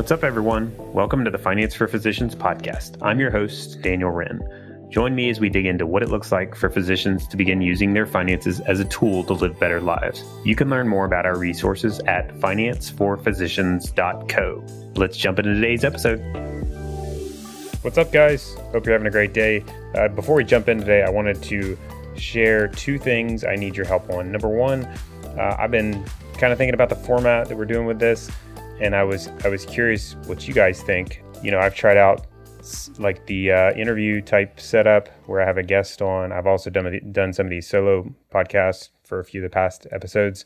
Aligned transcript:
What's 0.00 0.12
up, 0.12 0.24
everyone? 0.24 0.74
Welcome 0.94 1.26
to 1.26 1.30
the 1.30 1.36
Finance 1.36 1.74
for 1.74 1.86
Physicians 1.86 2.34
podcast. 2.34 2.96
I'm 3.02 3.20
your 3.20 3.30
host, 3.30 3.82
Daniel 3.82 4.10
Wrenne. 4.10 4.40
Join 4.88 5.14
me 5.14 5.28
as 5.28 5.40
we 5.40 5.50
dig 5.50 5.66
into 5.66 5.84
what 5.84 6.02
it 6.02 6.08
looks 6.08 6.32
like 6.32 6.54
for 6.54 6.70
physicians 6.70 7.28
to 7.28 7.36
begin 7.36 7.60
using 7.60 7.92
their 7.92 8.06
finances 8.06 8.60
as 8.60 8.80
a 8.80 8.86
tool 8.86 9.24
to 9.24 9.34
live 9.34 9.60
better 9.60 9.78
lives. 9.78 10.24
You 10.42 10.56
can 10.56 10.70
learn 10.70 10.88
more 10.88 11.04
about 11.04 11.26
our 11.26 11.36
resources 11.36 12.00
at 12.06 12.34
financeforphysicians.co. 12.36 14.64
Let's 14.96 15.18
jump 15.18 15.38
into 15.38 15.52
today's 15.52 15.84
episode. 15.84 16.20
What's 17.82 17.98
up, 17.98 18.10
guys? 18.10 18.54
Hope 18.72 18.86
you're 18.86 18.94
having 18.94 19.06
a 19.06 19.10
great 19.10 19.34
day. 19.34 19.62
Uh, 19.94 20.08
before 20.08 20.34
we 20.34 20.44
jump 20.44 20.70
in 20.70 20.78
today, 20.78 21.02
I 21.02 21.10
wanted 21.10 21.42
to 21.42 21.76
share 22.16 22.68
two 22.68 22.96
things 22.96 23.44
I 23.44 23.54
need 23.54 23.76
your 23.76 23.84
help 23.84 24.08
on. 24.08 24.32
Number 24.32 24.48
one, 24.48 24.86
uh, 25.38 25.56
I've 25.58 25.70
been 25.70 26.02
kind 26.38 26.54
of 26.54 26.58
thinking 26.58 26.72
about 26.72 26.88
the 26.88 26.96
format 26.96 27.50
that 27.50 27.58
we're 27.58 27.66
doing 27.66 27.84
with 27.84 27.98
this, 27.98 28.30
and 28.80 28.96
I 28.96 29.04
was 29.04 29.28
I 29.44 29.48
was 29.48 29.64
curious 29.66 30.16
what 30.26 30.48
you 30.48 30.54
guys 30.54 30.82
think. 30.82 31.22
You 31.42 31.50
know, 31.50 31.58
I've 31.58 31.74
tried 31.74 31.96
out 31.96 32.26
like 32.98 33.26
the 33.26 33.52
uh, 33.52 33.72
interview 33.72 34.20
type 34.20 34.60
setup 34.60 35.08
where 35.26 35.40
I 35.40 35.46
have 35.46 35.58
a 35.58 35.62
guest 35.62 36.02
on. 36.02 36.32
I've 36.32 36.46
also 36.46 36.70
done 36.70 37.12
done 37.12 37.32
some 37.32 37.46
of 37.46 37.50
these 37.50 37.66
solo 37.66 38.12
podcasts 38.32 38.90
for 39.04 39.20
a 39.20 39.24
few 39.24 39.40
of 39.40 39.50
the 39.50 39.54
past 39.54 39.86
episodes. 39.92 40.44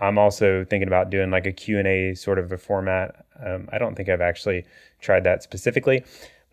I'm 0.00 0.18
also 0.18 0.64
thinking 0.64 0.88
about 0.88 1.10
doing 1.10 1.30
like 1.30 1.46
a 1.46 1.52
Q&A 1.52 2.14
sort 2.14 2.40
of 2.40 2.50
a 2.50 2.58
format. 2.58 3.24
Um, 3.44 3.68
I 3.72 3.78
don't 3.78 3.94
think 3.94 4.08
I've 4.08 4.20
actually 4.20 4.64
tried 5.00 5.22
that 5.24 5.44
specifically, 5.44 6.04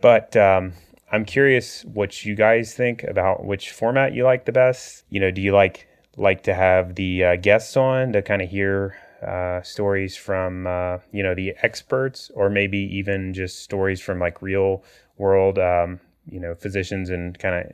but 0.02 0.35
um, 0.38 0.73
I'm 1.11 1.25
curious 1.25 1.83
what 1.85 2.23
you 2.23 2.35
guys 2.35 2.75
think 2.75 3.03
about 3.03 3.45
which 3.45 3.71
format 3.71 4.13
you 4.13 4.23
like 4.23 4.45
the 4.45 4.52
best. 4.52 5.03
You 5.09 5.19
know, 5.19 5.31
do 5.31 5.41
you 5.41 5.52
like 5.52 5.88
like 6.16 6.43
to 6.43 6.53
have 6.53 6.95
the 6.95 7.23
uh, 7.23 7.35
guests 7.38 7.75
on 7.77 8.14
to 8.14 8.21
kind 8.21 8.41
of 8.41 8.49
hear 8.49 8.97
uh, 9.25 9.62
stories 9.62 10.16
from 10.16 10.67
uh, 10.67 10.98
you 11.12 11.23
know 11.23 11.36
the 11.36 11.53
experts, 11.62 12.31
or 12.36 12.50
maybe 12.50 12.78
even 12.78 13.34
just 13.34 13.64
stories 13.64 14.02
from 14.02 14.20
like 14.20 14.42
real 14.42 14.84
world 15.17 15.59
um, 15.59 16.00
you 16.30 16.39
know 16.39 16.56
physicians 16.56 17.09
and 17.09 17.38
kind 17.39 17.56
of 17.56 17.72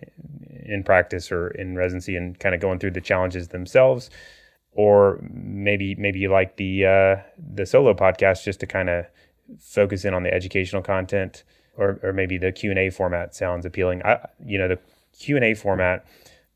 in 0.66 0.84
practice 0.84 1.32
or 1.32 1.50
in 1.50 1.76
residency 1.76 2.16
and 2.16 2.40
kind 2.40 2.56
of 2.56 2.62
going 2.62 2.80
through 2.80 2.92
the 2.92 3.02
challenges 3.02 3.50
themselves. 3.50 4.10
Or 4.74 5.20
maybe 5.32 5.96
maybe 5.96 6.20
you 6.20 6.30
like 6.30 6.58
the 6.58 6.86
uh, 6.86 7.16
the 7.54 7.66
solo 7.66 7.94
podcast 7.94 8.44
just 8.44 8.59
to 8.62 8.68
kind 8.68 8.90
of 8.90 9.06
focus 9.59 10.06
in 10.06 10.14
on 10.14 10.24
the 10.24 10.34
educational 10.34 10.82
content 10.82 11.44
or, 11.78 12.00
or 12.04 12.14
maybe 12.14 12.38
the 12.38 12.52
q&a 12.52 12.90
format 12.90 13.36
sounds 13.36 13.66
appealing. 13.66 14.02
I, 14.04 14.28
you 14.44 14.58
know 14.58 14.68
the 14.68 14.80
q&a 15.18 15.54
format 15.54 16.06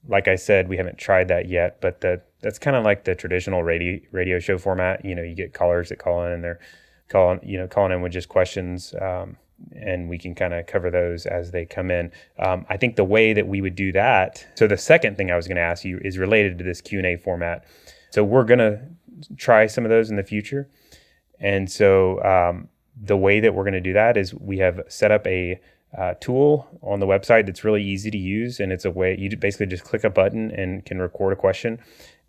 like 0.08 0.28
i 0.28 0.36
said 0.36 0.68
we 0.68 0.78
haven't 0.78 0.98
tried 0.98 1.28
that 1.28 1.48
yet 1.48 1.80
but 1.81 2.02
the 2.02 2.22
that's 2.42 2.59
kind 2.59 2.76
of 2.76 2.84
like 2.84 3.04
the 3.04 3.16
traditional 3.16 3.64
radio 3.64 4.00
radio 4.12 4.40
show 4.40 4.58
format. 4.58 5.04
You 5.04 5.16
know, 5.16 5.23
you 5.23 5.36
get 5.36 5.54
callers 5.54 5.90
that 5.90 6.00
call 6.00 6.26
in 6.26 6.32
and 6.32 6.44
they're 6.44 6.59
calling, 7.09 7.40
you 7.44 7.58
know, 7.58 7.68
calling 7.68 7.92
in 7.92 8.02
with 8.02 8.12
just 8.12 8.30
questions. 8.30 8.94
Um, 9.02 9.38
and 9.76 10.09
we 10.09 10.18
can 10.18 10.36
kind 10.36 10.54
of 10.54 10.68
cover 10.68 10.90
those 10.90 11.26
as 11.26 11.52
they 11.52 11.66
come 11.66 11.92
in. 11.92 12.12
Um, 12.38 12.66
I 12.70 12.78
think 12.78 12.96
the 12.96 13.04
way 13.04 13.34
that 13.34 13.48
we 13.48 13.62
would 13.62 13.76
do 13.76 13.92
that. 13.92 14.46
So 14.56 14.68
the 14.68 14.78
second 14.78 15.18
thing 15.18 15.31
I 15.31 15.36
was 15.36 15.48
going 15.48 15.58
to 15.58 15.62
ask 15.62 15.84
you 15.84 16.00
is 16.04 16.18
related 16.18 16.58
to 16.59 16.64
this 16.64 16.80
Q 16.80 17.00
and 17.00 17.06
A 17.06 17.18
format. 17.18 17.66
So 18.12 18.23
we're 18.23 18.46
going 18.46 18.59
to 18.59 18.81
try 19.36 19.68
some 19.68 19.84
of 19.84 19.90
those 19.90 20.09
in 20.09 20.16
the 20.16 20.24
future. 20.24 20.70
And 21.42 21.70
so 21.70 22.24
um, 22.24 22.70
the 23.02 23.18
way 23.18 23.40
that 23.40 23.53
we're 23.53 23.64
going 23.64 23.74
to 23.74 23.81
do 23.81 23.94
that 23.94 24.18
is 24.18 24.34
we 24.34 24.58
have 24.59 24.81
set 24.88 25.12
up 25.12 25.26
a 25.28 25.59
uh, 25.98 26.14
tool 26.20 26.68
on 26.81 27.00
the 27.00 27.08
website 27.08 27.46
that's 27.46 27.64
really 27.64 27.84
easy 27.84 28.12
to 28.12 28.18
use, 28.18 28.59
and 28.59 28.72
it's 28.72 28.86
a 28.86 28.92
way 28.92 29.18
you 29.18 29.36
basically 29.36 29.66
just 29.66 29.84
click 29.84 30.03
a 30.03 30.09
button 30.09 30.52
and 30.52 30.86
can 30.86 31.00
record 31.00 31.34
a 31.34 31.36
question, 31.36 31.80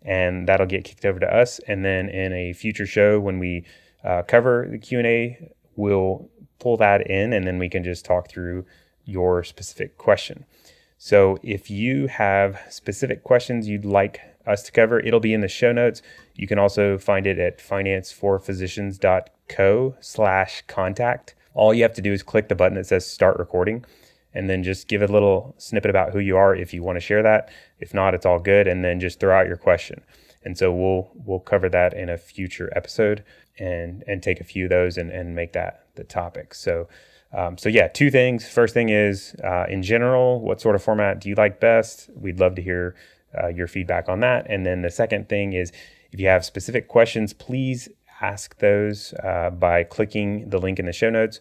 and 0.01 0.47
that'll 0.47 0.65
get 0.65 0.83
kicked 0.83 1.05
over 1.05 1.19
to 1.19 1.33
us. 1.33 1.59
And 1.67 1.85
then 1.85 2.09
in 2.09 2.33
a 2.33 2.53
future 2.53 2.85
show, 2.85 3.19
when 3.19 3.39
we 3.39 3.65
uh, 4.03 4.23
cover 4.23 4.67
the 4.69 4.77
Q 4.77 4.99
and 4.99 5.07
A, 5.07 5.51
we'll 5.75 6.29
pull 6.59 6.77
that 6.77 7.09
in, 7.09 7.33
and 7.33 7.45
then 7.45 7.57
we 7.57 7.67
can 7.69 7.83
just 7.83 8.05
talk 8.05 8.29
through 8.29 8.65
your 9.05 9.43
specific 9.43 9.97
question. 9.97 10.45
So 10.97 11.37
if 11.41 11.71
you 11.71 12.07
have 12.07 12.61
specific 12.69 13.23
questions 13.23 13.67
you'd 13.67 13.85
like 13.85 14.21
us 14.45 14.61
to 14.63 14.71
cover, 14.71 14.99
it'll 14.99 15.19
be 15.19 15.33
in 15.33 15.41
the 15.41 15.47
show 15.47 15.71
notes. 15.71 16.03
You 16.35 16.45
can 16.47 16.59
also 16.59 16.99
find 16.99 17.25
it 17.25 17.39
at 17.39 17.57
financeforphysicians.co 17.59 19.95
slash 19.99 20.63
contact. 20.67 21.33
All 21.53 21.73
you 21.73 21.83
have 21.83 21.93
to 21.95 22.01
do 22.01 22.13
is 22.13 22.23
click 22.23 22.47
the 22.49 22.55
button 22.55 22.75
that 22.75 22.85
says 22.85 23.05
start 23.05 23.39
recording 23.39 23.83
and 24.33 24.49
then 24.49 24.63
just 24.63 24.87
give 24.87 25.01
a 25.01 25.07
little 25.07 25.55
snippet 25.57 25.89
about 25.89 26.13
who 26.13 26.19
you 26.19 26.37
are 26.37 26.55
if 26.55 26.73
you 26.73 26.83
want 26.83 26.95
to 26.95 27.01
share 27.01 27.23
that. 27.23 27.49
If 27.79 27.93
not, 27.93 28.13
it's 28.13 28.25
all 28.25 28.39
good. 28.39 28.67
And 28.67 28.83
then 28.83 28.99
just 28.99 29.19
throw 29.19 29.37
out 29.37 29.47
your 29.47 29.57
question. 29.57 30.03
And 30.43 30.57
so 30.57 30.71
we'll 30.71 31.11
we'll 31.13 31.39
cover 31.39 31.69
that 31.69 31.93
in 31.93 32.09
a 32.09 32.17
future 32.17 32.71
episode 32.75 33.23
and 33.59 34.03
and 34.07 34.23
take 34.23 34.39
a 34.39 34.43
few 34.43 34.65
of 34.65 34.69
those 34.69 34.97
and, 34.97 35.11
and 35.11 35.35
make 35.35 35.53
that 35.53 35.85
the 35.95 36.03
topic. 36.03 36.53
So 36.53 36.87
um, 37.33 37.57
so 37.57 37.69
yeah, 37.69 37.87
two 37.87 38.11
things. 38.11 38.47
First 38.47 38.73
thing 38.73 38.89
is 38.89 39.35
uh, 39.43 39.65
in 39.69 39.83
general, 39.83 40.41
what 40.41 40.59
sort 40.59 40.75
of 40.75 40.83
format 40.83 41.19
do 41.19 41.29
you 41.29 41.35
like 41.35 41.59
best? 41.59 42.09
We'd 42.15 42.39
love 42.39 42.55
to 42.55 42.61
hear 42.61 42.95
uh, 43.41 43.47
your 43.47 43.67
feedback 43.67 44.09
on 44.09 44.19
that. 44.21 44.47
And 44.49 44.65
then 44.65 44.81
the 44.81 44.91
second 44.91 45.29
thing 45.29 45.53
is 45.53 45.71
if 46.11 46.19
you 46.19 46.27
have 46.27 46.43
specific 46.43 46.87
questions, 46.87 47.33
please 47.33 47.87
ask 48.21 48.57
those 48.59 49.13
uh, 49.23 49.49
by 49.49 49.83
clicking 49.83 50.49
the 50.49 50.59
link 50.59 50.79
in 50.79 50.85
the 50.85 50.93
show 50.93 51.09
notes 51.09 51.39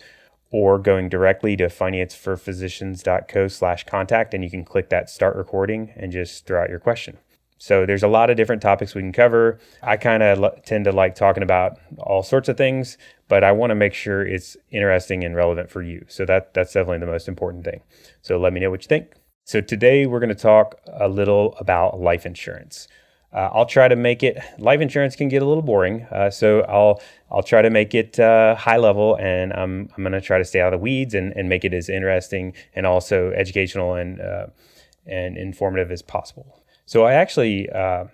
or 0.50 0.78
going 0.78 1.09
directly 1.09 1.56
to 1.56 1.66
financeforphysicians.co 1.66 3.49
slash 3.49 3.84
contact 3.84 4.34
and 4.34 4.43
you 4.43 4.50
can 4.50 4.65
click 4.65 4.88
that 4.91 5.09
start 5.09 5.37
recording 5.37 5.93
and 5.97 6.12
just 6.12 6.47
throw 6.47 6.62
out 6.62 6.71
your 6.71 6.81
question. 6.81 7.19
So 7.59 7.84
there's 7.84 8.03
a 8.03 8.09
lot 8.09 8.31
of 8.31 8.38
different 8.38 8.62
topics 8.62 8.94
we 8.94 9.03
can 9.03 9.12
cover. 9.12 9.59
I 9.83 9.99
kind 9.99 10.22
of 10.22 10.65
tend 10.65 10.87
to 10.87 10.93
like 10.93 11.15
talking 11.15 11.43
about 11.43 11.78
all 11.99 12.22
sorts 12.22 12.49
of 12.49 12.56
things, 12.56 12.97
but 13.28 13.44
I 13.44 13.53
want 13.53 13.71
to 13.71 13.75
make 13.75 13.93
sure 13.93 14.27
it's 14.27 14.56
interesting 14.71 15.25
and 15.25 15.37
relevant 15.37 15.71
for 15.71 15.83
you. 15.83 16.06
So 16.09 16.25
that 16.25 16.55
that's 16.55 16.72
definitely 16.72 17.00
the 17.00 17.12
most 17.12 17.28
important 17.28 17.65
thing. 17.65 17.82
So 18.22 18.38
let 18.38 18.55
me 18.55 18.61
know 18.61 18.71
what 18.71 18.82
you 18.82 18.88
think. 18.88 19.12
So 19.44 19.61
today 19.61 20.06
we're 20.06 20.21
going 20.21 20.31
to 20.31 20.34
talk 20.34 20.81
a 20.87 21.09
little 21.09 21.55
about 21.59 22.00
life 22.00 22.25
insurance. 22.25 22.88
Uh, 23.33 23.49
I'll 23.53 23.67
try 23.67 23.87
to 23.87 23.95
make 23.95 24.23
it. 24.25 24.43
Life 24.59 24.81
insurance 24.81 25.15
can 25.15 25.29
get 25.29 25.41
a 25.41 25.45
little 25.45 25.63
boring, 25.63 26.03
uh, 26.11 26.31
so 26.31 26.63
I'll 26.63 27.01
I'll 27.31 27.45
try 27.45 27.63
to 27.63 27.71
make 27.71 27.95
it 27.95 28.19
uh, 28.19 28.57
high 28.57 28.79
level, 28.79 29.17
and 29.21 29.53
I'm 29.53 29.89
I'm 29.97 30.03
going 30.03 30.13
to 30.13 30.21
try 30.21 30.39
to 30.39 30.45
stay 30.45 30.61
out 30.61 30.73
of 30.73 30.81
the 30.81 30.83
weeds 30.83 31.15
and, 31.15 31.33
and 31.37 31.49
make 31.49 31.65
it 31.65 31.73
as 31.73 31.89
interesting 31.89 32.55
and 32.75 32.87
also 32.87 33.31
educational 33.31 33.95
and 33.95 34.21
uh, 34.21 34.47
and 35.07 35.37
informative 35.37 35.93
as 35.93 36.03
possible. 36.03 36.61
So 36.87 37.05
I 37.05 37.13
actually 37.13 37.71
uh, 37.71 38.07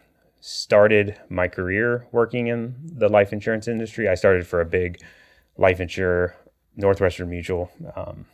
started 0.42 1.16
my 1.30 1.48
career 1.48 2.06
working 2.12 2.48
in 2.48 2.74
the 2.84 3.08
life 3.08 3.32
insurance 3.32 3.68
industry. 3.68 4.10
I 4.10 4.16
started 4.16 4.46
for 4.46 4.60
a 4.60 4.66
big 4.66 5.00
life 5.56 5.80
insurer, 5.80 6.34
Northwestern 6.76 7.30
Mutual, 7.30 7.70
um, 7.96 8.26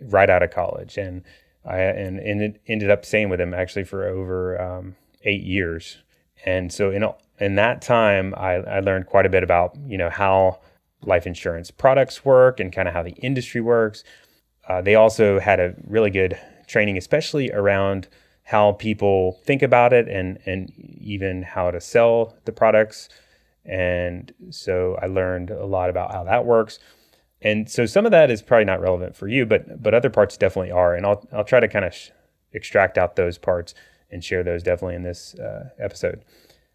right 0.00 0.30
out 0.30 0.42
of 0.42 0.50
college, 0.50 0.96
and 0.96 1.24
I 1.66 1.76
and, 1.78 2.18
and 2.20 2.58
ended 2.66 2.90
up 2.90 3.04
staying 3.04 3.28
with 3.28 3.38
them 3.38 3.52
actually 3.52 3.84
for 3.84 4.06
over. 4.06 4.58
Um, 4.58 4.96
eight 5.24 5.42
years. 5.42 5.98
And 6.44 6.72
so 6.72 6.90
in 6.90 7.04
in 7.38 7.56
that 7.56 7.82
time, 7.82 8.34
I, 8.36 8.54
I 8.54 8.80
learned 8.80 9.06
quite 9.06 9.26
a 9.26 9.28
bit 9.28 9.42
about 9.42 9.76
you 9.86 9.98
know 9.98 10.10
how 10.10 10.60
life 11.04 11.26
insurance 11.26 11.70
products 11.70 12.24
work 12.24 12.60
and 12.60 12.72
kind 12.72 12.88
of 12.88 12.94
how 12.94 13.02
the 13.02 13.12
industry 13.12 13.60
works. 13.60 14.04
Uh, 14.68 14.80
they 14.80 14.94
also 14.94 15.40
had 15.40 15.58
a 15.58 15.74
really 15.86 16.10
good 16.10 16.38
training, 16.68 16.96
especially 16.96 17.50
around 17.50 18.08
how 18.44 18.72
people 18.72 19.40
think 19.44 19.62
about 19.62 19.92
it 19.92 20.08
and 20.08 20.38
and 20.46 20.70
even 20.76 21.42
how 21.42 21.70
to 21.70 21.80
sell 21.80 22.36
the 22.44 22.52
products. 22.52 23.08
And 23.64 24.32
so 24.50 24.98
I 25.00 25.06
learned 25.06 25.50
a 25.50 25.66
lot 25.66 25.90
about 25.90 26.12
how 26.12 26.24
that 26.24 26.44
works. 26.44 26.78
And 27.40 27.68
so 27.68 27.86
some 27.86 28.04
of 28.04 28.12
that 28.12 28.30
is 28.30 28.42
probably 28.42 28.64
not 28.64 28.80
relevant 28.80 29.16
for 29.16 29.28
you, 29.28 29.46
but 29.46 29.82
but 29.82 29.94
other 29.94 30.10
parts 30.10 30.36
definitely 30.36 30.72
are. 30.72 30.94
And 30.94 31.06
I'll 31.06 31.26
I'll 31.32 31.44
try 31.44 31.60
to 31.60 31.68
kind 31.68 31.84
of 31.84 31.94
sh- 31.94 32.10
extract 32.52 32.98
out 32.98 33.16
those 33.16 33.38
parts 33.38 33.74
and 34.12 34.22
share 34.22 34.42
those 34.42 34.62
definitely 34.62 34.96
in 34.96 35.02
this 35.02 35.34
uh, 35.34 35.70
episode. 35.78 36.24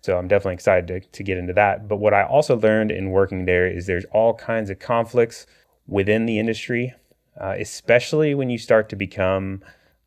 So 0.01 0.17
I'm 0.17 0.27
definitely 0.27 0.53
excited 0.53 0.87
to, 0.87 0.99
to 0.99 1.23
get 1.23 1.37
into 1.37 1.53
that. 1.53 1.87
But 1.87 1.97
what 1.97 2.13
I 2.13 2.23
also 2.23 2.57
learned 2.57 2.91
in 2.91 3.11
working 3.11 3.45
there 3.45 3.67
is 3.67 3.85
there's 3.85 4.05
all 4.11 4.33
kinds 4.33 4.69
of 4.69 4.79
conflicts 4.79 5.45
within 5.87 6.25
the 6.25 6.39
industry, 6.39 6.93
uh, 7.39 7.55
especially 7.57 8.35
when 8.35 8.49
you 8.49 8.57
start 8.57 8.89
to 8.89 8.95
become 8.95 9.61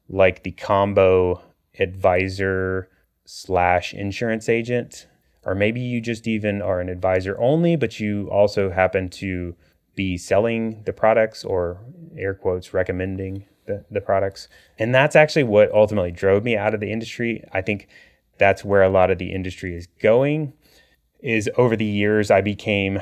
like 0.08 0.42
the 0.42 0.52
combo 0.52 1.42
advisor 1.78 2.88
slash 3.24 3.94
insurance 3.94 4.48
agent, 4.48 5.06
or 5.44 5.54
maybe 5.54 5.80
you 5.80 6.00
just 6.00 6.26
even 6.26 6.60
are 6.60 6.80
an 6.80 6.88
advisor 6.88 7.38
only, 7.40 7.76
but 7.76 8.00
you 8.00 8.28
also 8.30 8.70
happen 8.70 9.08
to 9.08 9.54
be 9.94 10.16
selling 10.16 10.82
the 10.84 10.92
products 10.92 11.44
or 11.44 11.80
air 12.16 12.34
quotes 12.34 12.72
recommending 12.72 13.44
the, 13.70 13.84
the 13.90 14.00
products. 14.00 14.48
And 14.78 14.94
that's 14.94 15.16
actually 15.16 15.44
what 15.44 15.72
ultimately 15.72 16.10
drove 16.10 16.44
me 16.44 16.56
out 16.56 16.74
of 16.74 16.80
the 16.80 16.92
industry. 16.92 17.44
I 17.52 17.60
think 17.62 17.88
that's 18.38 18.64
where 18.64 18.82
a 18.82 18.88
lot 18.88 19.10
of 19.10 19.18
the 19.18 19.32
industry 19.32 19.76
is 19.76 19.86
going 20.00 20.52
is 21.22 21.50
over 21.56 21.76
the 21.76 21.84
years 21.84 22.30
I 22.30 22.40
became, 22.40 23.00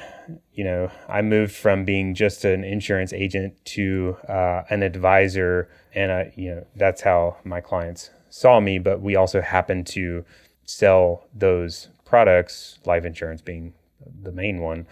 you 0.52 0.64
know, 0.64 0.90
I 1.08 1.22
moved 1.22 1.54
from 1.54 1.84
being 1.84 2.14
just 2.14 2.44
an 2.44 2.64
insurance 2.64 3.12
agent 3.12 3.54
to 3.76 4.16
uh, 4.28 4.62
an 4.70 4.82
advisor, 4.82 5.68
and 5.94 6.10
I, 6.10 6.32
you 6.36 6.54
know, 6.54 6.66
that's 6.74 7.02
how 7.02 7.36
my 7.44 7.60
clients 7.60 8.10
saw 8.28 8.60
me. 8.60 8.78
But 8.78 9.00
we 9.00 9.14
also 9.14 9.40
happened 9.40 9.86
to 9.88 10.24
sell 10.64 11.28
those 11.32 11.88
products, 12.04 12.78
life 12.84 13.04
insurance 13.04 13.40
being 13.40 13.74
the 14.22 14.32
main 14.32 14.60
one, 14.60 14.86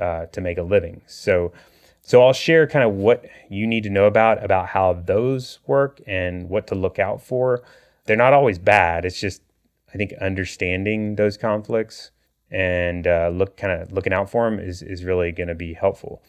uh, 0.00 0.26
to 0.26 0.40
make 0.40 0.58
a 0.58 0.62
living. 0.62 1.02
So, 1.06 1.52
so 2.02 2.22
I'll 2.22 2.32
share 2.32 2.66
kind 2.66 2.84
of 2.84 2.94
what 2.94 3.24
you 3.48 3.66
need 3.66 3.84
to 3.84 3.90
know 3.90 4.06
about 4.06 4.44
about 4.44 4.68
how 4.68 4.92
those 4.92 5.60
work 5.66 6.00
and 6.06 6.48
what 6.48 6.66
to 6.66 6.74
look 6.74 6.98
out 6.98 7.22
for. 7.22 7.62
They're 8.04 8.16
not 8.16 8.32
always 8.32 8.58
bad. 8.58 9.04
It's 9.04 9.20
just 9.20 9.42
I 9.94 9.96
think 9.96 10.12
understanding 10.20 11.16
those 11.16 11.36
conflicts 11.36 12.10
and 12.50 13.06
uh, 13.06 13.30
look 13.32 13.56
kind 13.56 13.80
of 13.80 13.92
looking 13.92 14.12
out 14.12 14.30
for 14.30 14.50
them 14.50 14.58
is 14.58 14.82
is 14.82 15.04
really 15.04 15.32
going 15.32 15.48
to 15.48 15.54
be 15.54 15.74
helpful. 15.74 16.22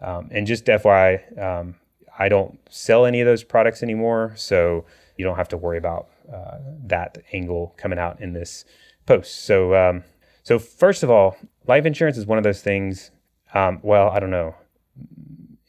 Um, 0.00 0.28
and 0.30 0.46
just 0.46 0.66
FYI, 0.66 1.42
um, 1.42 1.76
I 2.18 2.28
don't 2.28 2.58
sell 2.70 3.06
any 3.06 3.20
of 3.20 3.26
those 3.26 3.42
products 3.42 3.82
anymore, 3.82 4.34
so 4.36 4.84
you 5.16 5.24
don't 5.24 5.36
have 5.36 5.48
to 5.48 5.56
worry 5.56 5.78
about 5.78 6.08
uh, 6.32 6.58
that 6.86 7.18
angle 7.32 7.74
coming 7.76 7.98
out 7.98 8.20
in 8.20 8.32
this 8.32 8.64
post. 9.06 9.44
So, 9.44 9.74
um, 9.74 10.04
so 10.42 10.58
first 10.58 11.02
of 11.02 11.10
all, 11.10 11.36
life 11.66 11.86
insurance 11.86 12.18
is 12.18 12.26
one 12.26 12.38
of 12.38 12.44
those 12.44 12.60
things. 12.60 13.10
Um, 13.54 13.80
well, 13.82 14.10
I 14.10 14.20
don't 14.20 14.30
know, 14.30 14.54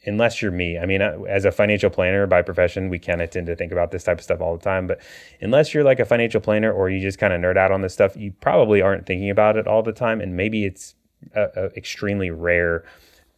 unless 0.06 0.40
you're 0.40 0.52
me. 0.52 0.78
I 0.78 0.86
mean, 0.86 1.02
as 1.02 1.44
a 1.44 1.52
financial 1.52 1.90
planner 1.90 2.26
by 2.26 2.42
profession, 2.42 2.88
we 2.88 2.98
kind 2.98 3.20
of 3.20 3.30
tend 3.30 3.46
to 3.46 3.56
think 3.56 3.72
about 3.72 3.90
this 3.90 4.04
type 4.04 4.18
of 4.18 4.24
stuff 4.24 4.40
all 4.40 4.56
the 4.56 4.62
time. 4.62 4.86
But 4.86 5.00
unless 5.40 5.74
you're 5.74 5.84
like 5.84 6.00
a 6.00 6.04
financial 6.04 6.40
planner 6.40 6.72
or 6.72 6.88
you 6.88 7.00
just 7.00 7.18
kind 7.18 7.32
of 7.32 7.40
nerd 7.40 7.56
out 7.56 7.72
on 7.72 7.82
this 7.82 7.92
stuff, 7.92 8.16
you 8.16 8.32
probably 8.40 8.80
aren't 8.80 9.06
thinking 9.06 9.30
about 9.30 9.56
it 9.56 9.66
all 9.66 9.82
the 9.82 9.92
time, 9.92 10.20
and 10.20 10.36
maybe 10.36 10.64
it's 10.64 10.94
an 11.34 11.70
extremely 11.76 12.30
rare 12.30 12.84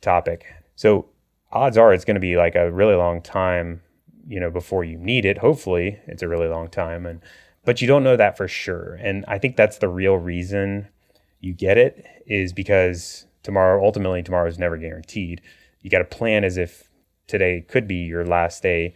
topic. 0.01 0.47
So 0.77 1.07
odds 1.51 1.77
are 1.77 1.93
it's 1.93 2.05
going 2.05 2.17
to 2.17 2.21
be 2.21 2.37
like 2.37 2.55
a 2.55 2.71
really 2.71 2.95
long 2.95 3.23
time, 3.23 3.83
you 4.29 4.39
know, 4.39 4.51
before 4.51 4.85
you 4.85 4.99
need 4.99 5.25
it. 5.25 5.39
Hopefully, 5.39 5.99
it's 6.07 6.23
a 6.23 6.29
really 6.29 6.49
long 6.49 6.69
time, 6.69 7.07
and 7.07 7.21
but 7.65 7.81
you 7.81 7.89
don't 7.89 8.05
know 8.05 8.17
that 8.17 8.37
for 8.37 8.49
sure. 8.49 8.95
And 9.01 9.25
I 9.27 9.39
think 9.39 9.57
that's 9.57 9.79
the 9.79 9.89
real 9.89 10.17
reason 10.17 10.89
you 11.41 11.53
get 11.53 11.79
it 11.79 12.05
is 12.27 12.53
because 12.53 13.27
tomorrow, 13.43 13.85
ultimately, 13.85 14.23
tomorrow 14.23 14.49
is 14.49 14.59
never 14.59 14.77
guaranteed. 14.77 15.41
You 15.89 15.91
got 15.91 16.11
to 16.11 16.17
plan 16.17 16.45
as 16.45 16.59
if 16.59 16.91
today 17.27 17.65
could 17.67 17.89
be 17.89 17.97
your 17.97 18.27
last 18.27 18.63
day, 18.63 18.95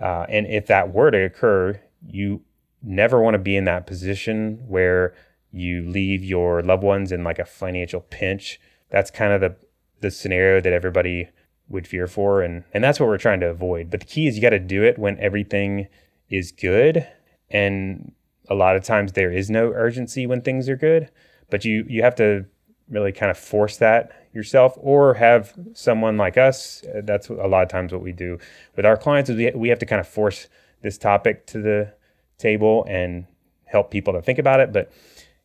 uh, 0.00 0.26
and 0.28 0.48
if 0.48 0.66
that 0.66 0.92
were 0.92 1.12
to 1.12 1.18
occur, 1.18 1.80
you 2.04 2.42
never 2.82 3.22
want 3.22 3.34
to 3.34 3.38
be 3.38 3.56
in 3.56 3.64
that 3.66 3.86
position 3.86 4.64
where 4.66 5.14
you 5.52 5.88
leave 5.88 6.24
your 6.24 6.60
loved 6.60 6.82
ones 6.82 7.12
in 7.12 7.22
like 7.22 7.38
a 7.38 7.44
financial 7.44 8.00
pinch. 8.00 8.60
That's 8.90 9.12
kind 9.12 9.32
of 9.32 9.40
the 9.40 9.54
the 10.00 10.10
scenario 10.10 10.60
that 10.60 10.72
everybody 10.72 11.28
would 11.68 11.86
fear 11.86 12.08
for 12.08 12.42
and 12.42 12.64
and 12.74 12.82
that's 12.82 13.00
what 13.00 13.08
we're 13.08 13.16
trying 13.16 13.40
to 13.40 13.48
avoid 13.48 13.90
but 13.90 14.00
the 14.00 14.06
key 14.06 14.26
is 14.26 14.36
you 14.36 14.42
got 14.42 14.50
to 14.50 14.58
do 14.58 14.82
it 14.82 14.98
when 14.98 15.18
everything 15.18 15.86
is 16.28 16.52
good 16.52 17.08
and 17.48 18.12
a 18.50 18.54
lot 18.54 18.76
of 18.76 18.84
times 18.84 19.12
there 19.12 19.32
is 19.32 19.48
no 19.48 19.68
urgency 19.68 20.26
when 20.26 20.42
things 20.42 20.68
are 20.68 20.76
good 20.76 21.10
but 21.48 21.64
you 21.64 21.86
you 21.88 22.02
have 22.02 22.14
to 22.14 22.44
really 22.88 23.12
kind 23.12 23.30
of 23.30 23.38
force 23.38 23.78
that 23.78 24.28
yourself 24.32 24.74
or 24.76 25.14
have 25.14 25.54
someone 25.72 26.16
like 26.16 26.36
us. 26.36 26.82
That's 27.02 27.28
a 27.28 27.34
lot 27.34 27.62
of 27.62 27.68
times 27.68 27.92
what 27.92 28.02
we 28.02 28.12
do 28.12 28.38
with 28.76 28.84
our 28.84 28.96
clients 28.96 29.30
is 29.30 29.36
we, 29.36 29.50
we 29.54 29.68
have 29.68 29.78
to 29.78 29.86
kind 29.86 30.00
of 30.00 30.08
force 30.08 30.48
this 30.82 30.98
topic 30.98 31.46
to 31.46 31.62
the 31.62 31.94
table 32.36 32.84
and 32.88 33.26
help 33.64 33.90
people 33.90 34.12
to 34.12 34.20
think 34.20 34.38
about 34.38 34.60
it. 34.60 34.72
But 34.72 34.92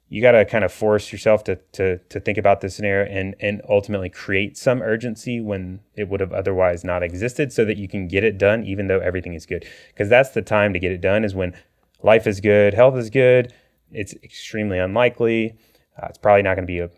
you 0.10 0.22
got 0.22 0.32
to 0.32 0.44
kind 0.44 0.64
of 0.64 0.74
force 0.74 1.12
yourself 1.12 1.44
to, 1.44 1.56
to, 1.74 2.00
to 2.00 2.20
think 2.20 2.38
about 2.38 2.62
this 2.62 2.76
scenario 2.76 3.10
and, 3.12 3.36
and 3.40 3.62
ultimately 3.70 4.10
create 4.10 4.58
some 4.58 4.82
urgency 4.82 5.40
when 5.40 5.80
it 5.96 6.10
would 6.10 6.20
have 6.20 6.34
otherwise 6.34 6.84
not 6.84 7.04
existed 7.04 7.54
so 7.54 7.64
that 7.64 7.78
you 7.78 7.88
can 7.88 8.08
get 8.08 8.24
it 8.24 8.38
done 8.38 8.64
even 8.64 8.88
though 8.88 9.00
everything 9.00 9.36
is 9.36 9.46
good. 9.46 9.66
Because 9.90 10.10
that's 10.10 10.32
the 10.32 10.42
time 10.42 10.74
to 10.74 10.80
get 10.80 10.92
it 10.92 11.00
done 11.00 11.24
is 11.24 11.36
when 11.36 11.56
life 12.02 12.28
is 12.28 12.40
good 12.40 12.74
health 12.74 12.96
is 12.96 13.10
good 13.10 13.54
it's 13.92 14.14
extremely 14.24 14.80
unlikely 14.80 15.54
uh, 16.02 16.08
it's 16.08 16.18
probably 16.18 16.42
not 16.42 16.56
going 16.56 16.66
to 16.66 16.72
be 16.72 16.80
a 16.80 16.90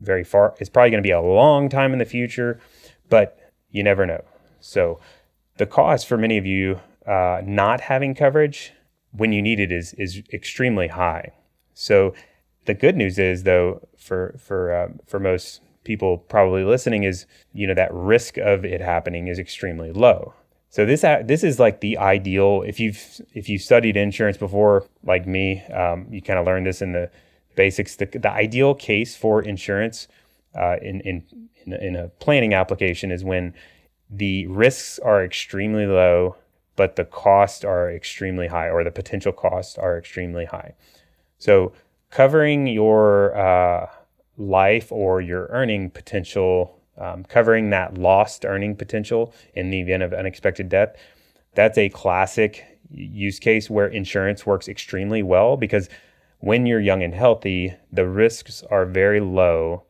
very 0.00 0.24
far 0.24 0.54
it's 0.58 0.70
probably 0.70 0.90
going 0.90 1.02
to 1.02 1.06
be 1.06 1.12
a 1.12 1.20
long 1.20 1.68
time 1.68 1.92
in 1.92 1.98
the 1.98 2.04
future 2.04 2.60
but 3.08 3.38
you 3.70 3.82
never 3.82 4.06
know 4.06 4.22
so 4.60 4.98
the 5.58 5.66
cost 5.66 6.06
for 6.06 6.16
many 6.16 6.38
of 6.38 6.46
you 6.46 6.80
uh, 7.06 7.42
not 7.44 7.82
having 7.82 8.14
coverage 8.14 8.72
when 9.12 9.32
you 9.32 9.42
need 9.42 9.60
it 9.60 9.70
is 9.70 9.92
is 9.94 10.22
extremely 10.32 10.88
high 10.88 11.32
so 11.74 12.14
the 12.64 12.74
good 12.74 12.96
news 12.96 13.18
is 13.18 13.42
though 13.42 13.86
for 13.98 14.34
for 14.38 14.74
um, 14.74 15.00
for 15.06 15.20
most 15.20 15.60
people 15.84 16.18
probably 16.18 16.64
listening 16.64 17.04
is 17.04 17.26
you 17.52 17.66
know 17.66 17.74
that 17.74 17.92
risk 17.92 18.38
of 18.38 18.64
it 18.64 18.80
happening 18.80 19.28
is 19.28 19.38
extremely 19.38 19.92
low. 19.92 20.34
So 20.70 20.84
this 20.84 21.02
this 21.02 21.44
is 21.44 21.60
like 21.60 21.80
the 21.80 21.98
ideal 21.98 22.62
if 22.66 22.80
you've 22.80 23.20
if 23.32 23.48
you've 23.48 23.62
studied 23.62 23.96
insurance 23.96 24.36
before 24.36 24.86
like 25.04 25.26
me, 25.26 25.62
um, 25.66 26.06
you 26.10 26.20
kind 26.22 26.38
of 26.38 26.46
learned 26.46 26.66
this 26.66 26.82
in 26.82 26.92
the 26.92 27.10
basics. 27.54 27.96
The, 27.96 28.06
the 28.06 28.30
ideal 28.30 28.74
case 28.74 29.16
for 29.16 29.42
insurance 29.42 30.08
uh, 30.54 30.76
in, 30.82 31.00
in 31.00 31.24
in 31.66 31.96
a 31.96 32.08
planning 32.08 32.54
application 32.54 33.10
is 33.10 33.24
when 33.24 33.54
the 34.10 34.46
risks 34.46 34.98
are 34.98 35.24
extremely 35.24 35.86
low, 35.86 36.36
but 36.76 36.96
the 36.96 37.04
costs 37.04 37.64
are 37.64 37.90
extremely 37.90 38.48
high, 38.48 38.68
or 38.68 38.84
the 38.84 38.90
potential 38.90 39.32
costs 39.32 39.78
are 39.78 39.96
extremely 39.96 40.44
high. 40.44 40.74
So 41.38 41.72
covering 42.10 42.66
your 42.66 43.36
uh, 43.36 43.88
life 44.36 44.92
or 44.92 45.20
your 45.20 45.46
earning 45.50 45.90
potential, 45.90 46.78
um, 46.98 47.24
covering 47.24 47.70
that 47.70 47.96
lost 47.96 48.44
earning 48.44 48.76
potential 48.76 49.32
in 49.54 49.70
the 49.70 49.80
event 49.80 50.02
of 50.02 50.12
unexpected 50.12 50.68
death, 50.68 50.96
that's 51.54 51.78
a 51.78 51.88
classic 51.88 52.64
use 52.90 53.38
case 53.38 53.70
where 53.70 53.86
insurance 53.86 54.44
works 54.44 54.68
extremely 54.68 55.22
well 55.22 55.56
because 55.56 55.88
when 56.44 56.66
you're 56.66 56.80
young 56.80 57.02
and 57.02 57.14
healthy, 57.14 57.74
the 57.90 58.06
risks 58.06 58.62
are 58.70 58.84
very 58.84 59.18
low, 59.18 59.84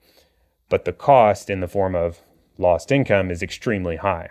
but 0.68 0.84
the 0.84 0.92
cost 0.92 1.50
in 1.50 1.58
the 1.58 1.66
form 1.66 1.96
of 1.96 2.20
lost 2.58 2.92
income 2.92 3.28
is 3.28 3.42
extremely 3.42 3.96
high. 3.96 4.30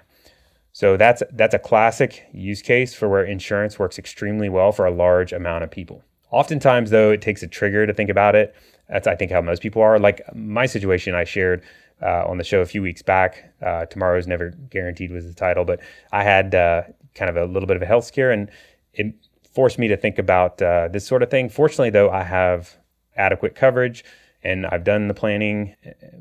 So 0.72 0.96
that's 0.96 1.22
that's 1.34 1.54
a 1.54 1.60
classic 1.60 2.26
use 2.32 2.62
case 2.62 2.94
for 2.94 3.10
where 3.10 3.26
insurance 3.26 3.78
works 3.78 4.00
extremely 4.00 4.48
well 4.48 4.72
for 4.72 4.86
a 4.86 4.92
large 4.92 5.34
amount 5.34 5.66
of 5.66 5.72
people. 5.72 6.02
Oftentimes, 6.32 6.92
though, 6.92 7.12
it 7.12 7.22
takes 7.22 7.44
a 7.44 7.48
trigger 7.48 7.86
to 7.86 7.94
think 7.94 8.10
about 8.10 8.36
it. 8.36 8.56
That's, 8.88 9.06
I 9.06 9.16
think, 9.16 9.30
how 9.30 9.42
most 9.42 9.62
people 9.62 9.82
are. 9.82 10.00
Like 10.00 10.22
my 10.34 10.66
situation 10.66 11.14
I 11.16 11.26
shared 11.26 11.62
uh, 12.02 12.24
on 12.26 12.38
the 12.38 12.46
show 12.46 12.62
a 12.62 12.66
few 12.66 12.82
weeks 12.82 13.02
back. 13.02 13.54
Uh, 13.62 13.86
Tomorrow's 13.88 14.28
Never 14.28 14.52
Guaranteed 14.70 15.12
was 15.12 15.28
the 15.28 15.34
title, 15.34 15.66
but 15.66 15.82
I 16.14 16.24
had 16.24 16.56
uh, 16.56 16.84
kind 17.16 17.30
of 17.30 17.36
a 17.36 17.46
little 17.46 17.68
bit 17.68 17.76
of 17.76 17.82
a 17.84 17.86
health 17.86 18.06
scare 18.06 18.32
and 18.32 18.50
it 18.94 19.14
forced 19.54 19.78
me 19.78 19.88
to 19.88 19.98
think 19.98 20.18
about 20.18 20.62
uh, 20.62 20.88
this 20.88 21.06
sort 21.06 21.24
of 21.24 21.30
thing. 21.30 21.50
Fortunately, 21.50 21.90
though, 21.90 22.10
I 22.10 22.24
have 22.24 22.78
adequate 23.16 23.56
coverage 23.56 24.04
and 24.44 24.66
I've 24.66 24.84
done 24.84 25.08
the 25.08 25.14
planning. 25.14 25.76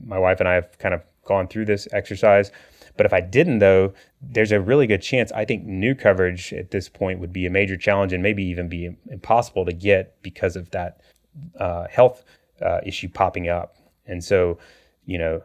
My 0.04 0.18
wife 0.18 0.40
and 0.40 0.48
I 0.48 0.54
have 0.54 0.78
kind 0.78 0.94
of 0.94 1.02
gone 1.24 1.48
through 1.48 1.64
this 1.64 1.88
exercise. 1.92 2.50
But 2.96 3.06
if 3.06 3.12
I 3.12 3.20
didn't, 3.20 3.60
though, 3.60 3.94
there's 4.20 4.52
a 4.52 4.60
really 4.60 4.86
good 4.86 5.00
chance 5.00 5.32
I 5.32 5.44
think 5.44 5.64
new 5.64 5.94
coverage 5.94 6.52
at 6.52 6.70
this 6.70 6.88
point 6.88 7.20
would 7.20 7.32
be 7.32 7.46
a 7.46 7.50
major 7.50 7.76
challenge 7.76 8.12
and 8.12 8.22
maybe 8.22 8.44
even 8.44 8.68
be 8.68 8.94
impossible 9.10 9.64
to 9.64 9.72
get 9.72 10.20
because 10.22 10.56
of 10.56 10.70
that 10.72 11.00
uh, 11.58 11.86
health 11.88 12.24
uh, 12.60 12.80
issue 12.84 13.08
popping 13.08 13.48
up. 13.48 13.76
And 14.06 14.22
so, 14.22 14.58
you 15.06 15.16
know, 15.16 15.42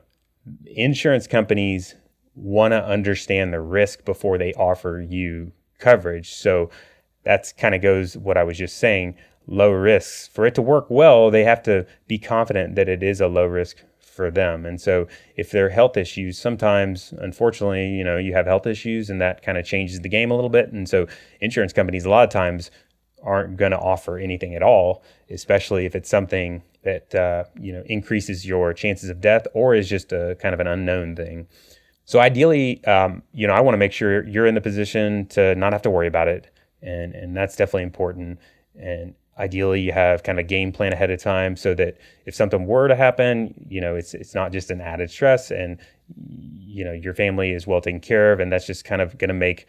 insurance 0.65 1.25
companies 1.25 1.95
want 2.35 2.73
to 2.73 2.83
understand 2.83 3.53
the 3.53 3.61
risk 3.61 4.03
before 4.03 4.37
they 4.37 4.53
offer 4.53 5.03
you 5.07 5.51
coverage. 5.79 6.33
So 6.33 6.69
that's 7.27 7.51
kind 7.51 7.75
of 7.75 7.81
goes 7.81 8.15
what 8.15 8.37
I 8.37 8.43
was 8.43 8.57
just 8.57 8.77
saying 8.77 9.15
low 9.47 9.71
risks. 9.71 10.27
For 10.27 10.45
it 10.45 10.55
to 10.55 10.61
work 10.61 10.87
well, 10.89 11.29
they 11.29 11.43
have 11.43 11.61
to 11.63 11.85
be 12.07 12.17
confident 12.17 12.75
that 12.75 12.87
it 12.87 13.03
is 13.03 13.19
a 13.19 13.27
low 13.27 13.45
risk 13.45 13.83
for 13.99 14.31
them. 14.31 14.65
And 14.65 14.79
so 14.79 15.07
if 15.35 15.51
there 15.51 15.65
are 15.65 15.69
health 15.69 15.97
issues, 15.97 16.37
sometimes 16.37 17.13
unfortunately, 17.17 17.87
you 17.89 18.03
know, 18.03 18.17
you 18.17 18.33
have 18.33 18.45
health 18.45 18.65
issues 18.65 19.09
and 19.09 19.21
that 19.21 19.41
kind 19.41 19.57
of 19.57 19.65
changes 19.65 20.01
the 20.01 20.09
game 20.09 20.31
a 20.31 20.35
little 20.35 20.49
bit. 20.49 20.71
And 20.71 20.87
so 20.87 21.05
insurance 21.41 21.73
companies 21.73 22.05
a 22.05 22.09
lot 22.09 22.23
of 22.23 22.29
times 22.29 22.71
aren't 23.23 23.57
going 23.57 23.71
to 23.71 23.79
offer 23.79 24.17
anything 24.17 24.55
at 24.55 24.63
all, 24.63 25.03
especially 25.29 25.85
if 25.85 25.95
it's 25.95 26.09
something 26.09 26.63
that 26.83 27.13
uh, 27.13 27.43
you 27.59 27.73
know 27.73 27.83
increases 27.87 28.45
your 28.45 28.73
chances 28.73 29.09
of 29.09 29.19
death 29.19 29.45
or 29.53 29.75
is 29.75 29.89
just 29.89 30.13
a 30.13 30.37
kind 30.41 30.53
of 30.53 30.61
an 30.61 30.67
unknown 30.67 31.15
thing. 31.15 31.47
So 32.05 32.19
ideally, 32.19 32.83
um, 32.85 33.21
you 33.33 33.47
know, 33.47 33.53
I 33.53 33.59
want 33.59 33.73
to 33.73 33.77
make 33.77 33.91
sure 33.91 34.25
you're 34.25 34.47
in 34.47 34.55
the 34.55 34.61
position 34.61 35.25
to 35.27 35.55
not 35.55 35.73
have 35.73 35.81
to 35.81 35.89
worry 35.89 36.07
about 36.07 36.29
it, 36.29 36.49
and 36.87 37.13
and 37.13 37.35
that's 37.35 37.55
definitely 37.55 37.83
important. 37.83 38.39
And 38.79 39.13
ideally 39.39 39.81
you 39.81 39.91
have 39.91 40.23
kind 40.23 40.39
of 40.39 40.45
a 40.45 40.47
game 40.47 40.71
plan 40.71 40.93
ahead 40.93 41.11
of 41.11 41.21
time 41.21 41.55
so 41.55 41.73
that 41.75 41.97
if 42.25 42.33
something 42.33 42.65
were 42.65 42.87
to 42.87 42.95
happen 42.95 43.53
you 43.69 43.79
know 43.79 43.95
it's 43.95 44.13
it's 44.13 44.33
not 44.33 44.51
just 44.51 44.71
an 44.71 44.81
added 44.81 45.09
stress 45.09 45.51
and 45.51 45.77
you 46.17 46.83
know 46.83 46.93
your 46.93 47.13
family 47.13 47.51
is 47.51 47.67
well 47.67 47.81
taken 47.81 47.99
care 47.99 48.31
of 48.31 48.39
and 48.39 48.51
that's 48.51 48.65
just 48.65 48.85
kind 48.85 49.01
of 49.01 49.17
going 49.17 49.27
to 49.27 49.33
make 49.33 49.67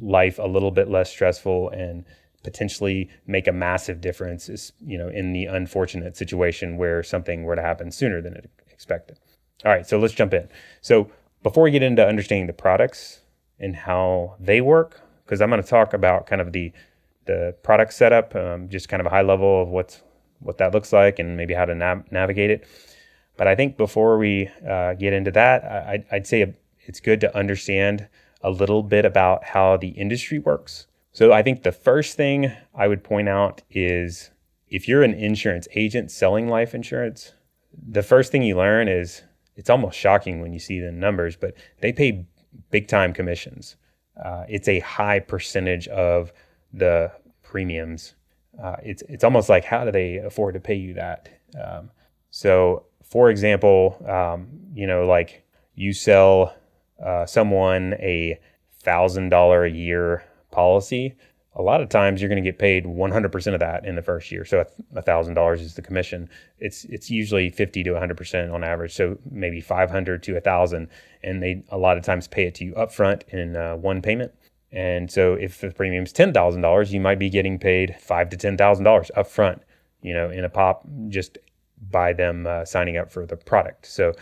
life 0.00 0.38
a 0.38 0.46
little 0.46 0.70
bit 0.70 0.88
less 0.88 1.10
stressful 1.10 1.70
and 1.70 2.04
potentially 2.42 3.08
make 3.26 3.48
a 3.48 3.52
massive 3.52 4.00
difference 4.00 4.48
is 4.48 4.72
you 4.84 4.98
know 4.98 5.08
in 5.08 5.32
the 5.32 5.46
unfortunate 5.46 6.16
situation 6.16 6.76
where 6.76 7.02
something 7.02 7.42
were 7.44 7.56
to 7.56 7.62
happen 7.62 7.90
sooner 7.90 8.20
than 8.20 8.36
expected 8.70 9.18
all 9.64 9.72
right 9.72 9.86
so 9.86 9.98
let's 9.98 10.14
jump 10.14 10.34
in 10.34 10.48
so 10.80 11.10
before 11.42 11.64
we 11.64 11.70
get 11.70 11.82
into 11.82 12.06
understanding 12.06 12.46
the 12.46 12.52
products 12.52 13.20
and 13.58 13.74
how 13.74 14.36
they 14.38 14.60
work 14.60 15.00
because 15.26 15.42
i'm 15.42 15.50
going 15.50 15.62
to 15.62 15.68
talk 15.68 15.92
about 15.92 16.26
kind 16.26 16.40
of 16.40 16.52
the 16.52 16.72
the 17.26 17.54
product 17.62 17.92
setup, 17.92 18.34
um, 18.34 18.68
just 18.68 18.88
kind 18.88 19.00
of 19.00 19.06
a 19.06 19.10
high 19.10 19.22
level 19.22 19.62
of 19.62 19.68
what's 19.68 20.02
what 20.40 20.58
that 20.58 20.72
looks 20.72 20.92
like 20.92 21.18
and 21.18 21.36
maybe 21.36 21.54
how 21.54 21.64
to 21.64 21.74
nav- 21.74 22.10
navigate 22.10 22.50
it. 22.50 22.66
But 23.36 23.46
I 23.46 23.54
think 23.54 23.76
before 23.76 24.18
we 24.18 24.50
uh, 24.68 24.94
get 24.94 25.12
into 25.12 25.30
that, 25.32 25.64
I, 25.64 26.04
I'd 26.10 26.26
say 26.26 26.54
it's 26.80 27.00
good 27.00 27.20
to 27.20 27.36
understand 27.36 28.08
a 28.42 28.50
little 28.50 28.82
bit 28.82 29.04
about 29.04 29.44
how 29.44 29.76
the 29.76 29.88
industry 29.88 30.38
works. 30.38 30.86
So 31.12 31.32
I 31.32 31.42
think 31.42 31.62
the 31.62 31.72
first 31.72 32.16
thing 32.16 32.52
I 32.74 32.86
would 32.86 33.02
point 33.02 33.28
out 33.28 33.62
is 33.70 34.30
if 34.68 34.86
you're 34.88 35.02
an 35.02 35.14
insurance 35.14 35.68
agent 35.74 36.10
selling 36.10 36.48
life 36.48 36.74
insurance, 36.74 37.32
the 37.72 38.02
first 38.02 38.30
thing 38.30 38.42
you 38.42 38.56
learn 38.56 38.88
is 38.88 39.22
it's 39.54 39.70
almost 39.70 39.98
shocking 39.98 40.40
when 40.40 40.52
you 40.52 40.58
see 40.58 40.80
the 40.80 40.92
numbers, 40.92 41.34
but 41.34 41.54
they 41.80 41.92
pay 41.92 42.26
big 42.70 42.88
time 42.88 43.12
commissions. 43.14 43.76
Uh, 44.22 44.44
it's 44.48 44.68
a 44.68 44.80
high 44.80 45.20
percentage 45.20 45.88
of 45.88 46.32
the 46.72 47.12
premiums. 47.42 48.14
Uh, 48.62 48.76
it's 48.82 49.02
it's 49.08 49.24
almost 49.24 49.48
like 49.48 49.64
how 49.64 49.84
do 49.84 49.92
they 49.92 50.16
afford 50.16 50.54
to 50.54 50.60
pay 50.60 50.74
you 50.74 50.94
that? 50.94 51.28
Um, 51.62 51.90
so, 52.30 52.86
for 53.04 53.30
example, 53.30 54.02
um, 54.08 54.48
you 54.74 54.86
know, 54.86 55.06
like 55.06 55.44
you 55.74 55.92
sell 55.92 56.54
uh, 57.04 57.26
someone 57.26 57.94
a 57.94 58.38
thousand 58.82 59.28
dollar 59.28 59.64
a 59.64 59.70
year 59.70 60.24
policy, 60.50 61.14
a 61.56 61.62
lot 61.62 61.80
of 61.80 61.88
times 61.88 62.20
you're 62.20 62.28
going 62.28 62.42
to 62.42 62.48
get 62.48 62.58
paid 62.58 62.84
100% 62.84 63.54
of 63.54 63.60
that 63.60 63.86
in 63.86 63.96
the 63.96 64.02
first 64.02 64.30
year. 64.30 64.44
So 64.44 64.64
$1,000 64.94 65.60
is 65.60 65.74
the 65.74 65.82
commission. 65.82 66.28
It's 66.58 66.84
it's 66.84 67.10
usually 67.10 67.50
50 67.50 67.82
to 67.84 67.90
100% 67.90 68.52
on 68.52 68.62
average. 68.62 68.94
So 68.94 69.18
maybe 69.30 69.60
500 69.60 70.22
to 70.22 70.32
1,000, 70.34 70.88
and 71.24 71.42
they 71.42 71.64
a 71.70 71.78
lot 71.78 71.96
of 71.96 72.04
times 72.04 72.28
pay 72.28 72.44
it 72.44 72.54
to 72.56 72.64
you 72.64 72.74
upfront 72.74 73.22
in 73.28 73.56
uh, 73.56 73.76
one 73.76 74.02
payment. 74.02 74.32
And 74.70 75.10
so 75.10 75.34
if 75.34 75.60
the 75.60 75.70
premium's 75.70 76.12
$10,000, 76.12 76.92
you 76.92 77.00
might 77.00 77.18
be 77.18 77.30
getting 77.30 77.58
paid 77.58 77.96
five 77.98 78.28
to 78.30 78.36
$10,000 78.36 79.10
upfront, 79.16 79.60
you 80.02 80.12
know, 80.12 80.28
in 80.28 80.44
a 80.44 80.50
pop 80.50 80.86
just 81.08 81.38
by 81.90 82.12
them 82.12 82.46
uh, 82.46 82.64
signing 82.66 82.98
up 82.98 83.10
for 83.10 83.24
the 83.24 83.36
product. 83.36 83.86
So 83.86 84.12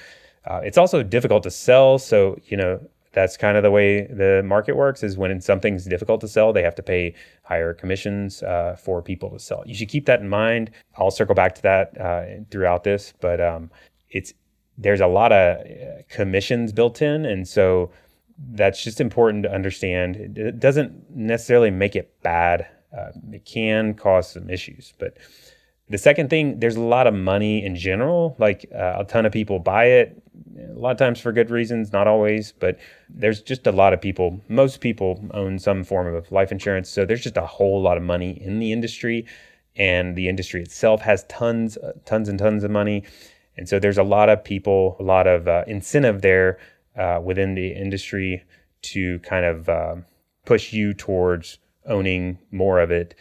uh, 0.46 0.60
it's 0.62 0.78
also 0.78 1.02
difficult 1.02 1.42
to 1.44 1.50
sell. 1.50 1.98
So, 1.98 2.38
you 2.44 2.56
know, 2.56 2.80
that's 3.14 3.36
kind 3.36 3.56
of 3.56 3.62
the 3.62 3.70
way 3.70 4.06
the 4.06 4.42
market 4.44 4.76
works 4.76 5.02
is 5.02 5.16
when 5.16 5.40
something's 5.40 5.84
difficult 5.86 6.20
to 6.20 6.28
sell 6.28 6.52
they 6.52 6.62
have 6.62 6.74
to 6.74 6.82
pay 6.82 7.14
higher 7.42 7.72
commissions 7.72 8.42
uh, 8.42 8.76
for 8.78 9.00
people 9.00 9.30
to 9.30 9.38
sell. 9.38 9.62
You 9.66 9.74
should 9.74 9.88
keep 9.88 10.06
that 10.06 10.20
in 10.20 10.28
mind. 10.28 10.70
I'll 10.96 11.10
circle 11.10 11.34
back 11.34 11.54
to 11.56 11.62
that 11.62 12.00
uh, 12.00 12.24
throughout 12.50 12.84
this 12.84 13.14
but 13.20 13.40
um, 13.40 13.70
it's 14.10 14.34
there's 14.76 15.00
a 15.00 15.06
lot 15.06 15.32
of 15.32 15.58
uh, 15.60 16.02
commissions 16.08 16.72
built 16.72 17.00
in 17.00 17.24
and 17.24 17.46
so 17.48 17.90
that's 18.50 18.82
just 18.82 19.00
important 19.00 19.44
to 19.44 19.52
understand. 19.52 20.16
It 20.36 20.58
doesn't 20.58 21.08
necessarily 21.10 21.70
make 21.70 21.94
it 21.94 22.20
bad. 22.22 22.66
Uh, 22.96 23.10
it 23.32 23.44
can 23.44 23.94
cause 23.94 24.30
some 24.32 24.50
issues 24.50 24.92
but 24.98 25.16
the 25.88 25.98
second 25.98 26.30
thing, 26.30 26.60
there's 26.60 26.76
a 26.76 26.80
lot 26.80 27.06
of 27.06 27.14
money 27.14 27.64
in 27.64 27.76
general. 27.76 28.36
Like 28.38 28.66
uh, 28.74 28.96
a 28.98 29.04
ton 29.04 29.26
of 29.26 29.32
people 29.32 29.58
buy 29.58 29.84
it, 29.86 30.22
a 30.58 30.78
lot 30.78 30.92
of 30.92 30.98
times 30.98 31.20
for 31.20 31.32
good 31.32 31.50
reasons, 31.50 31.92
not 31.92 32.06
always, 32.06 32.52
but 32.52 32.78
there's 33.08 33.40
just 33.40 33.66
a 33.66 33.72
lot 33.72 33.92
of 33.92 34.00
people. 34.00 34.40
Most 34.48 34.80
people 34.80 35.24
own 35.32 35.58
some 35.58 35.84
form 35.84 36.12
of 36.12 36.30
life 36.32 36.50
insurance. 36.52 36.88
So 36.88 37.04
there's 37.04 37.22
just 37.22 37.36
a 37.36 37.46
whole 37.46 37.80
lot 37.80 37.96
of 37.96 38.02
money 38.02 38.40
in 38.42 38.58
the 38.58 38.72
industry. 38.72 39.26
And 39.76 40.16
the 40.16 40.28
industry 40.28 40.62
itself 40.62 41.00
has 41.02 41.24
tons, 41.24 41.76
uh, 41.76 41.92
tons 42.04 42.28
and 42.28 42.38
tons 42.38 42.64
of 42.64 42.70
money. 42.70 43.04
And 43.56 43.68
so 43.68 43.78
there's 43.78 43.98
a 43.98 44.04
lot 44.04 44.28
of 44.28 44.42
people, 44.42 44.96
a 45.00 45.02
lot 45.02 45.26
of 45.26 45.48
uh, 45.48 45.64
incentive 45.66 46.22
there 46.22 46.58
uh, 46.96 47.20
within 47.22 47.54
the 47.54 47.72
industry 47.72 48.44
to 48.82 49.18
kind 49.20 49.44
of 49.44 49.68
uh, 49.68 49.96
push 50.44 50.72
you 50.72 50.94
towards 50.94 51.58
owning 51.86 52.38
more 52.50 52.80
of 52.80 52.90
it 52.90 53.14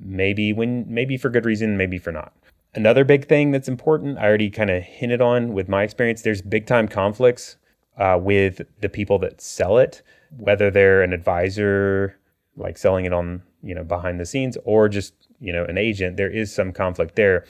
maybe 0.00 0.52
when 0.52 0.84
maybe 0.88 1.16
for 1.16 1.30
good 1.30 1.44
reason, 1.44 1.76
maybe 1.76 1.98
for 1.98 2.12
not. 2.12 2.32
Another 2.74 3.04
big 3.04 3.28
thing 3.28 3.52
that's 3.52 3.68
important, 3.68 4.18
I 4.18 4.24
already 4.24 4.50
kind 4.50 4.70
of 4.70 4.82
hinted 4.82 5.20
on 5.20 5.52
with 5.52 5.68
my 5.68 5.84
experience, 5.84 6.22
there's 6.22 6.42
big 6.42 6.66
time 6.66 6.88
conflicts 6.88 7.56
uh, 7.98 8.18
with 8.20 8.62
the 8.80 8.88
people 8.88 9.18
that 9.20 9.40
sell 9.40 9.78
it, 9.78 10.02
whether 10.36 10.70
they're 10.70 11.02
an 11.02 11.12
advisor, 11.12 12.18
like 12.56 12.76
selling 12.76 13.04
it 13.04 13.12
on, 13.12 13.42
you 13.62 13.74
know, 13.74 13.84
behind 13.84 14.18
the 14.18 14.26
scenes, 14.26 14.58
or 14.64 14.88
just, 14.88 15.14
you 15.40 15.52
know, 15.52 15.64
an 15.64 15.78
agent. 15.78 16.16
There 16.16 16.30
is 16.30 16.52
some 16.52 16.72
conflict 16.72 17.14
there. 17.14 17.44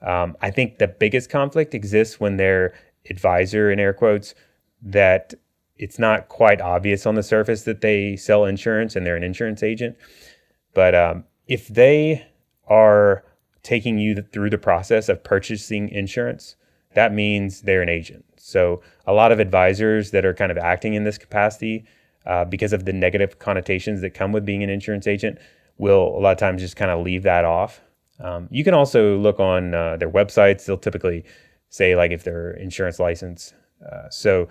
Um, 0.00 0.36
I 0.40 0.52
think 0.52 0.78
the 0.78 0.86
biggest 0.86 1.28
conflict 1.28 1.74
exists 1.74 2.20
when 2.20 2.36
they're 2.36 2.72
advisor, 3.10 3.72
in 3.72 3.80
air 3.80 3.92
quotes, 3.92 4.34
that 4.80 5.34
it's 5.76 5.98
not 5.98 6.28
quite 6.28 6.60
obvious 6.60 7.04
on 7.04 7.16
the 7.16 7.22
surface 7.22 7.64
that 7.64 7.80
they 7.80 8.14
sell 8.14 8.44
insurance 8.44 8.94
and 8.94 9.04
they're 9.04 9.16
an 9.16 9.24
insurance 9.24 9.62
agent. 9.64 9.96
But 10.72 10.94
um, 10.94 11.24
if 11.48 11.66
they 11.66 12.26
are 12.68 13.24
taking 13.68 13.98
you 13.98 14.22
through 14.32 14.48
the 14.48 14.56
process 14.56 15.10
of 15.10 15.22
purchasing 15.22 15.90
insurance, 15.90 16.56
that 16.94 17.12
means 17.12 17.60
they're 17.60 17.82
an 17.82 17.88
agent. 17.90 18.24
So 18.38 18.80
a 19.06 19.12
lot 19.12 19.30
of 19.30 19.40
advisors 19.40 20.10
that 20.12 20.24
are 20.24 20.32
kind 20.32 20.50
of 20.50 20.56
acting 20.56 20.94
in 20.94 21.04
this 21.04 21.18
capacity 21.18 21.84
uh, 22.24 22.46
because 22.46 22.72
of 22.72 22.86
the 22.86 22.94
negative 22.94 23.38
connotations 23.38 24.00
that 24.00 24.14
come 24.14 24.32
with 24.32 24.46
being 24.46 24.62
an 24.62 24.70
insurance 24.70 25.06
agent 25.06 25.38
will 25.76 26.16
a 26.16 26.18
lot 26.18 26.32
of 26.32 26.38
times 26.38 26.62
just 26.62 26.76
kind 26.76 26.90
of 26.90 27.04
leave 27.04 27.24
that 27.24 27.44
off. 27.44 27.82
Um, 28.20 28.48
you 28.50 28.64
can 28.64 28.72
also 28.72 29.18
look 29.18 29.38
on 29.38 29.74
uh, 29.74 29.98
their 29.98 30.10
websites. 30.10 30.64
They'll 30.64 30.78
typically 30.78 31.26
say 31.68 31.94
like 31.94 32.10
if 32.10 32.24
they're 32.24 32.52
insurance 32.52 32.98
license. 32.98 33.52
Uh, 33.84 34.08
so 34.08 34.48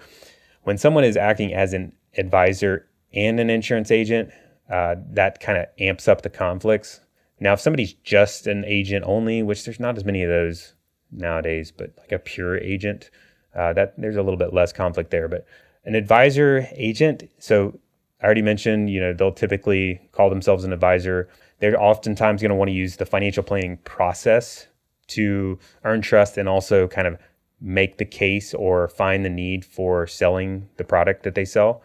when 0.61 0.77
someone 0.77 1.03
is 1.03 1.17
acting 1.17 1.55
as 1.55 1.73
an 1.73 1.91
advisor 2.19 2.87
and 3.13 3.39
an 3.39 3.49
insurance 3.49 3.89
agent, 3.89 4.29
uh, 4.69 4.95
that 5.09 5.39
kind 5.39 5.57
of 5.57 5.65
amps 5.79 6.07
up 6.07 6.21
the 6.21 6.29
conflicts. 6.29 7.01
Now, 7.39 7.53
if 7.53 7.59
somebody's 7.59 7.93
just 7.93 8.47
an 8.47 8.65
agent 8.65 9.05
only, 9.07 9.43
which 9.43 9.65
there's 9.65 9.79
not 9.79 9.97
as 9.97 10.05
many 10.05 10.23
of 10.23 10.29
those 10.29 10.73
nowadays, 11.11 11.71
but 11.71 11.93
like 11.97 12.11
a 12.11 12.19
pure 12.19 12.57
agent, 12.57 13.09
uh, 13.55 13.73
that 13.73 13.93
there's 13.97 14.15
a 14.15 14.23
little 14.23 14.37
bit 14.37 14.53
less 14.53 14.73
conflict 14.73 15.11
there. 15.11 15.27
But 15.27 15.45
an 15.85 15.95
advisor 15.95 16.67
agent, 16.73 17.23
so 17.39 17.79
I 18.21 18.25
already 18.25 18.41
mentioned, 18.41 18.89
you 18.89 18.99
know, 18.99 19.13
they'll 19.13 19.31
typically 19.31 20.01
call 20.11 20.29
themselves 20.29 20.63
an 20.63 20.73
advisor. 20.73 21.29
They're 21.59 21.81
oftentimes 21.81 22.41
going 22.41 22.49
to 22.49 22.55
want 22.55 22.69
to 22.69 22.75
use 22.75 22.97
the 22.97 23.05
financial 23.05 23.43
planning 23.43 23.77
process 23.77 24.67
to 25.07 25.57
earn 25.83 26.01
trust 26.01 26.37
and 26.37 26.49
also 26.49 26.87
kind 26.87 27.07
of 27.07 27.17
make 27.61 27.97
the 27.97 28.05
case 28.05 28.53
or 28.53 28.87
find 28.87 29.23
the 29.23 29.29
need 29.29 29.65
for 29.65 30.05
selling 30.07 30.69
the 30.77 30.83
product 30.83 31.23
that 31.23 31.35
they 31.35 31.45
sell. 31.45 31.81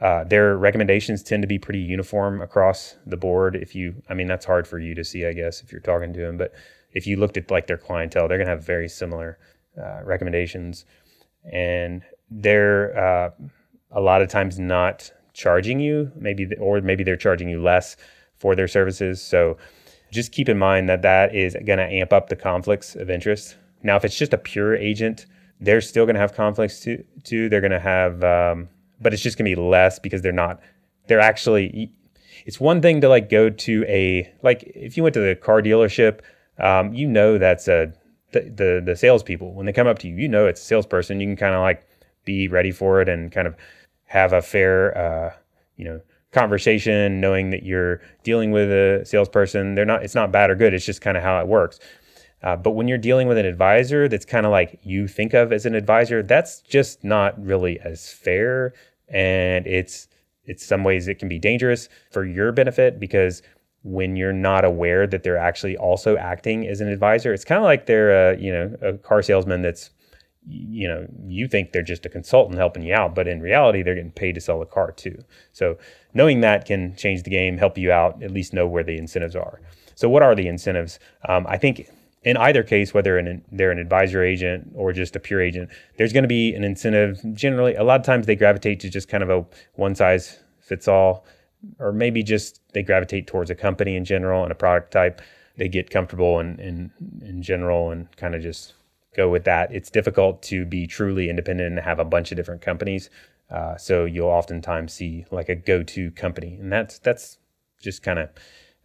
Uh, 0.00 0.24
their 0.24 0.56
recommendations 0.56 1.22
tend 1.22 1.42
to 1.42 1.46
be 1.46 1.58
pretty 1.58 1.78
uniform 1.78 2.40
across 2.40 2.96
the 3.06 3.16
board. 3.16 3.56
If 3.56 3.74
you, 3.74 4.02
I 4.08 4.14
mean, 4.14 4.26
that's 4.26 4.44
hard 4.44 4.66
for 4.66 4.78
you 4.78 4.94
to 4.94 5.04
see, 5.04 5.24
I 5.24 5.32
guess, 5.32 5.62
if 5.62 5.70
you're 5.70 5.80
talking 5.80 6.12
to 6.12 6.20
them. 6.20 6.36
But 6.36 6.52
if 6.92 7.06
you 7.06 7.16
looked 7.16 7.36
at 7.36 7.50
like 7.50 7.66
their 7.66 7.78
clientele, 7.78 8.28
they're 8.28 8.38
going 8.38 8.46
to 8.46 8.54
have 8.54 8.64
very 8.64 8.88
similar 8.88 9.38
uh, 9.80 10.02
recommendations, 10.04 10.84
and 11.52 12.02
they're 12.30 12.96
uh, 12.98 13.30
a 13.92 14.00
lot 14.00 14.22
of 14.22 14.28
times 14.28 14.58
not 14.58 15.12
charging 15.32 15.80
you, 15.80 16.10
maybe, 16.16 16.48
or 16.58 16.80
maybe 16.80 17.04
they're 17.04 17.16
charging 17.16 17.48
you 17.48 17.62
less 17.62 17.96
for 18.36 18.54
their 18.54 18.68
services. 18.68 19.22
So 19.22 19.56
just 20.10 20.32
keep 20.32 20.48
in 20.48 20.58
mind 20.58 20.88
that 20.88 21.02
that 21.02 21.34
is 21.34 21.54
going 21.54 21.78
to 21.78 21.84
amp 21.84 22.12
up 22.12 22.28
the 22.28 22.36
conflicts 22.36 22.94
of 22.94 23.10
interest. 23.10 23.56
Now, 23.82 23.96
if 23.96 24.04
it's 24.04 24.16
just 24.16 24.32
a 24.32 24.38
pure 24.38 24.74
agent, 24.76 25.26
they're 25.60 25.80
still 25.80 26.04
going 26.04 26.14
to 26.14 26.20
have 26.20 26.34
conflicts 26.34 26.80
too. 26.80 27.04
too. 27.22 27.48
They're 27.48 27.60
going 27.60 27.70
to 27.70 27.80
have 27.80 28.22
um, 28.24 28.68
but 29.04 29.14
it's 29.14 29.22
just 29.22 29.38
gonna 29.38 29.50
be 29.50 29.54
less 29.54 30.00
because 30.00 30.22
they're 30.22 30.32
not. 30.32 30.60
They're 31.06 31.20
actually. 31.20 31.92
It's 32.46 32.58
one 32.58 32.82
thing 32.82 33.00
to 33.02 33.08
like 33.08 33.30
go 33.30 33.48
to 33.48 33.84
a 33.86 34.32
like 34.42 34.64
if 34.74 34.96
you 34.96 35.04
went 35.04 35.14
to 35.14 35.20
the 35.20 35.36
car 35.36 35.62
dealership, 35.62 36.20
um, 36.58 36.92
you 36.92 37.06
know 37.06 37.38
that's 37.38 37.68
a 37.68 37.92
the, 38.32 38.40
the 38.40 38.82
the 38.84 38.96
salespeople 38.96 39.54
when 39.54 39.66
they 39.66 39.72
come 39.72 39.86
up 39.86 40.00
to 40.00 40.08
you, 40.08 40.16
you 40.16 40.28
know 40.28 40.46
it's 40.46 40.60
a 40.60 40.64
salesperson. 40.64 41.20
You 41.20 41.28
can 41.28 41.36
kind 41.36 41.54
of 41.54 41.60
like 41.60 41.86
be 42.24 42.48
ready 42.48 42.72
for 42.72 43.00
it 43.00 43.08
and 43.08 43.30
kind 43.30 43.46
of 43.46 43.54
have 44.06 44.32
a 44.32 44.42
fair, 44.42 44.96
uh, 44.96 45.32
you 45.76 45.84
know, 45.84 46.00
conversation, 46.32 47.20
knowing 47.20 47.50
that 47.50 47.62
you're 47.62 48.00
dealing 48.22 48.50
with 48.50 48.70
a 48.70 49.04
salesperson. 49.04 49.74
They're 49.74 49.84
not. 49.84 50.02
It's 50.02 50.14
not 50.14 50.32
bad 50.32 50.50
or 50.50 50.56
good. 50.56 50.74
It's 50.74 50.86
just 50.86 51.00
kind 51.00 51.16
of 51.16 51.22
how 51.22 51.38
it 51.40 51.46
works. 51.46 51.78
Uh, 52.42 52.56
but 52.56 52.72
when 52.72 52.88
you're 52.88 52.98
dealing 52.98 53.26
with 53.26 53.38
an 53.38 53.46
advisor 53.46 54.06
that's 54.06 54.26
kind 54.26 54.44
of 54.44 54.52
like 54.52 54.78
you 54.82 55.08
think 55.08 55.32
of 55.32 55.50
as 55.50 55.64
an 55.64 55.74
advisor, 55.74 56.22
that's 56.22 56.60
just 56.60 57.02
not 57.02 57.42
really 57.42 57.80
as 57.80 58.10
fair. 58.10 58.74
And 59.08 59.66
it's, 59.66 60.08
it's 60.44 60.64
some 60.64 60.84
ways 60.84 61.08
it 61.08 61.18
can 61.18 61.28
be 61.28 61.38
dangerous 61.38 61.88
for 62.10 62.24
your 62.24 62.52
benefit 62.52 62.98
because 63.00 63.42
when 63.82 64.16
you're 64.16 64.32
not 64.32 64.64
aware 64.64 65.06
that 65.06 65.22
they're 65.22 65.38
actually 65.38 65.76
also 65.76 66.16
acting 66.16 66.66
as 66.66 66.80
an 66.80 66.88
advisor, 66.88 67.32
it's 67.32 67.44
kind 67.44 67.58
of 67.58 67.64
like 67.64 67.86
they're 67.86 68.32
a, 68.32 68.38
you 68.38 68.50
know, 68.50 68.74
a 68.80 68.94
car 68.94 69.22
salesman 69.22 69.62
that's, 69.62 69.90
you 70.46 70.88
know, 70.88 71.06
you 71.26 71.46
think 71.48 71.72
they're 71.72 71.82
just 71.82 72.04
a 72.06 72.08
consultant 72.08 72.58
helping 72.58 72.82
you 72.82 72.94
out, 72.94 73.14
but 73.14 73.28
in 73.28 73.40
reality, 73.40 73.82
they're 73.82 73.94
getting 73.94 74.10
paid 74.10 74.34
to 74.34 74.40
sell 74.40 74.58
the 74.58 74.66
car 74.66 74.92
too. 74.92 75.22
So 75.52 75.78
knowing 76.14 76.40
that 76.40 76.64
can 76.66 76.96
change 76.96 77.22
the 77.22 77.30
game, 77.30 77.58
help 77.58 77.76
you 77.78 77.92
out, 77.92 78.22
at 78.22 78.30
least 78.30 78.52
know 78.52 78.66
where 78.66 78.84
the 78.84 78.96
incentives 78.96 79.36
are. 79.36 79.60
So 79.94 80.08
what 80.08 80.22
are 80.22 80.34
the 80.34 80.48
incentives? 80.48 80.98
Um, 81.28 81.46
I 81.46 81.56
think 81.56 81.88
in 82.24 82.36
either 82.36 82.62
case, 82.62 82.94
whether 82.94 83.18
an, 83.18 83.44
they're 83.52 83.70
an 83.70 83.78
advisor 83.78 84.22
agent 84.22 84.72
or 84.74 84.92
just 84.92 85.14
a 85.14 85.20
pure 85.20 85.40
agent, 85.40 85.70
there's 85.96 86.12
going 86.12 86.24
to 86.24 86.28
be 86.28 86.54
an 86.54 86.64
incentive. 86.64 87.20
Generally, 87.34 87.74
a 87.74 87.84
lot 87.84 88.00
of 88.00 88.06
times 88.06 88.26
they 88.26 88.36
gravitate 88.36 88.80
to 88.80 88.90
just 88.90 89.08
kind 89.08 89.22
of 89.22 89.30
a 89.30 89.44
one 89.74 89.94
size 89.94 90.38
fits 90.60 90.88
all, 90.88 91.26
or 91.78 91.92
maybe 91.92 92.22
just 92.22 92.60
they 92.72 92.82
gravitate 92.82 93.26
towards 93.26 93.50
a 93.50 93.54
company 93.54 93.96
in 93.96 94.04
general 94.04 94.42
and 94.42 94.52
a 94.52 94.54
product 94.54 94.92
type. 94.92 95.20
They 95.56 95.68
get 95.68 95.90
comfortable 95.90 96.40
in, 96.40 96.58
in, 96.58 96.90
in 97.20 97.42
general 97.42 97.90
and 97.90 98.14
kind 98.16 98.34
of 98.34 98.42
just 98.42 98.74
go 99.14 99.28
with 99.28 99.44
that. 99.44 99.72
It's 99.72 99.90
difficult 99.90 100.42
to 100.44 100.64
be 100.64 100.86
truly 100.86 101.30
independent 101.30 101.68
and 101.68 101.78
have 101.78 101.98
a 101.98 102.04
bunch 102.04 102.32
of 102.32 102.36
different 102.36 102.62
companies. 102.62 103.10
Uh, 103.50 103.76
so 103.76 104.04
you'll 104.04 104.28
oftentimes 104.28 104.92
see 104.92 105.26
like 105.30 105.48
a 105.48 105.54
go-to 105.54 106.10
company, 106.12 106.56
and 106.60 106.72
that's 106.72 106.98
that's 106.98 107.38
just 107.80 108.02
kind 108.02 108.18
of 108.18 108.30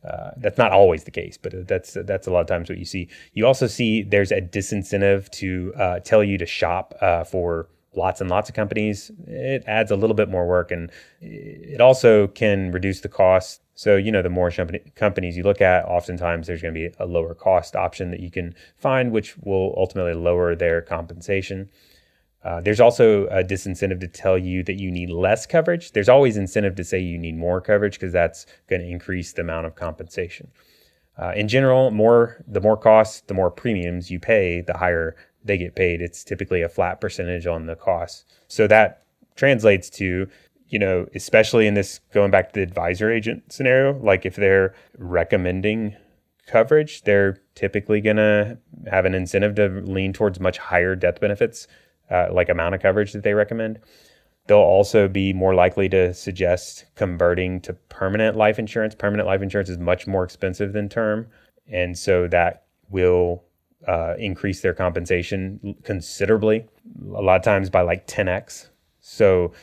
uh, 0.03 0.31
that's 0.37 0.57
not 0.57 0.71
always 0.71 1.03
the 1.03 1.11
case, 1.11 1.37
but 1.37 1.67
that's 1.67 1.97
that's 2.05 2.27
a 2.27 2.31
lot 2.31 2.41
of 2.41 2.47
times 2.47 2.69
what 2.69 2.77
you 2.77 2.85
see. 2.85 3.09
You 3.33 3.45
also 3.45 3.67
see 3.67 4.03
there's 4.03 4.31
a 4.31 4.41
disincentive 4.41 5.29
to 5.31 5.73
uh, 5.75 5.99
tell 5.99 6.23
you 6.23 6.37
to 6.37 6.45
shop 6.45 6.95
uh, 7.01 7.23
for 7.23 7.67
lots 7.95 8.21
and 8.21 8.29
lots 8.29 8.49
of 8.49 8.55
companies. 8.55 9.11
It 9.27 9.63
adds 9.67 9.91
a 9.91 9.95
little 9.95 10.15
bit 10.15 10.29
more 10.29 10.47
work, 10.47 10.71
and 10.71 10.89
it 11.19 11.81
also 11.81 12.27
can 12.27 12.71
reduce 12.71 13.01
the 13.01 13.09
cost. 13.09 13.61
So 13.75 13.97
you 13.97 14.11
know, 14.11 14.21
the 14.21 14.29
more 14.29 14.51
companies 14.95 15.35
you 15.35 15.43
look 15.43 15.61
at, 15.61 15.85
oftentimes 15.85 16.47
there's 16.47 16.61
going 16.61 16.73
to 16.73 16.89
be 16.89 16.95
a 16.97 17.05
lower 17.05 17.33
cost 17.33 17.75
option 17.75 18.11
that 18.11 18.21
you 18.21 18.31
can 18.31 18.55
find, 18.77 19.11
which 19.11 19.37
will 19.39 19.73
ultimately 19.77 20.13
lower 20.13 20.55
their 20.55 20.81
compensation. 20.81 21.69
Uh, 22.43 22.61
there's 22.61 22.79
also 22.79 23.25
a 23.27 23.43
disincentive 23.43 23.99
to 23.99 24.07
tell 24.07 24.37
you 24.37 24.63
that 24.63 24.79
you 24.79 24.89
need 24.89 25.09
less 25.09 25.45
coverage. 25.45 25.91
There's 25.91 26.07
always 26.07 26.37
incentive 26.37 26.75
to 26.75 26.83
say 26.83 26.99
you 26.99 27.17
need 27.17 27.37
more 27.37 27.59
coverage 27.59 27.93
because 27.93 28.13
that's 28.13 28.45
going 28.67 28.81
to 28.81 28.87
increase 28.87 29.33
the 29.33 29.41
amount 29.41 29.67
of 29.67 29.75
compensation. 29.75 30.49
Uh, 31.17 31.33
in 31.35 31.49
general, 31.49 31.91
more 31.91 32.41
the 32.47 32.61
more 32.61 32.77
costs, 32.77 33.21
the 33.27 33.33
more 33.33 33.51
premiums 33.51 34.09
you 34.09 34.19
pay, 34.19 34.61
the 34.61 34.77
higher 34.77 35.17
they 35.43 35.57
get 35.57 35.75
paid. 35.75 36.01
It's 36.01 36.23
typically 36.23 36.61
a 36.61 36.69
flat 36.69 37.01
percentage 37.01 37.45
on 37.45 37.65
the 37.65 37.75
costs. 37.75 38.23
So 38.47 38.67
that 38.67 39.03
translates 39.35 39.89
to, 39.91 40.29
you 40.69 40.79
know, 40.79 41.07
especially 41.15 41.67
in 41.67 41.73
this 41.73 41.99
going 42.13 42.31
back 42.31 42.53
to 42.53 42.59
the 42.59 42.63
advisor 42.63 43.11
agent 43.11 43.51
scenario, 43.51 43.99
like 43.99 44.25
if 44.25 44.35
they're 44.37 44.73
recommending 44.97 45.95
coverage, 46.47 47.03
they're 47.03 47.41
typically 47.53 47.99
going 47.99 48.17
to 48.17 48.57
have 48.89 49.05
an 49.05 49.13
incentive 49.13 49.55
to 49.55 49.67
lean 49.67 50.13
towards 50.13 50.39
much 50.39 50.57
higher 50.57 50.95
death 50.95 51.19
benefits 51.19 51.67
uh, 52.09 52.27
like 52.31 52.49
amount 52.49 52.75
of 52.75 52.81
coverage 52.81 53.13
that 53.13 53.23
they 53.23 53.33
recommend. 53.33 53.79
They'll 54.47 54.57
also 54.57 55.07
be 55.07 55.31
more 55.31 55.53
likely 55.53 55.87
to 55.89 56.13
suggest 56.13 56.85
converting 56.95 57.61
to 57.61 57.73
permanent 57.73 58.35
life 58.35 58.57
insurance. 58.57 58.95
Permanent 58.95 59.27
life 59.27 59.43
insurance 59.43 59.69
is 59.69 59.77
much 59.77 60.07
more 60.07 60.23
expensive 60.23 60.73
than 60.73 60.89
term. 60.89 61.27
And 61.67 61.95
so 61.95 62.27
that 62.29 62.63
will 62.89 63.43
uh, 63.87 64.15
increase 64.17 64.61
their 64.61 64.73
compensation 64.73 65.75
considerably, 65.83 66.65
a 67.13 67.21
lot 67.21 67.35
of 67.35 67.43
times 67.43 67.69
by 67.69 67.81
like 67.81 68.07
10x. 68.07 68.69
So 68.99 69.53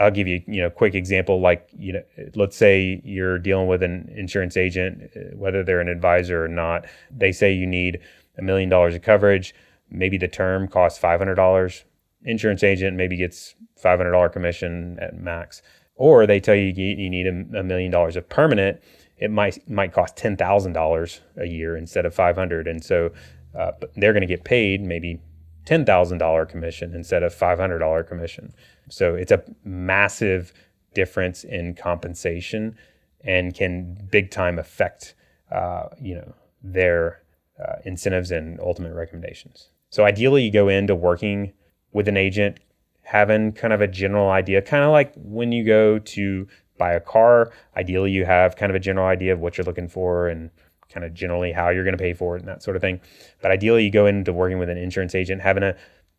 I'll 0.00 0.10
give 0.10 0.26
you, 0.26 0.42
you 0.46 0.60
know, 0.60 0.70
quick 0.70 0.96
example. 0.96 1.40
Like, 1.40 1.68
you 1.78 1.92
know, 1.92 2.02
let's 2.34 2.56
say 2.56 3.00
you're 3.04 3.38
dealing 3.38 3.68
with 3.68 3.82
an 3.82 4.12
insurance 4.16 4.56
agent, 4.56 5.10
uh, 5.14 5.36
whether 5.36 5.62
they're 5.62 5.80
an 5.80 5.88
advisor 5.88 6.44
or 6.44 6.48
not. 6.48 6.86
They 7.10 7.30
say 7.30 7.52
you 7.52 7.66
need 7.66 8.00
a 8.36 8.42
million 8.42 8.68
dollars 8.68 8.94
of 8.94 9.02
coverage. 9.02 9.54
Maybe 9.90 10.18
the 10.18 10.28
term 10.28 10.66
costs 10.66 10.98
five 10.98 11.20
hundred 11.20 11.36
dollars 11.36 11.84
insurance 12.24 12.62
agent 12.62 12.96
maybe 12.96 13.16
gets 13.16 13.54
$500 13.82 14.32
commission 14.32 14.98
at 15.00 15.14
max 15.14 15.62
or 15.94 16.26
they 16.26 16.40
tell 16.40 16.54
you 16.54 16.72
you 16.72 17.10
need 17.10 17.26
a 17.26 17.62
million 17.62 17.90
dollars 17.90 18.16
of 18.16 18.28
permanent 18.28 18.80
it 19.18 19.30
might 19.30 19.68
might 19.68 19.92
cost 19.92 20.16
$10,000 20.16 21.20
a 21.36 21.46
year 21.46 21.76
instead 21.76 22.06
of 22.06 22.14
500 22.14 22.66
and 22.66 22.82
so 22.84 23.10
uh, 23.58 23.72
they're 23.96 24.12
going 24.12 24.22
to 24.22 24.26
get 24.26 24.44
paid 24.44 24.82
maybe 24.82 25.20
$10,000 25.66 26.48
commission 26.48 26.94
instead 26.94 27.22
of 27.22 27.34
$500 27.34 28.08
commission. 28.08 28.52
So 28.88 29.14
it's 29.14 29.32
a 29.32 29.42
massive 29.64 30.52
difference 30.94 31.44
in 31.44 31.74
compensation 31.74 32.76
and 33.24 33.54
can 33.54 33.96
big 34.10 34.30
time 34.30 34.58
affect 34.58 35.14
uh, 35.50 35.88
you 36.00 36.14
know 36.14 36.34
their 36.62 37.22
uh, 37.62 37.76
incentives 37.84 38.30
and 38.30 38.58
ultimate 38.60 38.94
recommendations. 38.94 39.68
So 39.90 40.04
ideally 40.04 40.42
you 40.42 40.50
go 40.50 40.68
into 40.68 40.94
working 40.94 41.52
with 41.92 42.08
an 42.08 42.16
agent, 42.16 42.58
having 43.02 43.52
kind 43.52 43.72
of 43.72 43.80
a 43.80 43.88
general 43.88 44.30
idea, 44.30 44.62
kind 44.62 44.84
of 44.84 44.90
like 44.90 45.12
when 45.16 45.52
you 45.52 45.64
go 45.64 45.98
to 45.98 46.46
buy 46.78 46.92
a 46.92 47.00
car, 47.00 47.52
ideally 47.76 48.10
you 48.10 48.24
have 48.24 48.56
kind 48.56 48.70
of 48.70 48.76
a 48.76 48.80
general 48.80 49.06
idea 49.06 49.32
of 49.32 49.40
what 49.40 49.56
you're 49.56 49.64
looking 49.64 49.88
for 49.88 50.28
and 50.28 50.50
kind 50.92 51.04
of 51.04 51.14
generally 51.14 51.52
how 51.52 51.70
you're 51.70 51.84
going 51.84 51.96
to 51.96 52.02
pay 52.02 52.12
for 52.12 52.36
it 52.36 52.40
and 52.40 52.48
that 52.48 52.62
sort 52.62 52.76
of 52.76 52.82
thing. 52.82 53.00
But 53.40 53.50
ideally 53.50 53.84
you 53.84 53.90
go 53.90 54.06
into 54.06 54.32
working 54.32 54.58
with 54.58 54.68
an 54.68 54.78
insurance 54.78 55.14
agent 55.14 55.42
having 55.42 55.62
a 55.62 55.76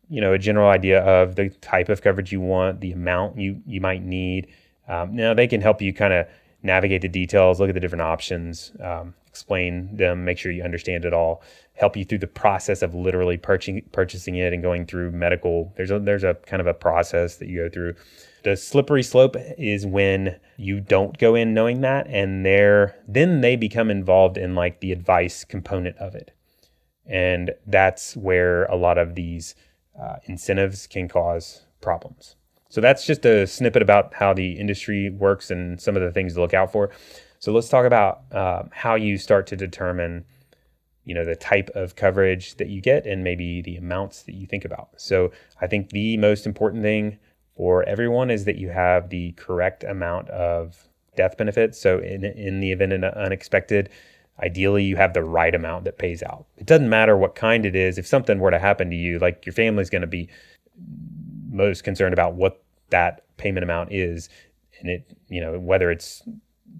you 0.08 0.20
know 0.20 0.32
a 0.32 0.38
general 0.38 0.68
idea 0.68 1.02
of 1.02 1.36
the 1.36 1.48
type 1.48 1.88
of 1.88 2.02
coverage 2.02 2.32
you 2.32 2.40
want, 2.40 2.80
the 2.80 2.92
amount 2.92 3.38
you 3.38 3.62
you 3.66 3.80
might 3.80 4.02
need. 4.02 4.48
Um, 4.88 5.16
now 5.16 5.32
they 5.34 5.46
can 5.46 5.60
help 5.60 5.80
you 5.80 5.92
kind 5.94 6.12
of 6.12 6.26
navigate 6.64 7.02
the 7.02 7.08
details, 7.08 7.60
look 7.60 7.68
at 7.68 7.74
the 7.74 7.80
different 7.80 8.02
options, 8.02 8.72
um, 8.82 9.14
explain 9.28 9.94
them, 9.96 10.24
make 10.24 10.38
sure 10.38 10.50
you 10.50 10.62
understand 10.62 11.04
it 11.04 11.12
all, 11.12 11.42
help 11.74 11.96
you 11.96 12.04
through 12.04 12.18
the 12.18 12.26
process 12.26 12.82
of 12.82 12.94
literally 12.94 13.36
purchasing 13.36 13.82
purchasing 13.92 14.36
it 14.36 14.52
and 14.52 14.62
going 14.62 14.86
through 14.86 15.10
medical. 15.10 15.72
There's 15.76 15.90
a 15.90 15.98
there's 15.98 16.24
a 16.24 16.34
kind 16.46 16.60
of 16.60 16.66
a 16.66 16.74
process 16.74 17.36
that 17.36 17.48
you 17.48 17.62
go 17.62 17.68
through. 17.68 17.94
The 18.42 18.56
slippery 18.56 19.02
slope 19.02 19.36
is 19.58 19.86
when 19.86 20.38
you 20.56 20.80
don't 20.80 21.16
go 21.18 21.34
in 21.34 21.54
knowing 21.54 21.82
that, 21.82 22.06
and 22.08 22.44
they're 22.44 22.96
then 23.06 23.42
they 23.42 23.56
become 23.56 23.90
involved 23.90 24.36
in 24.38 24.54
like 24.54 24.80
the 24.80 24.92
advice 24.92 25.44
component 25.44 25.96
of 25.98 26.14
it, 26.14 26.32
and 27.06 27.52
that's 27.66 28.16
where 28.16 28.64
a 28.64 28.76
lot 28.76 28.98
of 28.98 29.14
these 29.14 29.54
uh, 30.00 30.16
incentives 30.24 30.86
can 30.86 31.08
cause 31.08 31.62
problems. 31.80 32.36
So 32.68 32.80
that's 32.80 33.06
just 33.06 33.24
a 33.24 33.46
snippet 33.46 33.82
about 33.82 34.14
how 34.14 34.34
the 34.34 34.52
industry 34.52 35.10
works 35.10 35.50
and 35.50 35.80
some 35.80 35.96
of 35.96 36.02
the 36.02 36.10
things 36.10 36.34
to 36.34 36.40
look 36.40 36.54
out 36.54 36.72
for. 36.72 36.90
So 37.38 37.52
let's 37.52 37.68
talk 37.68 37.86
about 37.86 38.22
uh, 38.32 38.64
how 38.72 38.94
you 38.94 39.18
start 39.18 39.46
to 39.48 39.56
determine, 39.56 40.24
you 41.04 41.14
know, 41.14 41.24
the 41.24 41.36
type 41.36 41.70
of 41.74 41.94
coverage 41.94 42.56
that 42.56 42.68
you 42.68 42.80
get 42.80 43.06
and 43.06 43.22
maybe 43.22 43.62
the 43.62 43.76
amounts 43.76 44.22
that 44.22 44.34
you 44.34 44.46
think 44.46 44.64
about. 44.64 44.88
So 44.96 45.30
I 45.60 45.66
think 45.66 45.90
the 45.90 46.16
most 46.16 46.46
important 46.46 46.82
thing 46.82 47.18
for 47.56 47.84
everyone 47.84 48.30
is 48.30 48.44
that 48.46 48.56
you 48.56 48.70
have 48.70 49.10
the 49.10 49.32
correct 49.32 49.84
amount 49.84 50.28
of 50.30 50.88
death 51.16 51.36
benefits. 51.36 51.80
So 51.80 51.98
in 51.98 52.24
in 52.24 52.60
the 52.60 52.72
event 52.72 52.92
of 52.92 53.04
unexpected, 53.14 53.90
ideally 54.42 54.84
you 54.84 54.96
have 54.96 55.12
the 55.12 55.22
right 55.22 55.54
amount 55.54 55.84
that 55.84 55.98
pays 55.98 56.22
out. 56.22 56.46
It 56.56 56.66
doesn't 56.66 56.88
matter 56.88 57.16
what 57.16 57.34
kind 57.34 57.64
it 57.64 57.76
is. 57.76 57.98
If 57.98 58.06
something 58.06 58.38
were 58.38 58.50
to 58.50 58.58
happen 58.58 58.90
to 58.90 58.96
you, 58.96 59.18
like 59.18 59.46
your 59.46 59.52
family's 59.52 59.90
going 59.90 60.02
to 60.02 60.08
be 60.08 60.28
most 61.54 61.84
concerned 61.84 62.12
about 62.12 62.34
what 62.34 62.62
that 62.90 63.24
payment 63.36 63.64
amount 63.64 63.92
is. 63.92 64.28
And 64.80 64.90
it 64.90 65.16
you 65.28 65.40
know 65.40 65.58
whether 65.58 65.90
it's 65.90 66.22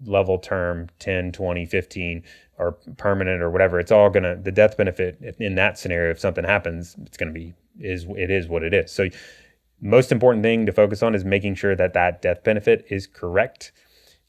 level 0.05 0.39
term 0.39 0.89
10 0.99 1.33
20 1.33 1.65
15 1.65 2.23
or 2.59 2.73
permanent 2.97 3.41
or 3.41 3.51
whatever 3.51 3.79
it's 3.79 3.93
all 3.93 4.11
gonna 4.11 4.37
the 4.37 4.51
death 4.53 4.77
benefit 4.77 5.19
in 5.39 5.55
that 5.55 5.79
scenario 5.79 6.11
if 6.11 6.19
something 6.19 6.45
happens 6.45 6.97
it's 7.07 7.17
gonna 7.17 7.31
be 7.31 7.55
is 7.81 8.05
it 8.17 8.31
is 8.31 8.49
what 8.49 8.63
it 8.63 8.75
is. 8.75 8.93
So 8.93 9.09
most 9.81 10.13
important 10.13 10.43
thing 10.43 10.67
to 10.67 10.73
focus 10.73 11.03
on 11.03 11.15
is 11.15 11.25
making 11.25 11.55
sure 11.55 11.77
that 11.77 11.93
that 11.95 12.23
death 12.23 12.43
benefit 12.45 12.85
is 12.91 13.07
correct 13.07 13.73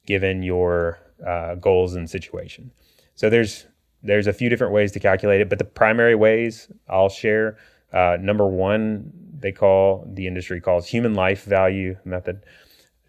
given 0.06 0.44
your 0.44 1.00
uh, 1.26 1.56
goals 1.56 1.96
and 1.96 2.10
situation. 2.10 2.72
So 3.16 3.30
there's 3.30 3.66
there's 4.06 4.28
a 4.28 4.34
few 4.34 4.50
different 4.50 4.72
ways 4.72 4.92
to 4.94 5.00
calculate 5.00 5.42
it 5.42 5.50
but 5.50 5.58
the 5.58 5.66
primary 5.66 6.16
ways 6.16 6.72
i'll 6.88 7.10
share 7.10 7.58
uh, 7.92 8.18
number 8.20 8.48
one 8.48 9.12
they 9.40 9.52
call 9.52 10.08
the 10.14 10.28
industry 10.28 10.62
calls 10.62 10.88
human 10.88 11.14
life 11.14 11.44
value 11.44 11.98
method 12.06 12.44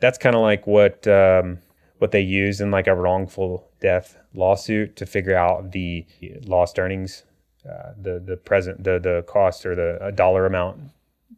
that's 0.00 0.18
kind 0.18 0.36
of 0.36 0.42
like 0.42 0.66
what 0.66 1.06
um, 1.06 1.58
what 1.98 2.10
they 2.10 2.20
use 2.20 2.60
in 2.60 2.70
like 2.70 2.86
a 2.86 2.94
wrongful 2.94 3.68
death 3.80 4.18
lawsuit 4.34 4.96
to 4.96 5.06
figure 5.06 5.36
out 5.36 5.72
the 5.72 6.06
lost 6.44 6.78
earnings, 6.78 7.22
uh, 7.68 7.92
the 8.00 8.20
the 8.24 8.36
present 8.36 8.84
the 8.84 8.98
the 8.98 9.24
cost 9.26 9.64
or 9.64 9.74
the 9.74 10.12
dollar 10.14 10.46
amount 10.46 10.80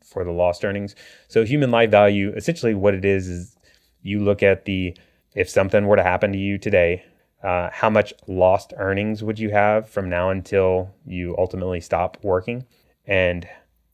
for 0.05 0.25
the 0.25 0.31
lost 0.31 0.65
earnings. 0.65 0.95
So 1.29 1.45
human 1.45 1.71
life 1.71 1.91
value, 1.91 2.33
essentially, 2.35 2.75
what 2.75 2.95
it 2.95 3.05
is 3.05 3.29
is 3.29 3.57
you 4.03 4.21
look 4.21 4.43
at 4.43 4.65
the 4.65 4.97
if 5.35 5.49
something 5.49 5.87
were 5.87 5.97
to 5.97 6.03
happen 6.03 6.33
to 6.33 6.39
you 6.39 6.59
today, 6.59 7.05
uh, 7.43 7.71
how 7.73 7.91
much 7.91 8.13
lost 8.27 8.73
earnings 8.77 9.23
would 9.23 9.39
you 9.39 9.51
have 9.51 9.89
from 9.89 10.09
now 10.09 10.31
until 10.31 10.91
you 11.07 11.37
ultimately 11.39 11.81
stop 11.81 12.17
working, 12.23 12.67
and 13.07 13.47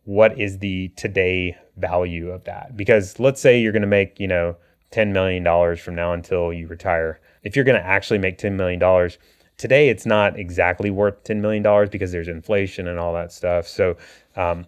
what 0.04 0.38
is 0.38 0.58
the 0.58 0.88
today 0.96 1.56
value 1.76 2.30
of 2.30 2.44
that? 2.44 2.76
Because 2.76 3.18
let's 3.18 3.40
say 3.40 3.60
you're 3.60 3.72
going 3.72 3.82
to 3.82 3.88
make 3.88 4.18
you 4.20 4.28
know 4.28 4.56
$10 4.92 5.12
million 5.12 5.76
from 5.76 5.94
now 5.94 6.12
until 6.12 6.52
you 6.52 6.66
retire. 6.66 7.20
If 7.42 7.56
you're 7.56 7.64
going 7.64 7.80
to 7.80 7.86
actually 7.86 8.18
make 8.18 8.38
$10 8.38 8.52
million, 8.52 9.10
today 9.56 9.88
it's 9.88 10.06
not 10.06 10.38
exactly 10.38 10.90
worth 10.90 11.24
$10 11.24 11.40
million 11.40 11.88
because 11.90 12.12
there's 12.12 12.28
inflation 12.28 12.88
and 12.88 12.98
all 12.98 13.12
that 13.14 13.32
stuff. 13.32 13.66
So, 13.66 13.96
um, 14.36 14.66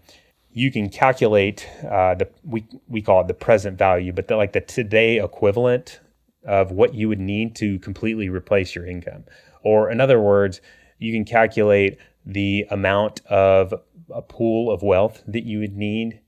you 0.56 0.72
can 0.72 0.88
calculate 0.88 1.68
uh, 1.84 2.14
the 2.14 2.30
we 2.42 2.66
we 2.88 3.02
call 3.02 3.20
it 3.20 3.28
the 3.28 3.34
present 3.34 3.76
value, 3.76 4.10
but 4.10 4.26
the, 4.26 4.36
like 4.36 4.54
the 4.54 4.62
today 4.62 5.22
equivalent 5.22 6.00
of 6.46 6.70
what 6.70 6.94
you 6.94 7.10
would 7.10 7.20
need 7.20 7.54
to 7.56 7.78
completely 7.80 8.30
replace 8.30 8.74
your 8.74 8.86
income. 8.86 9.24
Or 9.62 9.90
in 9.90 10.00
other 10.00 10.18
words, 10.18 10.62
you 10.98 11.12
can 11.12 11.26
calculate 11.26 11.98
the 12.24 12.66
amount 12.70 13.20
of 13.26 13.74
a 14.12 14.22
pool 14.22 14.70
of 14.70 14.82
wealth 14.82 15.22
that 15.26 15.44
you 15.44 15.58
would 15.60 15.76
need 15.76 16.20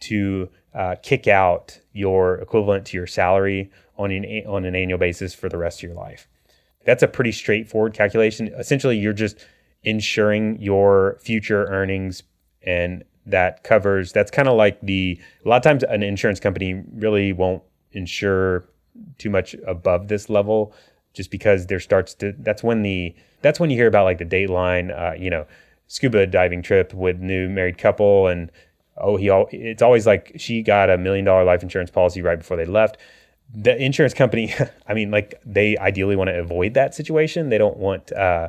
to 0.00 0.48
uh, 0.74 0.96
kick 1.02 1.26
out 1.26 1.80
your 1.92 2.36
equivalent 2.36 2.86
to 2.86 2.96
your 2.96 3.06
salary 3.06 3.70
on 3.96 4.10
an, 4.10 4.24
on 4.46 4.64
an 4.64 4.74
annual 4.74 4.98
basis 4.98 5.34
for 5.34 5.48
the 5.48 5.58
rest 5.58 5.78
of 5.78 5.84
your 5.84 5.94
life. 5.94 6.28
That's 6.84 7.02
a 7.02 7.08
pretty 7.08 7.32
straightforward 7.32 7.94
calculation. 7.94 8.48
Essentially, 8.58 8.98
you're 8.98 9.12
just 9.12 9.36
ensuring 9.84 10.60
your 10.60 11.18
future 11.20 11.64
earnings 11.66 12.22
and 12.62 13.04
that 13.26 13.62
covers 13.62 14.12
that's 14.12 14.30
kind 14.30 14.48
of 14.48 14.56
like 14.56 14.80
the 14.80 15.18
a 15.44 15.48
lot 15.48 15.56
of 15.56 15.62
times 15.62 15.82
an 15.84 16.02
insurance 16.02 16.40
company 16.40 16.82
really 16.94 17.32
won't 17.32 17.62
insure 17.92 18.64
too 19.18 19.30
much 19.30 19.54
above 19.66 20.08
this 20.08 20.28
level 20.28 20.74
just 21.14 21.30
because 21.30 21.66
there 21.66 21.80
starts 21.80 22.14
to 22.14 22.34
that's 22.38 22.62
when 22.62 22.82
the 22.82 23.14
that's 23.42 23.60
when 23.60 23.70
you 23.70 23.76
hear 23.76 23.86
about 23.86 24.04
like 24.04 24.18
the 24.18 24.24
dateline 24.24 24.90
uh, 24.98 25.14
you 25.14 25.30
know 25.30 25.46
scuba 25.86 26.26
diving 26.26 26.62
trip 26.62 26.92
with 26.94 27.18
new 27.20 27.48
married 27.48 27.78
couple 27.78 28.26
and 28.26 28.50
oh 28.96 29.16
he 29.16 29.28
all 29.28 29.48
it's 29.52 29.82
always 29.82 30.06
like 30.06 30.32
she 30.36 30.62
got 30.62 30.90
a 30.90 30.98
million 30.98 31.24
dollar 31.24 31.44
life 31.44 31.62
insurance 31.62 31.90
policy 31.90 32.22
right 32.22 32.38
before 32.38 32.56
they 32.56 32.64
left. 32.64 32.96
The 33.52 33.76
insurance 33.80 34.14
company 34.14 34.54
i 34.88 34.94
mean 34.94 35.10
like 35.10 35.40
they 35.44 35.76
ideally 35.78 36.16
want 36.16 36.28
to 36.28 36.38
avoid 36.38 36.74
that 36.74 36.94
situation. 36.94 37.48
They 37.48 37.58
don't 37.58 37.76
want 37.76 38.12
uh 38.12 38.48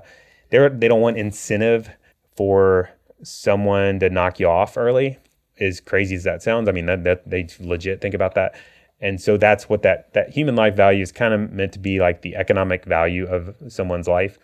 they're 0.50 0.70
they 0.70 0.88
don't 0.88 1.02
want 1.02 1.18
incentive 1.18 1.90
for 2.36 2.90
someone 3.24 4.00
to 4.00 4.10
knock 4.10 4.40
you 4.40 4.48
off 4.48 4.78
early 4.78 5.18
as 5.60 5.80
crazy 5.80 6.16
as 6.16 6.24
that 6.24 6.44
sounds. 6.44 6.68
I 6.68 6.72
mean 6.72 6.86
that, 6.86 7.04
that 7.04 7.30
they 7.30 7.48
legit 7.60 8.02
think 8.02 8.14
about 8.14 8.36
that. 8.36 8.56
And 9.02 9.20
so 9.22 9.38
that's 9.38 9.68
what 9.70 9.82
that 9.84 10.14
that 10.14 10.30
human 10.30 10.56
life 10.56 10.76
value 10.76 11.02
is 11.02 11.12
kind 11.12 11.34
of 11.34 11.52
meant 11.52 11.74
to 11.74 11.80
be 11.80 12.00
like 12.00 12.22
the 12.22 12.36
economic 12.36 12.86
value 12.86 13.26
of 13.28 13.56
someone's 13.68 14.08
life 14.08 14.40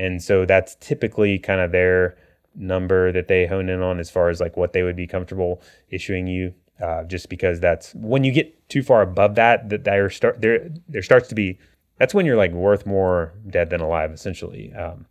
and 0.00 0.22
so 0.22 0.46
that's 0.46 0.76
typically 0.76 1.38
kind 1.38 1.60
of 1.60 1.72
their 1.72 2.16
number 2.54 3.12
that 3.12 3.28
they 3.28 3.46
hone 3.46 3.68
in 3.68 3.82
on 3.82 4.00
as 4.00 4.10
far 4.10 4.30
as 4.30 4.40
like 4.40 4.56
what 4.56 4.72
they 4.72 4.82
would 4.82 4.96
be 4.96 5.06
comfortable 5.06 5.62
issuing 5.90 6.26
you 6.26 6.52
uh, 6.82 7.04
just 7.04 7.28
because 7.28 7.60
that's 7.60 7.94
when 7.94 8.24
you 8.24 8.32
get 8.32 8.68
too 8.68 8.82
far 8.82 9.02
above 9.02 9.34
that 9.34 9.68
that 9.68 9.84
there 9.84 10.08
start 10.08 10.40
there 10.40 10.70
there 10.88 11.02
starts 11.02 11.28
to 11.28 11.34
be 11.34 11.58
that's 11.98 12.14
when 12.14 12.24
you're 12.24 12.36
like 12.36 12.52
worth 12.52 12.86
more 12.86 13.34
dead 13.48 13.68
than 13.70 13.80
alive 13.80 14.10
essentially 14.10 14.72
um, 14.72 15.06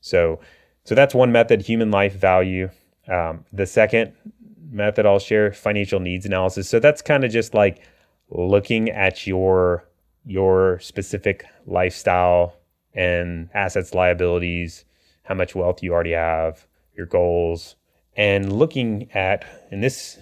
so 0.00 0.40
so 0.84 0.94
that's 0.94 1.14
one 1.14 1.30
method 1.30 1.62
human 1.62 1.90
life 1.90 2.14
value 2.14 2.68
um, 3.08 3.44
the 3.52 3.66
second 3.66 4.12
method 4.70 5.06
i'll 5.06 5.20
share 5.20 5.52
financial 5.52 6.00
needs 6.00 6.26
analysis 6.26 6.68
so 6.68 6.80
that's 6.80 7.00
kind 7.00 7.22
of 7.24 7.30
just 7.30 7.54
like 7.54 7.80
looking 8.30 8.90
at 8.90 9.26
your 9.26 9.88
your 10.26 10.80
specific 10.80 11.44
lifestyle 11.66 12.56
and 12.94 13.48
assets 13.54 13.94
liabilities 13.94 14.84
how 15.24 15.34
much 15.34 15.54
wealth 15.54 15.82
you 15.82 15.92
already 15.92 16.12
have 16.12 16.66
your 16.96 17.06
goals, 17.06 17.76
and 18.16 18.52
looking 18.52 19.10
at 19.12 19.44
in 19.70 19.80
this 19.80 20.18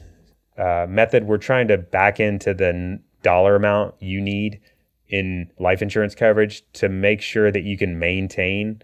uh, 0.56 0.87
method, 0.88 1.24
we're 1.24 1.38
trying 1.38 1.68
to 1.68 1.76
back 1.76 2.20
into 2.20 2.54
the 2.54 3.00
dollar 3.22 3.56
amount 3.56 3.94
you 4.00 4.20
need 4.20 4.61
in 5.08 5.50
life 5.58 5.82
insurance 5.82 6.14
coverage 6.14 6.62
to 6.72 6.88
make 6.88 7.20
sure 7.20 7.50
that 7.50 7.62
you 7.62 7.76
can 7.76 7.98
maintain 7.98 8.80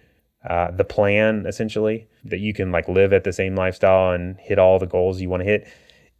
uh, 0.48 0.70
the 0.70 0.84
plan 0.84 1.44
essentially 1.46 2.06
that 2.24 2.38
you 2.38 2.54
can 2.54 2.70
like 2.70 2.86
live 2.88 3.12
at 3.12 3.24
the 3.24 3.32
same 3.32 3.56
lifestyle 3.56 4.12
and 4.12 4.36
hit 4.38 4.58
all 4.58 4.78
the 4.78 4.86
goals 4.86 5.20
you 5.20 5.28
want 5.28 5.40
to 5.40 5.44
hit 5.44 5.66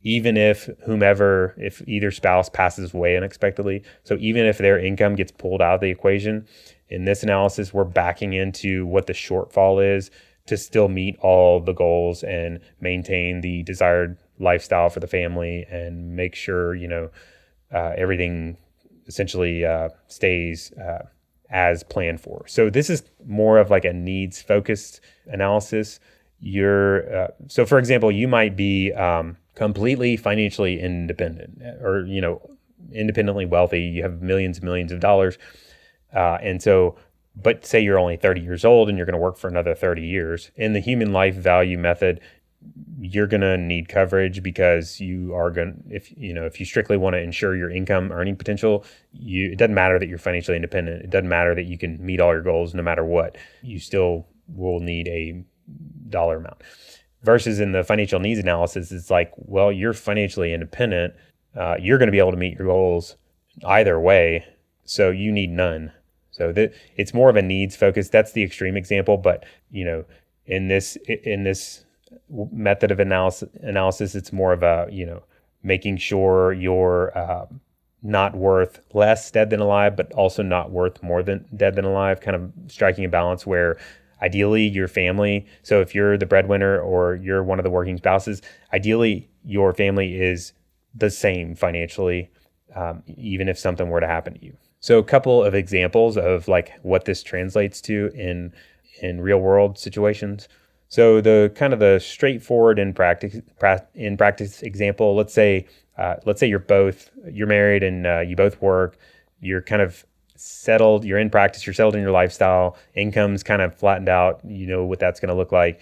even 0.03 0.37
if 0.37 0.69
whomever 0.85 1.55
if 1.59 1.83
either 1.87 2.11
spouse 2.11 2.49
passes 2.49 2.95
away 2.95 3.17
unexpectedly. 3.17 3.83
So 4.05 4.17
even 4.21 4.47
if 4.47 4.59
their 4.59 4.79
income 4.79 5.17
gets 5.17 5.33
pulled 5.33 5.61
out 5.61 5.77
of 5.77 5.81
the 5.81 5.91
equation 5.91 6.47
in 6.91 7.05
this 7.05 7.23
analysis 7.23 7.73
we're 7.73 7.85
backing 7.85 8.33
into 8.33 8.87
what 8.87 9.07
the 9.07 9.13
shortfall 9.13 9.85
is 9.97 10.11
to 10.47 10.57
still 10.57 10.89
meet 10.89 11.17
all 11.21 11.61
the 11.61 11.75
goals 11.75 12.23
and 12.23 12.61
maintain 12.81 13.43
the 13.43 13.63
desired 13.65 14.17
lifestyle 14.39 14.89
for 14.89 15.01
the 15.01 15.07
family 15.07 15.67
and 15.71 16.17
make 16.17 16.35
sure 16.35 16.75
you 16.75 16.89
know 16.89 17.11
uh, 17.73 17.93
everything 17.97 18.57
essentially 19.07 19.65
uh, 19.65 19.89
stays 20.07 20.73
uh, 20.73 21.07
as 21.51 21.83
planned 21.83 22.21
for. 22.21 22.47
So 22.47 22.71
this 22.71 22.91
is 22.91 23.03
more 23.27 23.59
of 23.59 23.71
like 23.71 23.85
a 23.85 23.93
needs 23.93 24.41
focused 24.41 25.01
analysis. 25.27 25.99
You're 26.41 27.25
uh, 27.25 27.29
so 27.47 27.67
for 27.67 27.79
example, 27.79 28.13
you 28.13 28.29
might 28.29 28.57
be 28.57 28.93
um, 28.93 29.37
completely 29.55 30.17
financially 30.17 30.81
independent 30.81 31.61
or 31.83 32.07
you 32.07 32.21
know 32.21 32.41
independently 32.93 33.45
wealthy. 33.45 33.83
You 33.83 34.03
have 34.03 34.23
millions 34.23 34.59
and 34.59 34.65
millions 34.65 34.93
of 34.93 35.01
dollars, 35.01 35.37
uh, 36.15 36.39
and 36.43 36.63
so 36.63 36.97
but 37.41 37.65
say 37.65 37.81
you're 37.81 37.99
only 37.99 38.17
30 38.17 38.41
years 38.41 38.65
old 38.65 38.89
and 38.89 38.99
you're 38.99 39.07
going 39.07 39.15
to 39.15 39.21
work 39.21 39.37
for 39.37 39.49
another 39.49 39.75
30 39.75 40.03
years 40.03 40.51
in 40.57 40.73
the 40.73 40.81
human 40.81 41.13
life 41.13 41.35
value 41.35 41.79
method 41.79 42.21
you're 43.01 43.27
going 43.27 43.41
to 43.41 43.57
need 43.57 43.89
coverage 43.89 44.43
because 44.43 45.01
you 45.01 45.33
are 45.35 45.51
going 45.51 45.83
if 45.91 46.13
you 46.17 46.35
know 46.35 46.45
if 46.45 46.59
you 46.59 46.67
strictly 46.67 46.97
want 46.97 47.15
to 47.15 47.21
ensure 47.21 47.57
your 47.57 47.71
income 47.71 48.11
earning 48.11 48.35
potential 48.35 48.85
you 49.13 49.53
it 49.53 49.59
doesn't 49.59 49.75
matter 49.75 49.99
that 49.99 50.09
you're 50.09 50.19
financially 50.19 50.57
independent. 50.57 51.03
It 51.03 51.11
doesn't 51.11 51.29
matter 51.29 51.55
that 51.55 51.65
you 51.65 51.79
can 51.79 52.05
meet 52.05 52.21
all 52.21 52.33
your 52.33 52.43
goals 52.43 52.75
no 52.75 52.83
matter 52.83 53.05
what. 53.05 53.37
You 53.63 53.79
still 53.79 54.27
will 54.49 54.81
need 54.81 55.07
a 55.09 55.45
dollar 56.09 56.39
amount. 56.39 56.63
Versus 57.23 57.61
in 57.61 57.73
the 57.73 57.85
financial 57.85 58.19
needs 58.19 58.41
analysis 58.41 58.91
it's 58.91 59.11
like 59.11 59.33
well 59.37 59.71
you're 59.71 59.93
financially 59.93 60.53
independent. 60.53 61.15
Uh, 61.57 61.77
you're 61.81 61.99
going 61.99 62.09
to 62.09 62.13
be 62.13 62.19
able 62.19 62.31
to 62.33 62.37
meet 62.37 62.59
your 62.59 62.67
goals 62.67 63.17
either 63.65 63.99
way 63.99 64.45
so 64.85 65.11
you 65.11 65.33
need 65.33 65.51
none 65.51 65.93
so 66.39 66.53
that 66.53 66.73
it's 66.97 67.13
more 67.13 67.29
of 67.29 67.37
a 67.37 67.43
needs 67.43 67.77
focus. 67.77 68.09
That's 68.09 68.33
the 68.33 68.43
extreme 68.45 68.77
example, 68.77 69.19
but 69.19 69.45
you 69.71 69.85
know, 69.85 70.05
in 70.47 70.69
this 70.69 70.97
in 71.07 71.43
this 71.43 71.85
method 72.31 72.91
of 72.91 73.01
analysis, 73.01 73.49
analysis, 73.61 74.15
it's 74.15 74.33
more 74.33 74.53
of 74.53 74.63
a 74.63 74.89
you 74.91 75.05
know 75.05 75.23
making 75.63 75.99
sure 75.99 76.53
you're 76.53 77.17
uh, 77.19 77.47
not 78.03 78.37
worth 78.37 78.81
less 78.95 79.31
dead 79.31 79.51
than 79.51 79.61
alive, 79.61 79.97
but 79.97 80.13
also 80.13 80.43
not 80.43 80.71
worth 80.71 81.03
more 81.03 81.23
than 81.23 81.45
dead 81.57 81.75
than 81.75 81.85
alive. 81.85 82.21
Kind 82.21 82.37
of 82.37 82.53
striking 82.69 83.05
a 83.05 83.09
balance 83.09 83.45
where 83.45 83.77
ideally 84.23 84.67
your 84.67 84.89
family. 84.89 85.47
So 85.63 85.81
if 85.81 85.95
you're 85.95 86.17
the 86.17 86.27
breadwinner 86.27 86.81
or 86.81 87.17
you're 87.17 87.43
one 87.43 87.59
of 87.59 87.65
the 87.65 87.71
working 87.71 87.97
spouses, 87.97 88.43
ideally 88.73 89.29
your 89.45 89.75
family 89.75 90.21
is 90.21 90.53
the 90.95 91.11
same 91.11 91.55
financially, 91.55 92.31
um, 92.75 93.03
even 93.07 93.49
if 93.49 93.59
something 93.59 93.89
were 93.89 94.01
to 94.01 94.07
happen 94.07 94.35
to 94.35 94.45
you. 94.45 94.57
So 94.81 94.99
a 94.99 95.05
couple 95.05 95.43
of 95.43 95.55
examples 95.55 96.17
of 96.17 96.49
like 96.49 96.73
what 96.83 97.05
this 97.05 97.23
translates 97.23 97.81
to 97.83 98.11
in 98.15 98.53
in 99.01 99.21
real 99.21 99.39
world 99.39 99.79
situations. 99.79 100.49
So 100.89 101.21
the 101.21 101.53
kind 101.55 101.73
of 101.73 101.81
the 101.81 101.99
straightforward 101.99 102.79
in 102.79 102.95
practice 102.95 103.41
in 103.95 104.17
practice 104.17 104.63
example. 104.63 105.15
Let's 105.15 105.35
say 105.35 105.67
uh, 105.97 106.17
let's 106.25 106.41
say 106.41 106.49
you're 106.49 106.59
both 106.59 107.11
you're 107.31 107.47
married 107.47 107.83
and 107.83 108.07
uh, 108.07 108.21
you 108.21 108.37
both 108.37 108.61
work. 108.63 108.99
You're 109.41 109.63
kind 109.63 109.83
of 109.83 110.05
settled. 110.37 111.05
You're 111.05 111.19
in 111.19 111.31
practice. 111.31 111.67
You're 111.67 111.75
settled 111.75 111.97
in 111.97 112.03
your 112.03 112.13
lifestyle. 112.13 112.77
Income's 112.95 113.43
kind 113.43 113.61
of 113.61 113.75
flattened 113.75 114.09
out. 114.09 114.41
You 114.45 114.67
know 114.67 114.85
what 114.85 114.99
that's 114.99 115.21
going 115.21 115.29
to 115.31 115.35
look 115.35 115.53
like. 115.53 115.81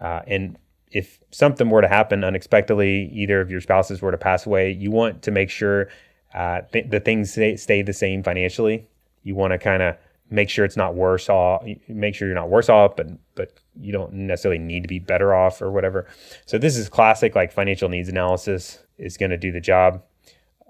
Uh, 0.00 0.22
and 0.26 0.56
if 0.90 1.20
something 1.30 1.68
were 1.68 1.82
to 1.82 1.88
happen 1.88 2.24
unexpectedly, 2.24 3.10
either 3.12 3.40
of 3.40 3.50
your 3.50 3.60
spouses 3.60 4.00
were 4.00 4.12
to 4.12 4.18
pass 4.18 4.46
away, 4.46 4.70
you 4.70 4.90
want 4.90 5.22
to 5.22 5.30
make 5.30 5.50
sure 5.50 5.88
uh, 6.34 6.62
th- 6.72 6.90
the 6.90 7.00
things 7.00 7.32
stay, 7.32 7.56
stay 7.56 7.82
the 7.82 7.92
same 7.92 8.22
financially. 8.22 8.86
You 9.22 9.34
want 9.34 9.52
to 9.52 9.58
kind 9.58 9.82
of 9.82 9.96
make 10.30 10.50
sure 10.50 10.64
it's 10.64 10.76
not 10.76 10.94
worse 10.94 11.28
off. 11.28 11.64
Make 11.88 12.14
sure 12.14 12.28
you're 12.28 12.34
not 12.34 12.50
worse 12.50 12.68
off, 12.68 12.96
but 12.96 13.08
but 13.34 13.52
you 13.80 13.92
don't 13.92 14.12
necessarily 14.12 14.58
need 14.58 14.82
to 14.82 14.88
be 14.88 14.98
better 14.98 15.34
off 15.34 15.62
or 15.62 15.70
whatever. 15.70 16.06
So 16.46 16.58
this 16.58 16.76
is 16.76 16.88
classic 16.88 17.34
like 17.34 17.52
financial 17.52 17.88
needs 17.88 18.08
analysis 18.08 18.78
is 18.98 19.16
going 19.16 19.30
to 19.30 19.38
do 19.38 19.52
the 19.52 19.60
job. 19.60 20.02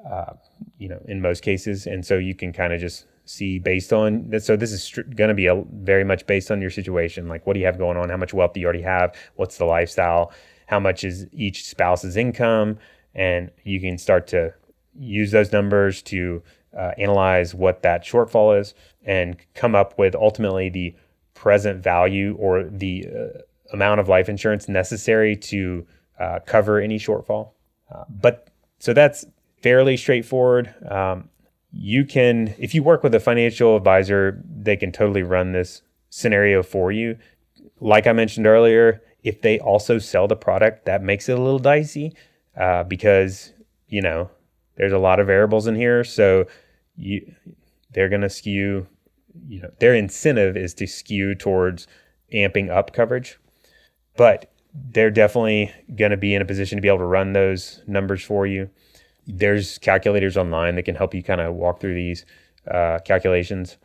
Uh, 0.09 0.35
you 0.79 0.88
know, 0.88 1.03
in 1.07 1.21
most 1.21 1.42
cases, 1.42 1.87
and 1.87 2.07
so 2.07 2.18
you 2.18 2.35
can 2.35 2.53
kind 2.53 2.73
of 2.73 2.81
just 2.81 3.07
see 3.25 3.59
based 3.59 3.92
on 3.92 4.31
that. 4.31 4.44
So 4.44 4.57
this 4.57 4.73
is 4.73 4.83
str- 4.83 5.03
going 5.03 5.29
to 5.29 5.35
be 5.35 5.47
a, 5.47 5.62
very 5.73 6.05
much 6.05 6.27
based 6.27 6.51
on 6.51 6.61
your 6.61 6.71
situation. 6.71 7.29
Like, 7.29 7.47
what 7.47 7.55
do 7.55 7.61
you 7.61 7.66
have 7.66 7.79
going 7.79 7.97
on? 7.97 8.09
How 8.09 8.16
much 8.16 8.33
wealth 8.33 8.53
do 8.53 8.61
you 8.61 8.66
already 8.66 8.83
have? 8.83 9.14
What's 9.35 9.59
the 9.59 9.64
lifestyle? 9.64 10.33
How 10.66 10.79
much 10.79 11.03
is 11.03 11.27
each 11.33 11.64
spouse's 11.64 12.16
income? 12.16 12.79
And 13.14 13.51
you 13.64 13.81
can 13.81 13.99
start 13.99 14.29
to 14.29 14.55
use 14.99 15.31
those 15.31 15.53
numbers 15.53 16.03
to 16.03 16.43
uh, 16.77 16.93
analyze 16.99 17.55
what 17.55 17.83
that 17.83 18.05
shortfall 18.05 18.59
is 18.59 18.75
and 19.05 19.37
come 19.55 19.75
up 19.75 19.99
with 19.99 20.15
ultimately 20.15 20.69
the 20.69 20.95
present 21.35 21.83
value 21.83 22.37
or 22.39 22.65
the 22.65 23.07
uh, 23.07 23.39
amount 23.73 24.01
of 24.01 24.09
life 24.09 24.29
insurance 24.29 24.69
necessary 24.69 25.37
to 25.37 25.87
uh, 26.19 26.41
cover 26.47 26.81
any 26.81 26.99
shortfall. 26.99 27.53
Uh, 27.95 28.05
but 28.09 28.49
so 28.79 28.93
that's 28.93 29.25
fairly 29.63 29.97
straightforward. 29.97 30.75
Um, 30.91 31.29
you 31.73 32.05
can, 32.05 32.55
if 32.59 32.75
you 32.75 32.83
work 32.83 33.03
with 33.03 33.15
a 33.15 33.21
financial 33.21 33.77
advisor, 33.77 34.43
they 34.45 34.77
can 34.77 34.93
totally 34.93 35.23
run 35.23 35.53
this 35.53 35.83
scenario 36.11 36.63
for 36.63 36.91
you. 36.93 37.19
Like 37.81 38.07
I 38.07 38.13
mentioned 38.13 38.47
earlier, 38.47 39.03
if 39.23 39.43
they 39.43 39.59
also 39.59 39.99
sell 39.99 40.27
the 40.27 40.37
product, 40.37 40.87
that 40.87 41.03
makes 41.03 41.29
it 41.29 41.39
a 41.39 41.43
little 41.43 41.59
dicey 41.59 42.15
uh, 42.57 42.85
because, 42.85 43.53
you 43.87 44.01
know, 44.01 44.31
there's 44.79 44.93
a 44.93 44.99
lot 44.99 45.21
of 45.21 45.27
variables 45.27 45.67
in 45.67 45.75
here, 45.75 46.03
so 46.05 46.47
you 46.97 47.35
they're 47.93 48.09
going 48.09 48.23
to 48.23 48.31
skew. 48.31 48.87
You 49.47 49.62
know, 49.62 49.71
their 49.79 49.95
incentive 49.95 50.57
is 50.57 50.73
to 50.75 50.87
skew 50.87 51.35
towards 51.35 51.87
amping 52.33 52.71
up 52.71 52.93
coverage, 52.93 53.38
but 54.17 54.51
they're 54.75 55.11
definitely 55.11 55.73
going 55.95 56.11
to 56.11 56.17
be 56.17 56.35
in 56.35 56.43
a 56.43 56.45
position 56.45 56.77
to 56.77 56.83
be 56.83 56.88
able 56.88 56.99
to 56.99 57.05
run 57.05 57.33
those 57.33 57.83
numbers 57.87 58.23
for 58.23 58.47
you. 58.47 58.71
There's 59.27 59.79
calculators 59.79 60.37
online 60.37 60.77
that 60.77 60.85
can 60.85 60.95
help 60.95 61.14
you 61.14 61.23
kind 61.23 61.41
of 61.41 61.55
walk 61.55 61.81
through 61.81 61.95
these 61.95 62.25
uh, 62.71 62.99
calculations. 63.05 63.77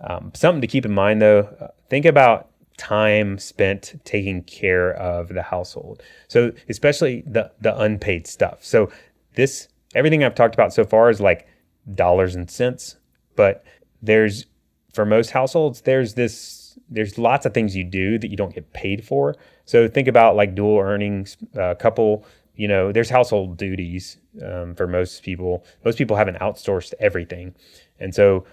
Um, 0.00 0.32
something 0.34 0.60
to 0.60 0.66
keep 0.66 0.84
in 0.84 0.92
mind 0.92 1.20
though, 1.20 1.70
think 1.88 2.04
about 2.04 2.48
time 2.78 3.38
spent 3.38 4.00
taking 4.04 4.42
care 4.44 4.92
of 4.94 5.28
the 5.28 5.42
household. 5.42 6.02
So 6.28 6.52
especially 6.68 7.22
the 7.26 7.52
the 7.60 7.78
unpaid 7.78 8.26
stuff. 8.26 8.64
So 8.64 8.90
this 9.34 9.68
everything 9.94 10.24
I've 10.24 10.34
talked 10.34 10.54
about 10.54 10.72
so 10.72 10.84
far 10.84 11.10
is 11.10 11.20
like 11.20 11.46
dollars 11.94 12.34
and 12.34 12.50
cents, 12.50 12.96
but 13.36 13.64
there's 14.02 14.46
for 14.92 15.04
most 15.04 15.30
households 15.30 15.82
there's 15.82 16.14
this 16.14 16.78
there's 16.88 17.18
lots 17.18 17.46
of 17.46 17.54
things 17.54 17.76
you 17.76 17.84
do 17.84 18.18
that 18.18 18.28
you 18.28 18.36
don't 18.36 18.54
get 18.54 18.72
paid 18.72 19.04
for. 19.04 19.36
So 19.64 19.86
think 19.88 20.08
about 20.08 20.36
like 20.36 20.54
dual 20.54 20.78
earnings 20.78 21.36
uh, 21.58 21.74
couple. 21.74 22.24
You 22.56 22.68
know, 22.68 22.92
there's 22.92 23.08
household 23.08 23.56
duties 23.56 24.18
um, 24.44 24.74
for 24.74 24.86
most 24.86 25.22
people. 25.22 25.64
Most 25.84 25.96
people 25.96 26.16
haven't 26.16 26.38
outsourced 26.40 26.92
everything, 27.00 27.54
and 27.98 28.14
so 28.14 28.44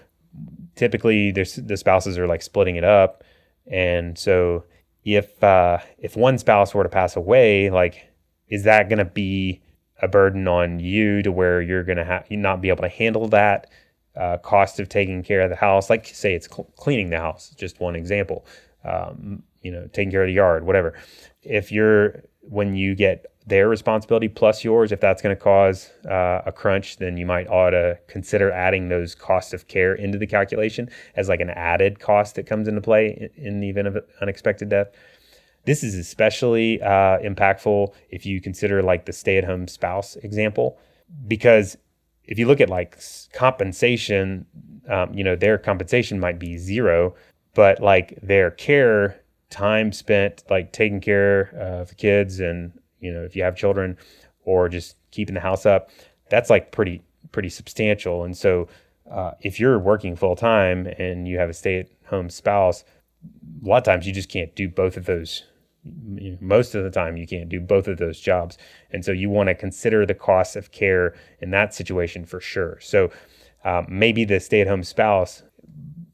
typically 0.76 1.32
the 1.32 1.76
spouses 1.76 2.16
are 2.18 2.26
like 2.26 2.42
splitting 2.42 2.76
it 2.76 2.84
up. 2.84 3.24
And 3.66 4.16
so 4.16 4.64
if 5.04 5.42
uh, 5.42 5.78
if 5.98 6.16
one 6.16 6.38
spouse 6.38 6.74
were 6.74 6.84
to 6.84 6.88
pass 6.88 7.16
away, 7.16 7.70
like 7.70 8.08
is 8.48 8.64
that 8.64 8.88
going 8.88 8.98
to 8.98 9.04
be 9.04 9.60
a 10.00 10.08
burden 10.08 10.46
on 10.48 10.80
you 10.80 11.22
to 11.22 11.32
where 11.32 11.60
you're 11.60 11.84
going 11.84 11.98
to 11.98 12.24
you 12.28 12.36
not 12.36 12.60
be 12.60 12.68
able 12.68 12.82
to 12.82 12.88
handle 12.88 13.28
that 13.28 13.70
uh, 14.16 14.38
cost 14.38 14.80
of 14.80 14.88
taking 14.88 15.22
care 15.22 15.40
of 15.40 15.50
the 15.50 15.56
house? 15.56 15.90
Like 15.90 16.06
say 16.06 16.34
it's 16.34 16.48
cl- 16.48 16.70
cleaning 16.76 17.10
the 17.10 17.18
house, 17.18 17.54
just 17.56 17.80
one 17.80 17.96
example. 17.96 18.46
Um, 18.84 19.42
you 19.62 19.72
know, 19.72 19.88
taking 19.92 20.10
care 20.10 20.22
of 20.22 20.28
the 20.28 20.32
yard, 20.32 20.64
whatever. 20.64 20.94
If 21.42 21.72
you're 21.72 22.22
when 22.42 22.74
you 22.74 22.94
get 22.94 23.26
their 23.46 23.68
responsibility 23.68 24.28
plus 24.28 24.62
yours, 24.62 24.92
if 24.92 25.00
that's 25.00 25.22
going 25.22 25.34
to 25.34 25.40
cause 25.40 25.90
uh, 26.08 26.42
a 26.44 26.52
crunch, 26.52 26.98
then 26.98 27.16
you 27.16 27.24
might 27.24 27.48
ought 27.48 27.70
to 27.70 27.98
consider 28.06 28.52
adding 28.52 28.88
those 28.88 29.14
costs 29.14 29.52
of 29.52 29.68
care 29.68 29.94
into 29.94 30.18
the 30.18 30.26
calculation 30.26 30.88
as 31.16 31.28
like 31.28 31.40
an 31.40 31.50
added 31.50 31.98
cost 31.98 32.34
that 32.34 32.46
comes 32.46 32.68
into 32.68 32.80
play 32.80 33.30
in 33.36 33.60
the 33.60 33.70
event 33.70 33.88
of 33.88 33.98
unexpected 34.20 34.68
death. 34.68 34.88
This 35.68 35.84
is 35.84 35.96
especially 35.96 36.80
uh, 36.80 37.18
impactful 37.18 37.92
if 38.08 38.24
you 38.24 38.40
consider 38.40 38.82
like 38.82 39.04
the 39.04 39.12
stay-at-home 39.12 39.68
spouse 39.68 40.16
example, 40.16 40.78
because 41.26 41.76
if 42.24 42.38
you 42.38 42.46
look 42.46 42.62
at 42.62 42.70
like 42.70 42.98
compensation, 43.34 44.46
um, 44.88 45.12
you 45.12 45.22
know 45.22 45.36
their 45.36 45.58
compensation 45.58 46.18
might 46.18 46.38
be 46.38 46.56
zero, 46.56 47.14
but 47.52 47.82
like 47.82 48.18
their 48.22 48.50
care 48.50 49.20
time 49.50 49.92
spent 49.92 50.42
like 50.48 50.72
taking 50.72 51.02
care 51.02 51.50
of 51.58 51.90
the 51.90 51.94
kids 51.94 52.40
and 52.40 52.72
you 53.00 53.12
know 53.12 53.22
if 53.22 53.36
you 53.36 53.42
have 53.42 53.54
children 53.54 53.98
or 54.46 54.70
just 54.70 54.96
keeping 55.10 55.34
the 55.34 55.40
house 55.40 55.66
up 55.66 55.90
that's 56.30 56.48
like 56.48 56.72
pretty 56.72 57.02
pretty 57.30 57.50
substantial. 57.50 58.24
And 58.24 58.34
so 58.34 58.68
uh, 59.10 59.32
if 59.42 59.60
you're 59.60 59.78
working 59.78 60.16
full 60.16 60.34
time 60.34 60.86
and 60.98 61.28
you 61.28 61.38
have 61.38 61.50
a 61.50 61.54
stay 61.54 61.80
at 61.80 61.90
home 62.06 62.30
spouse 62.30 62.84
a 63.62 63.68
lot 63.68 63.78
of 63.78 63.84
times 63.84 64.06
you 64.06 64.12
just 64.12 64.28
can't 64.28 64.54
do 64.54 64.68
both 64.68 64.96
of 64.96 65.04
those 65.04 65.42
you 65.84 66.32
know, 66.32 66.38
most 66.40 66.74
of 66.74 66.84
the 66.84 66.90
time 66.90 67.16
you 67.16 67.26
can't 67.26 67.48
do 67.48 67.60
both 67.60 67.88
of 67.88 67.98
those 67.98 68.18
jobs 68.20 68.58
and 68.90 69.04
so 69.04 69.12
you 69.12 69.30
want 69.30 69.48
to 69.48 69.54
consider 69.54 70.04
the 70.04 70.14
cost 70.14 70.56
of 70.56 70.72
care 70.72 71.14
in 71.40 71.50
that 71.50 71.72
situation 71.72 72.24
for 72.24 72.40
sure 72.40 72.78
so 72.80 73.10
um, 73.64 73.86
maybe 73.88 74.24
the 74.24 74.40
stay 74.40 74.60
at 74.60 74.66
home 74.66 74.82
spouse 74.82 75.42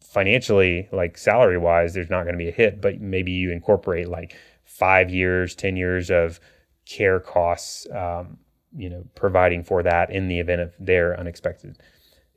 financially 0.01 0.89
like 0.93 1.19
salary 1.19 1.59
wise 1.59 1.95
there's 1.95 2.11
not 2.11 2.23
going 2.23 2.35
to 2.35 2.39
be 2.39 2.49
a 2.49 2.53
hit 2.53 2.81
but 2.81 3.01
maybe 3.01 3.33
you 3.33 3.51
incorporate 3.51 4.09
like 4.09 4.37
five 4.65 5.11
years 5.11 5.55
ten 5.55 5.77
years 5.77 6.11
of 6.11 6.39
care 6.87 7.21
costs, 7.21 7.87
um, 7.91 8.39
you 8.77 8.89
know, 8.91 9.05
providing 9.15 9.63
for 9.63 9.83
that 9.83 10.11
in 10.11 10.29
the 10.29 10.41
event 10.41 10.61
of 10.61 10.75
their 10.79 11.19
unexpected 11.19 11.79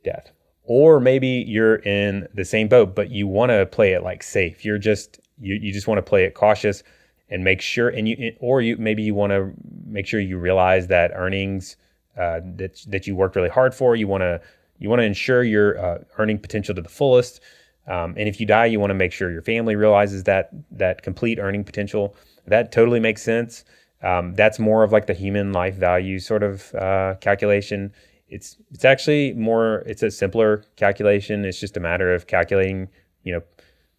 death. 0.04 0.30
Or 0.64 1.00
maybe 1.00 1.44
you're 1.46 1.76
in 1.76 2.28
the 2.34 2.44
same 2.44 2.68
boat, 2.68 2.94
but 2.94 3.10
you 3.10 3.26
want 3.26 3.50
to 3.50 3.66
play 3.66 3.92
it 3.92 4.02
like 4.02 4.22
safe. 4.22 4.64
You're 4.64 4.78
just 4.78 5.20
you, 5.40 5.54
you 5.54 5.72
just 5.72 5.86
want 5.86 5.98
to 5.98 6.02
play 6.02 6.24
it 6.24 6.34
cautious 6.34 6.82
and 7.30 7.44
make 7.44 7.60
sure 7.60 7.88
and 7.88 8.08
you 8.08 8.34
or 8.40 8.60
you 8.62 8.76
maybe 8.76 9.02
you 9.02 9.14
want 9.14 9.30
to 9.30 9.52
make 9.86 10.06
sure 10.06 10.20
you 10.20 10.38
realize 10.38 10.86
that 10.86 11.12
earnings 11.14 11.76
uh, 12.16 12.40
that 12.56 12.80
that 12.88 13.06
you 13.06 13.14
worked 13.14 13.36
really 13.36 13.48
hard 13.48 13.74
for. 13.74 13.94
You 13.96 14.08
want 14.08 14.22
to 14.22 14.40
you 14.78 14.88
want 14.88 15.00
to 15.00 15.06
ensure 15.06 15.42
your 15.42 15.78
uh, 15.78 15.98
earning 16.18 16.38
potential 16.38 16.74
to 16.74 16.82
the 16.82 16.88
fullest. 16.88 17.40
Um, 17.86 18.14
and 18.18 18.28
if 18.28 18.38
you 18.38 18.46
die, 18.46 18.66
you 18.66 18.78
want 18.80 18.90
to 18.90 18.94
make 18.94 19.12
sure 19.12 19.30
your 19.30 19.42
family 19.42 19.76
realizes 19.76 20.24
that 20.24 20.50
that 20.72 21.02
complete 21.02 21.38
earning 21.38 21.64
potential. 21.64 22.14
That 22.46 22.72
totally 22.72 23.00
makes 23.00 23.22
sense. 23.22 23.64
Um, 24.02 24.34
that's 24.34 24.58
more 24.58 24.84
of 24.84 24.92
like 24.92 25.06
the 25.06 25.14
human 25.14 25.52
life 25.52 25.74
value 25.74 26.18
sort 26.18 26.42
of 26.42 26.74
uh, 26.74 27.14
calculation. 27.20 27.92
It's 28.28 28.56
it's 28.70 28.84
actually 28.84 29.32
more 29.34 29.82
it's 29.86 30.02
a 30.02 30.10
simpler 30.10 30.64
calculation. 30.76 31.44
It's 31.44 31.58
just 31.58 31.76
a 31.76 31.80
matter 31.80 32.14
of 32.14 32.26
calculating, 32.26 32.88
you 33.22 33.32
know, 33.32 33.42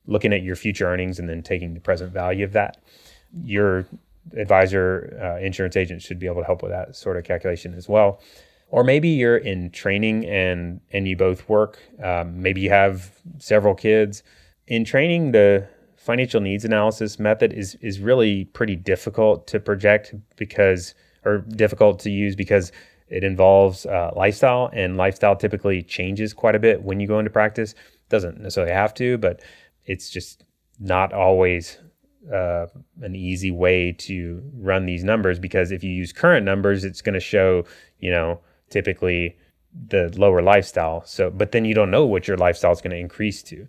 looking 0.06 0.34
at 0.34 0.44
your 0.44 0.56
future 0.56 0.88
earnings 0.88 1.20
and 1.20 1.28
then 1.28 1.42
taking 1.42 1.74
the 1.74 1.80
present 1.80 2.14
value 2.14 2.46
of 2.46 2.54
that. 2.54 2.78
Your 3.44 3.86
advisor, 4.38 5.18
uh, 5.22 5.44
insurance 5.44 5.76
agent 5.76 6.02
should 6.02 6.20
be 6.20 6.28
able 6.28 6.42
to 6.42 6.46
help 6.46 6.62
with 6.62 6.72
that 6.72 6.96
sort 6.96 7.18
of 7.18 7.24
calculation 7.24 7.74
as 7.74 7.88
well. 7.90 8.22
Or 8.70 8.84
maybe 8.84 9.10
you're 9.10 9.38
in 9.38 9.72
training 9.72 10.26
and 10.26 10.82
and 10.92 11.08
you 11.08 11.18
both 11.18 11.50
work. 11.50 11.80
Um, 12.04 12.42
maybe 12.42 12.62
you 12.62 12.70
have 12.70 13.12
several 13.40 13.74
kids. 13.74 14.22
In 14.68 14.86
training, 14.86 15.32
the 15.32 15.68
financial 16.00 16.40
needs 16.40 16.66
analysis 16.66 17.20
method 17.20 17.52
is 17.54 17.76
is 17.82 18.00
really 18.00 18.46
pretty 18.46 18.76
difficult 18.76 19.48
to 19.48 19.60
project 19.60 20.14
because 20.38 20.94
or 21.26 21.40
difficult 21.40 22.00
to 22.00 22.10
use 22.10 22.36
because 22.36 22.72
it 23.10 23.24
involves 23.24 23.86
uh, 23.86 24.12
lifestyle 24.16 24.70
and 24.72 24.98
lifestyle 24.98 25.36
typically 25.36 25.84
changes 25.84 26.34
quite 26.34 26.56
a 26.56 26.60
bit 26.60 26.84
when 26.84 27.00
you 27.00 27.08
go 27.08 27.20
into 27.20 27.30
practice 27.30 27.76
doesn't 28.08 28.40
necessarily 28.40 28.72
have 28.72 28.94
to 28.94 29.18
but 29.18 29.42
it's 29.86 30.10
just 30.10 30.44
not 30.80 31.12
always 31.12 31.78
uh, 32.34 32.68
an 33.02 33.16
easy 33.16 33.52
way 33.52 33.92
to 33.94 34.42
run 34.56 34.86
these 34.86 35.04
numbers 35.04 35.40
because 35.40 35.72
if 35.72 35.84
you 35.84 35.92
use 35.92 36.12
current 36.12 36.46
numbers 36.46 36.84
it's 36.84 37.02
going 37.02 37.14
to 37.14 37.20
show 37.20 37.64
you 38.00 38.12
know 38.12 38.40
typically 38.70 39.38
the 39.88 40.14
lower 40.18 40.42
lifestyle 40.42 41.04
so 41.06 41.30
but 41.30 41.52
then 41.52 41.64
you 41.66 41.74
don't 41.74 41.92
know 41.92 42.06
what 42.06 42.28
your 42.28 42.38
lifestyle 42.38 42.72
is 42.72 42.82
going 42.82 42.92
to 42.92 42.98
increase 42.98 43.42
to 43.42 43.68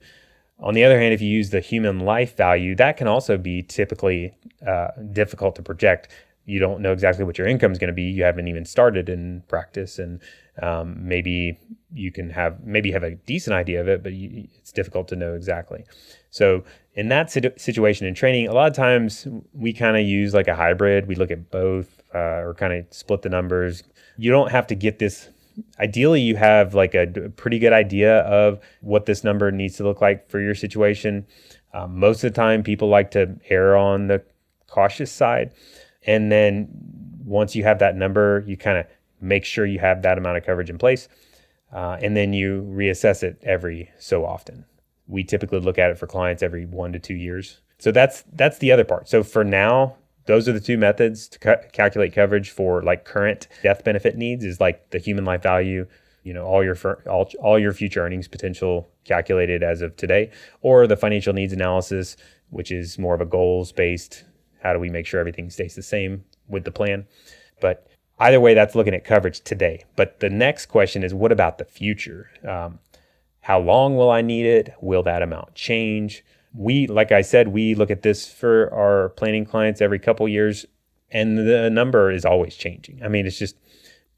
on 0.63 0.75
the 0.75 0.85
other 0.85 0.99
hand, 0.99 1.15
if 1.15 1.23
you 1.23 1.29
use 1.29 1.51
the 1.51 1.61
human 1.61 2.01
life 2.01 2.37
value, 2.37 2.75
that 2.77 2.97
can 2.97 3.09
also 3.09 3.39
be 3.39 3.63
typically 3.63 4.35
uh, 4.67 4.89
difficult 5.13 5.57
to 5.57 5.63
project. 5.63 6.09
You 6.45 6.59
don't 6.59 6.83
know 6.83 6.93
exactly 6.93 7.25
what 7.25 7.39
your 7.39 7.47
income 7.47 7.73
is 7.73 7.79
going 7.79 7.89
to 7.89 7.95
be. 7.95 8.03
You 8.03 8.25
haven't 8.25 8.49
even 8.49 8.65
started 8.65 9.09
in 9.09 9.43
practice, 9.49 9.99
and 9.99 10.21
um, 10.61 10.97
maybe 11.01 11.59
you 11.93 12.13
can 12.13 12.31
have 12.31 12.63
maybe 12.65 12.93
have 12.93 13.03
a 13.03 13.15
decent 13.15 13.55
idea 13.55 13.81
of 13.81 13.89
it, 13.89 14.03
but 14.03 14.13
you, 14.13 14.49
it's 14.59 14.73
difficult 14.73 15.09
to 15.09 15.17
know 15.17 15.35
exactly. 15.35 15.85
So 16.31 16.65
in 17.01 17.09
that 17.09 17.31
situ- 17.31 17.57
situation 17.57 18.07
in 18.07 18.15
training, 18.15 18.47
a 18.47 18.53
lot 18.53 18.69
of 18.69 18.77
times 18.77 19.27
we 19.55 19.73
kind 19.73 19.97
of 19.97 20.03
use 20.03 20.35
like 20.35 20.49
a 20.49 20.55
hybrid. 20.55 21.09
We 21.09 21.15
look 21.15 21.31
at 21.31 21.51
both 21.51 22.03
uh, 22.15 22.45
or 22.45 22.55
kind 22.55 22.75
of 22.75 22.85
split 22.91 23.23
the 23.23 23.31
numbers. 23.31 23.83
You 24.19 24.31
don't 24.31 24.51
have 24.51 24.67
to 24.67 24.75
get 24.75 24.99
this 24.99 25.31
ideally 25.79 26.21
you 26.21 26.37
have 26.37 26.75
like 26.75 26.95
a 26.95 27.07
pretty 27.37 27.59
good 27.59 27.73
idea 27.73 28.21
of 28.21 28.61
what 28.83 29.07
this 29.07 29.25
number 29.25 29.51
needs 29.51 29.77
to 29.79 29.83
look 29.85 30.03
like 30.03 30.29
for 30.29 30.41
your 30.41 30.55
situation. 30.55 31.27
Um, 31.73 31.99
most 31.99 32.23
of 32.23 32.33
the 32.33 32.37
time, 32.37 32.63
people 32.63 32.89
like 32.89 33.11
to 33.13 33.39
err 33.49 33.77
on 33.77 34.09
the 34.09 34.23
cautious 34.67 35.11
side. 35.11 35.55
And 36.07 36.31
then 36.31 36.69
once 37.25 37.57
you 37.57 37.65
have 37.65 37.79
that 37.79 37.97
number, 37.97 38.45
you 38.47 38.59
kind 38.59 38.77
of 38.77 38.87
make 39.23 39.47
sure 39.47 39.65
you 39.65 39.79
have 39.79 40.03
that 40.03 40.19
amount 40.19 40.37
of 40.37 40.45
coverage 40.45 40.71
in 40.71 40.77
place. 40.77 41.09
Uh, 41.73 41.97
and 42.03 42.15
then 42.17 42.35
you 42.35 42.63
reassess 42.71 43.23
it 43.23 43.39
every 43.43 43.91
so 43.99 44.27
often. 44.27 44.67
We 45.11 45.25
typically 45.25 45.61
look 45.61 45.79
at 45.79 45.91
it 45.91 45.99
for 45.99 46.07
clients 46.07 46.43
every 46.43 46.65
one 46.65 46.93
to 46.93 46.99
two 46.99 47.15
years. 47.15 47.61
So 47.79 47.93
that's 47.93 48.25
that's 48.33 48.59
the 48.59 48.73
other 48.73 48.85
part. 48.85 49.09
So 49.09 49.23
for 49.23 49.45
now, 49.45 49.97
those 50.27 50.49
are 50.49 50.53
the 50.53 50.61
two 50.61 50.79
methods 50.79 51.29
to 51.29 51.39
ca- 51.39 51.69
calculate 51.73 52.13
coverage 52.13 52.51
for 52.51 52.83
like 52.83 53.05
current 53.05 53.49
death 53.63 53.85
benefit 53.85 54.17
needs 54.17 54.45
is 54.45 54.61
like 54.61 54.91
the 54.91 54.99
human 54.99 55.25
life 55.25 55.43
value 55.43 55.87
you 56.23 56.35
know 56.35 56.45
all 56.45 56.63
your 56.63 56.77
all, 57.09 57.29
all 57.41 57.59
your 57.59 57.73
future 57.73 58.05
earnings 58.05 58.29
potential 58.29 58.89
calculated 59.05 59.63
as 59.63 59.81
of 59.81 59.97
today 59.97 60.31
or 60.61 60.87
the 60.87 60.97
financial 60.97 61.33
needs 61.33 61.53
analysis 61.53 62.17
which 62.51 62.71
is 62.71 62.99
more 62.99 63.15
of 63.15 63.21
a 63.21 63.27
goals 63.27 63.73
based 63.73 64.25
how 64.63 64.73
do 64.73 64.79
we 64.79 64.91
make 64.91 65.07
sure 65.07 65.19
everything 65.19 65.51
stays 65.51 65.75
the 65.75 65.83
same 65.83 66.25
with 66.49 66.65
the 66.65 66.71
plan 66.71 67.07
but 67.61 67.87
either 68.19 68.41
way 68.41 68.55
that's 68.55 68.75
looking 68.75 68.95
at 68.95 69.05
coverage 69.05 69.41
today 69.41 69.85
but 69.97 70.21
the 70.21 70.31
next 70.31 70.67
question 70.67 71.03
is 71.03 71.15
what 71.15 71.33
about 71.33 71.59
the 71.59 71.65
future 71.65 72.31
um, 72.47 72.79
how 73.41 73.59
long 73.59 73.97
will 73.97 74.11
i 74.11 74.23
need 74.23 74.47
it? 74.47 74.75
Will 74.81 75.03
that 75.05 75.23
amount 75.23 75.55
change? 75.55 76.25
We 76.55 76.87
like 76.87 77.13
i 77.13 77.23
said 77.23 77.49
we 77.49 77.75
look 77.75 77.91
at 77.91 78.03
this 78.03 78.31
for 78.31 78.73
our 78.73 79.11
planning 79.11 79.45
clients 79.45 79.81
every 79.81 79.99
couple 79.99 80.29
years 80.29 80.67
and 81.11 81.39
the 81.39 81.71
number 81.71 82.11
is 82.11 82.25
always 82.25 82.55
changing. 82.55 83.01
I 83.03 83.09
mean 83.09 83.27
it's 83.27 83.39
just 83.39 83.57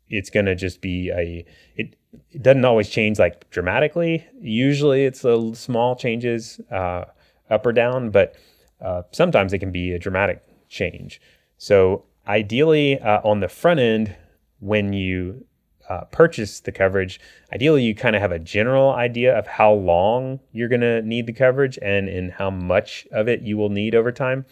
it's 0.08 0.28
going 0.28 0.46
to 0.46 0.54
just 0.54 0.80
be 0.80 1.10
a 1.10 1.44
it, 1.76 1.96
it 2.30 2.42
doesn't 2.42 2.64
always 2.64 2.88
change 2.88 3.18
like 3.18 3.48
dramatically. 3.50 4.26
Usually 4.40 5.04
it's 5.04 5.24
a 5.24 5.54
small 5.54 5.96
changes 5.96 6.60
uh, 6.70 7.04
up 7.50 7.66
or 7.66 7.72
down 7.72 8.10
but 8.10 8.34
uh, 8.80 9.02
sometimes 9.12 9.52
it 9.52 9.58
can 9.58 9.70
be 9.70 9.92
a 9.92 9.98
dramatic 9.98 10.42
change. 10.68 11.20
So 11.58 12.04
ideally 12.26 12.98
uh, 13.00 13.20
on 13.24 13.40
the 13.40 13.48
front 13.48 13.80
end 13.80 14.16
when 14.60 14.92
you 14.92 15.44
uh, 15.92 16.04
purchase 16.06 16.60
the 16.60 16.72
coverage, 16.72 17.20
ideally 17.52 17.82
you 17.82 17.94
kind 17.94 18.16
of 18.16 18.22
have 18.22 18.32
a 18.32 18.38
general 18.38 18.92
idea 18.92 19.36
of 19.38 19.46
how 19.46 19.72
long 19.72 20.40
you're 20.52 20.68
going 20.68 20.80
to 20.80 21.02
need 21.02 21.26
the 21.26 21.32
coverage 21.32 21.78
and 21.82 22.08
in 22.08 22.30
how 22.30 22.50
much 22.50 23.06
of 23.12 23.28
it 23.28 23.42
you 23.42 23.56
will 23.58 23.68
need 23.68 23.94
over 23.94 24.10
time. 24.10 24.46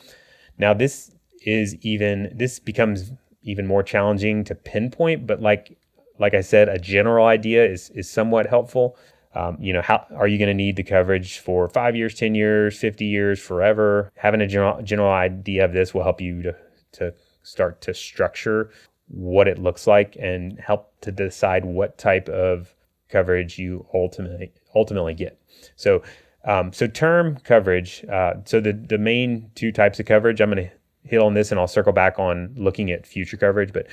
Now, 0.58 0.74
this 0.74 1.10
is 1.46 1.76
even 1.76 2.30
this 2.34 2.58
becomes 2.58 3.12
even 3.42 3.66
more 3.66 3.82
challenging 3.82 4.44
to 4.44 4.54
pinpoint, 4.54 5.26
but 5.26 5.40
like 5.40 5.78
like 6.18 6.34
I 6.34 6.42
said, 6.42 6.68
a 6.68 6.78
general 6.78 7.26
idea 7.26 7.64
is 7.64 7.90
is 7.90 8.10
somewhat 8.10 8.46
helpful. 8.46 8.96
Um, 9.34 9.56
you 9.60 9.72
know, 9.72 9.80
how 9.80 10.04
are 10.16 10.28
you 10.28 10.38
going 10.38 10.48
to 10.48 10.62
need 10.64 10.76
the 10.76 10.82
coverage 10.82 11.38
for 11.38 11.68
five 11.68 11.96
years, 11.96 12.14
ten 12.14 12.34
years, 12.34 12.78
fifty 12.78 13.06
years, 13.06 13.40
forever? 13.40 14.12
Having 14.16 14.42
a 14.42 14.46
general 14.46 14.82
general 14.82 15.12
idea 15.12 15.64
of 15.64 15.72
this 15.72 15.94
will 15.94 16.02
help 16.02 16.20
you 16.20 16.42
to 16.42 16.54
to 16.92 17.14
start 17.42 17.80
to 17.80 17.94
structure 17.94 18.70
what 19.10 19.48
it 19.48 19.58
looks 19.58 19.86
like 19.86 20.16
and 20.20 20.58
help 20.58 20.92
to 21.00 21.10
decide 21.10 21.64
what 21.64 21.98
type 21.98 22.28
of 22.28 22.74
coverage 23.08 23.58
you 23.58 23.86
ultimately 23.92 24.52
ultimately 24.74 25.14
get. 25.14 25.40
So, 25.76 26.02
um, 26.44 26.72
so 26.72 26.86
term 26.86 27.36
coverage. 27.38 28.04
Uh, 28.10 28.34
so 28.44 28.60
the 28.60 28.72
the 28.72 28.98
main 28.98 29.50
two 29.54 29.72
types 29.72 29.98
of 30.00 30.06
coverage. 30.06 30.40
I'm 30.40 30.50
going 30.50 30.68
to 30.68 30.70
hit 31.02 31.20
on 31.20 31.34
this, 31.34 31.50
and 31.50 31.58
I'll 31.58 31.66
circle 31.66 31.92
back 31.92 32.18
on 32.18 32.54
looking 32.56 32.90
at 32.90 33.06
future 33.06 33.36
coverage. 33.36 33.72
But 33.72 33.88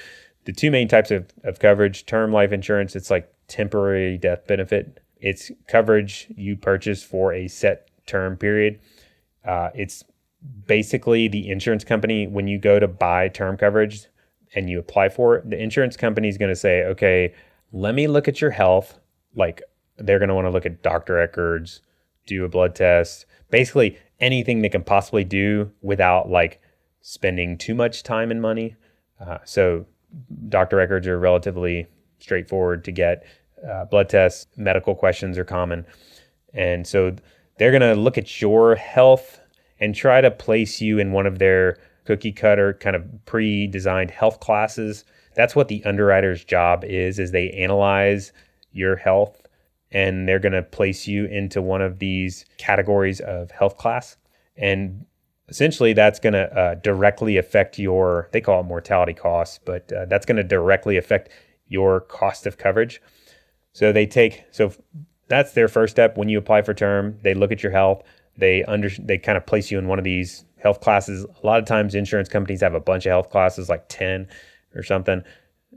the 0.45 0.53
two 0.53 0.71
main 0.71 0.87
types 0.87 1.11
of, 1.11 1.27
of 1.43 1.59
coverage: 1.59 2.05
term 2.05 2.31
life 2.31 2.51
insurance. 2.51 2.95
It's 2.95 3.09
like 3.09 3.33
temporary 3.47 4.17
death 4.17 4.45
benefit. 4.47 5.01
It's 5.19 5.51
coverage 5.67 6.27
you 6.35 6.55
purchase 6.55 7.01
for 7.01 7.33
a 7.33 7.47
set 7.47 7.89
term 8.05 8.37
period. 8.37 8.79
Uh, 9.43 9.69
it's 9.73 10.03
basically 10.67 11.27
the 11.27 11.49
insurance 11.49 11.83
company 11.83 12.27
when 12.27 12.47
you 12.47 12.59
go 12.59 12.79
to 12.79 12.87
buy 12.87 13.27
term 13.27 13.57
coverage 13.57 14.05
and 14.55 14.69
you 14.69 14.79
apply 14.79 15.09
for 15.09 15.35
it, 15.35 15.49
the 15.49 15.61
insurance 15.61 15.97
company 15.97 16.27
is 16.27 16.37
going 16.37 16.51
to 16.51 16.55
say, 16.55 16.83
okay, 16.83 17.33
let 17.71 17.95
me 17.95 18.07
look 18.07 18.27
at 18.27 18.41
your 18.41 18.51
health. 18.51 18.99
Like 19.35 19.61
they're 19.97 20.19
going 20.19 20.29
to 20.29 20.35
want 20.35 20.45
to 20.45 20.51
look 20.51 20.65
at 20.65 20.81
doctor 20.81 21.15
records, 21.15 21.81
do 22.25 22.45
a 22.45 22.49
blood 22.49 22.75
test, 22.75 23.25
basically 23.49 23.97
anything 24.19 24.61
they 24.61 24.69
can 24.69 24.83
possibly 24.83 25.23
do 25.23 25.71
without 25.81 26.29
like 26.29 26.61
spending 27.01 27.57
too 27.57 27.75
much 27.75 28.03
time 28.03 28.31
and 28.31 28.41
money. 28.41 28.75
Uh, 29.19 29.37
so 29.45 29.85
doctor 30.49 30.75
records 30.75 31.07
are 31.07 31.19
relatively 31.19 31.87
straightforward 32.19 32.83
to 32.85 32.91
get. 32.91 33.25
Uh, 33.67 33.85
blood 33.85 34.09
tests, 34.09 34.47
medical 34.55 34.95
questions 34.95 35.37
are 35.37 35.45
common. 35.45 35.85
And 36.53 36.85
so 36.85 37.15
they're 37.57 37.71
going 37.71 37.81
to 37.81 37.99
look 37.99 38.17
at 38.17 38.41
your 38.41 38.75
health 38.75 39.39
and 39.79 39.93
try 39.93 40.21
to 40.21 40.31
place 40.31 40.81
you 40.81 40.99
in 40.99 41.11
one 41.11 41.25
of 41.25 41.39
their 41.39 41.77
cookie 42.07 42.31
cutter 42.31 42.73
kind 42.73 42.95
of 42.95 43.03
pre-designed 43.25 44.09
health 44.09 44.39
classes. 44.39 45.03
That's 45.35 45.55
what 45.55 45.67
the 45.67 45.83
underwriter's 45.83 46.43
job 46.43 46.83
is 46.85 47.19
is 47.19 47.31
they 47.31 47.51
analyze 47.51 48.31
your 48.71 48.95
health 48.95 49.41
and 49.91 50.27
they're 50.27 50.39
going 50.39 50.53
to 50.53 50.63
place 50.63 51.05
you 51.05 51.25
into 51.25 51.61
one 51.61 51.81
of 51.81 51.99
these 51.99 52.45
categories 52.57 53.19
of 53.19 53.51
health 53.51 53.77
class. 53.77 54.15
And 54.55 55.05
essentially 55.49 55.93
that's 55.93 56.19
going 56.19 56.33
to 56.33 56.51
uh, 56.57 56.75
directly 56.75 57.37
affect 57.37 57.77
your 57.77 58.29
they 58.31 58.41
call 58.41 58.59
it 58.59 58.63
mortality 58.63 59.13
costs 59.13 59.59
but 59.63 59.89
uh, 59.93 60.05
that's 60.05 60.25
going 60.25 60.35
to 60.35 60.43
directly 60.43 60.97
affect 60.97 61.29
your 61.69 62.01
cost 62.01 62.45
of 62.45 62.57
coverage. 62.57 63.01
So 63.73 63.91
they 63.91 64.05
take 64.05 64.45
so 64.51 64.71
that's 65.27 65.51
their 65.51 65.67
first 65.67 65.91
step 65.91 66.17
when 66.17 66.29
you 66.29 66.37
apply 66.37 66.61
for 66.61 66.73
term. 66.73 67.19
They 67.21 67.33
look 67.33 67.51
at 67.51 67.61
your 67.61 67.73
health. 67.73 68.03
They 68.37 68.63
under 68.63 68.89
they 68.97 69.17
kind 69.17 69.37
of 69.37 69.45
place 69.45 69.71
you 69.71 69.77
in 69.77 69.87
one 69.87 69.99
of 69.99 70.05
these 70.05 70.45
health 70.59 70.81
classes. 70.81 71.25
A 71.43 71.45
lot 71.45 71.59
of 71.59 71.65
times, 71.65 71.95
insurance 71.95 72.29
companies 72.29 72.61
have 72.61 72.73
a 72.73 72.79
bunch 72.79 73.05
of 73.05 73.11
health 73.11 73.29
classes, 73.29 73.69
like 73.69 73.87
10 73.89 74.27
or 74.75 74.83
something, 74.83 75.23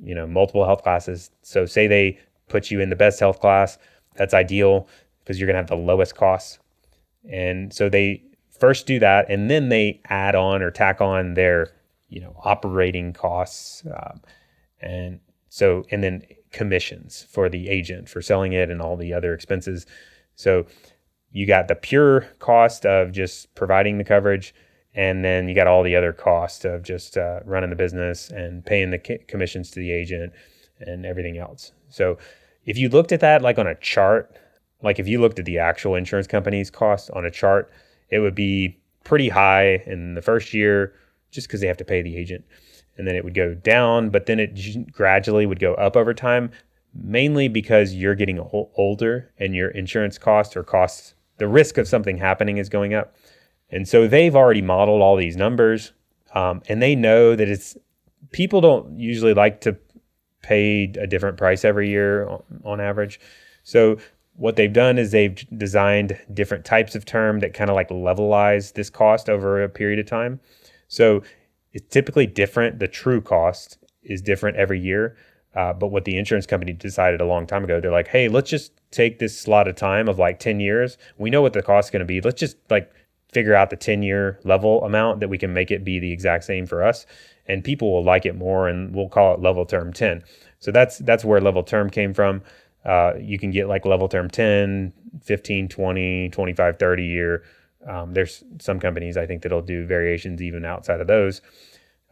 you 0.03 0.15
know, 0.15 0.27
multiple 0.27 0.65
health 0.65 0.83
classes. 0.83 1.31
So, 1.43 1.67
say 1.67 1.87
they 1.87 2.19
put 2.49 2.71
you 2.71 2.81
in 2.81 2.91
the 2.91 2.97
best 2.97 3.21
health 3.21 3.41
class, 3.41 3.79
that's 4.17 4.35
ideal 4.35 4.89
because 5.21 5.39
you're 5.39 5.47
going 5.47 5.55
to 5.55 5.61
have 5.61 5.69
the 5.69 5.77
lowest 5.77 6.17
costs. 6.17 6.59
And 7.31 7.73
so, 7.73 7.89
they 7.89 8.23
first 8.59 8.87
do 8.87 8.99
that, 8.99 9.31
and 9.31 9.51
then 9.51 9.69
they 9.69 10.01
add 10.07 10.35
on 10.35 10.63
or 10.63 10.71
tack 10.71 11.01
on 11.01 11.35
their, 11.35 11.73
you 12.09 12.21
know, 12.21 12.35
operating 12.45 13.13
costs. 13.13 13.83
Um, 13.87 14.21
and 14.81 15.21
so, 15.49 15.85
and 15.91 16.03
then 16.03 16.23
commissions 16.53 17.27
for 17.31 17.49
the 17.49 17.69
agent 17.69 18.09
for 18.09 18.21
selling 18.21 18.53
it 18.53 18.71
and 18.71 18.83
all 18.83 18.97
the 18.97 19.13
other 19.13 19.35
expenses. 19.35 19.87
So, 20.35 20.67
you 21.33 21.47
got 21.47 21.69
the 21.69 21.75
pure 21.75 22.23
cost 22.39 22.85
of 22.85 23.13
just 23.13 23.55
providing 23.55 23.99
the 23.99 24.05
coverage 24.05 24.55
and 24.95 25.25
then 25.25 25.49
you 25.49 25.55
got 25.55 25.67
all 25.67 25.83
the 25.83 25.97
other 25.97 26.13
costs 26.13 26.65
of 26.65 26.83
just 26.83 27.17
uh, 27.17 27.41
running 27.45 27.71
the 27.71 27.77
business 27.77 28.31
and 28.31 28.65
paying 28.65 28.91
the 28.91 28.99
commissions 28.99 29.71
to 29.71 29.81
the 29.81 29.93
agent 29.93 30.33
and 30.81 31.07
everything 31.07 31.39
else. 31.39 31.73
So 31.89 32.19
if 32.65 32.77
you 32.77 32.89
looked 32.89 33.13
at 33.13 33.21
that 33.21 33.43
like 33.43 33.59
on 33.59 33.67
a 33.67 33.75
chart, 33.77 34.37
like 34.83 34.99
if 34.99 35.07
you 35.07 35.21
looked 35.21 35.39
at 35.39 35.45
the 35.45 35.59
actual 35.59 35.95
insurance 35.95 36.27
company's 36.27 36.71
cost 36.71 37.11
on 37.13 37.25
a 37.25 37.31
chart, 37.31 37.71
it 38.09 38.19
would 38.19 38.35
be 38.35 38.79
pretty 39.05 39.29
high 39.29 39.83
in 39.87 40.15
the 40.15 40.23
first 40.23 40.53
year 40.53 40.95
just 41.31 41.47
because 41.47 41.61
they 41.61 41.67
have 41.67 41.77
to 41.77 41.85
pay 41.85 42.03
the 42.03 42.17
agent. 42.17 42.45
And 42.99 43.07
then 43.07 43.15
it 43.15 43.25
would 43.25 43.35
go 43.35 43.55
down, 43.55 44.11
but 44.11 44.27
then 44.27 44.41
it 44.41 44.93
gradually 44.93 45.47
would 45.47 45.61
go 45.61 45.75
up 45.75 45.97
over 45.97 46.13
time, 46.13 46.51
mainly 46.95 47.49
because 47.49 47.95
you're 47.95 48.15
getting 48.15 48.41
older 48.75 49.31
and 49.39 49.55
your 49.55 49.69
insurance 49.71 50.19
costs 50.19 50.57
or 50.57 50.63
costs, 50.63 51.15
the 51.39 51.49
risk 51.49 51.79
of 51.79 51.89
something 51.89 52.19
happening 52.19 52.59
is 52.59 52.69
going 52.69 52.93
up. 52.93 53.15
And 53.71 53.89
so 53.89 54.09
they've 54.09 54.35
already 54.35 54.63
modeled 54.63 55.01
all 55.03 55.17
these 55.17 55.37
numbers 55.37 55.93
um, 56.35 56.63
and 56.69 56.81
they 56.83 56.95
know 56.95 57.37
that 57.37 57.49
it's 57.49 57.77
people 58.31 58.61
don't 58.61 58.99
usually 58.99 59.35
like 59.35 59.61
to 59.63 59.77
pay 60.43 60.85
a 60.99 61.07
different 61.07 61.37
price 61.37 61.65
every 61.65 61.89
year 61.89 62.27
on, 62.29 62.43
on 62.65 62.81
average. 62.81 63.21
So 63.63 63.99
what 64.35 64.57
they've 64.57 64.73
done 64.73 64.99
is 64.99 65.11
they've 65.11 65.37
designed 65.59 66.19
different 66.33 66.65
types 66.65 66.95
of 66.95 67.05
term 67.05 67.41
that 67.41 67.53
kind 67.53 67.69
of 67.69 67.77
like 67.77 67.91
levelize 67.91 68.73
this 68.73 68.89
cost 68.89 69.29
over 69.29 69.63
a 69.63 69.69
period 69.69 69.99
of 69.99 70.07
time. 70.07 70.41
So 70.89 71.23
it's 71.73 71.87
typically 71.93 72.27
different. 72.27 72.79
The 72.79 72.89
true 72.89 73.21
cost 73.21 73.79
is 74.03 74.23
different 74.23 74.57
every 74.57 74.81
year. 74.81 75.17
Uh, 75.55 75.73
but 75.73 75.89
what 75.89 76.05
the 76.05 76.17
insurance 76.17 76.47
company 76.47 76.73
decided 76.73 77.21
a 77.21 77.27
long 77.27 77.45
time 77.47 77.65
ago, 77.65 77.81
they're 77.81 77.91
like, 77.91 78.09
hey, 78.09 78.29
let's 78.29 78.49
just 78.49 78.73
take 78.93 79.19
this 79.19 79.39
slot 79.39 79.67
of 79.67 79.75
time 79.75 80.09
of 80.09 80.19
like 80.19 80.39
10 80.39 80.61
years. 80.61 80.97
We 81.19 81.29
know 81.29 81.43
what 81.43 81.53
the 81.53 81.63
cost 81.63 81.89
is 81.89 81.91
going 81.91 82.01
to 82.01 82.07
be. 82.07 82.21
Let's 82.21 82.39
just 82.39 82.57
like 82.71 82.91
figure 83.33 83.55
out 83.55 83.71
the 83.71 83.77
10 83.77 84.03
year 84.03 84.39
level 84.45 84.85
amount 84.85 85.21
that 85.21 85.29
we 85.29 85.39
can 85.39 85.53
make 85.53 85.71
it 85.71 85.85
be 85.85 85.99
the 85.99 86.13
exact 86.13 86.45
same 86.45 86.67
for 86.67 86.83
us 86.83 87.07
and 87.47 87.65
people 87.65 87.93
will 87.93 88.05
like 88.05 88.27
it 88.27 88.37
more 88.37 88.69
and 88.69 88.95
we'll 88.95 89.09
call 89.09 89.35
it 89.35 89.41
level 89.41 89.65
term 89.65 89.93
10 89.93 90.23
so 90.61 90.71
that's 90.71 90.99
that's 90.99 91.25
where 91.25 91.41
level 91.41 91.65
term 91.65 91.91
came 91.91 92.15
from. 92.15 92.43
Uh, 92.85 93.15
you 93.19 93.39
can 93.39 93.51
get 93.51 93.67
like 93.67 93.85
level 93.85 94.09
term 94.09 94.31
10 94.31 94.93
15 95.23 95.69
20 95.69 96.29
25 96.29 96.79
30 96.79 97.05
year. 97.05 97.43
Um, 97.87 98.13
there's 98.13 98.45
some 98.61 98.79
companies 98.79 99.17
i 99.17 99.25
think 99.25 99.43
that'll 99.43 99.63
do 99.63 99.87
variations 99.87 100.41
even 100.43 100.65
outside 100.65 101.01
of 101.01 101.07
those. 101.09 101.41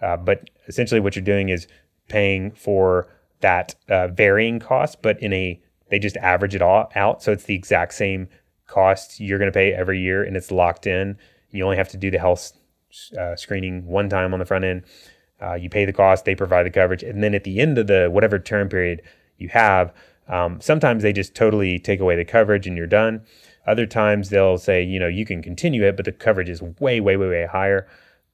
Uh, 0.02 0.16
but 0.16 0.50
essentially 0.66 1.00
what 1.00 1.14
you're 1.14 1.24
doing 1.24 1.50
is 1.50 1.68
paying 2.08 2.50
for 2.50 3.08
that 3.40 3.74
uh, 3.88 4.08
varying 4.08 4.58
cost 4.58 5.02
but 5.02 5.22
in 5.22 5.32
a 5.32 5.60
they 5.90 5.98
just 5.98 6.16
average 6.18 6.54
it 6.54 6.62
all 6.62 6.90
out 6.94 7.22
so 7.22 7.32
it's 7.32 7.44
the 7.44 7.54
exact 7.54 7.92
same 7.92 8.28
cost 8.68 9.18
you're 9.18 9.38
going 9.38 9.50
to 9.50 9.56
pay 9.56 9.72
every 9.72 10.00
year 10.00 10.22
and 10.22 10.36
it's 10.36 10.52
locked 10.52 10.86
in. 10.86 11.18
You 11.50 11.64
only 11.64 11.76
have 11.76 11.88
to 11.88 11.96
do 11.96 12.10
the 12.10 12.18
health 12.18 12.52
uh, 13.18 13.34
screening 13.34 13.86
one 13.86 14.08
time 14.08 14.32
on 14.32 14.38
the 14.38 14.46
front 14.46 14.64
end. 14.64 14.84
Uh, 15.40 15.54
you 15.54 15.68
pay 15.68 15.84
the 15.84 15.92
cost, 15.92 16.24
they 16.24 16.34
provide 16.34 16.66
the 16.66 16.70
coverage. 16.70 17.02
And 17.02 17.22
then 17.22 17.34
at 17.34 17.44
the 17.44 17.60
end 17.60 17.78
of 17.78 17.86
the 17.86 18.08
whatever 18.10 18.38
term 18.38 18.68
period 18.68 19.02
you 19.36 19.48
have, 19.48 19.92
um, 20.28 20.60
sometimes 20.60 21.02
they 21.02 21.12
just 21.12 21.34
totally 21.34 21.78
take 21.78 22.00
away 22.00 22.16
the 22.16 22.24
coverage 22.24 22.66
and 22.66 22.76
you're 22.76 22.86
done. 22.86 23.22
Other 23.66 23.86
times 23.86 24.30
they'll 24.30 24.58
say, 24.58 24.82
you 24.82 24.98
know, 24.98 25.08
you 25.08 25.24
can 25.24 25.42
continue 25.42 25.84
it, 25.84 25.96
but 25.96 26.04
the 26.04 26.12
coverage 26.12 26.48
is 26.48 26.62
way, 26.62 27.00
way, 27.00 27.16
way, 27.16 27.28
way 27.28 27.46
higher. 27.46 27.86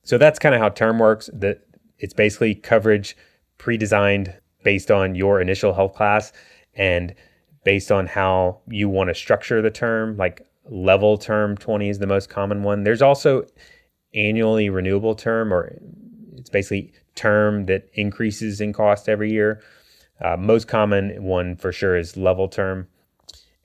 So 0.03 0.19
that's 0.19 0.39
kind 0.39 0.55
of 0.55 0.61
how 0.61 0.69
term 0.69 0.99
works. 0.99 1.31
That 1.33 1.67
it's 1.99 2.15
basically 2.15 2.55
coverage 2.55 3.17
pre-designed 3.59 4.35
based 4.63 4.91
on 4.91 5.15
your 5.15 5.41
initial 5.41 5.75
health 5.75 5.95
class 5.95 6.33
and 6.75 7.15
based 7.65 7.91
on 7.91 8.07
how 8.07 8.61
you 8.69 8.89
want 8.89 9.09
to 9.09 9.15
structure 9.15 9.61
the 9.61 9.71
term. 9.71 10.17
Like 10.17 10.47
level 10.69 11.19
term 11.19 11.57
20 11.57 11.89
is 11.89 11.99
the 11.99 12.07
most 12.07 12.29
common 12.29 12.63
one. 12.63 12.85
There's 12.85 13.03
also 13.03 13.47
annually 14.15 14.71
renewable 14.71 15.15
term, 15.15 15.53
or 15.53 15.77
it's 16.37 16.51
basically 16.51 16.93
term 17.15 17.67
that 17.67 17.89
increases 17.95 18.61
in 18.61 18.73
cost 18.73 19.09
every 19.09 19.33
year. 19.33 19.61
Uh, 20.21 20.37
most 20.37 20.69
common 20.69 21.23
one 21.23 21.57
for 21.57 21.73
sure 21.73 21.97
is 21.97 22.17
level 22.17 22.49
term. 22.49 22.87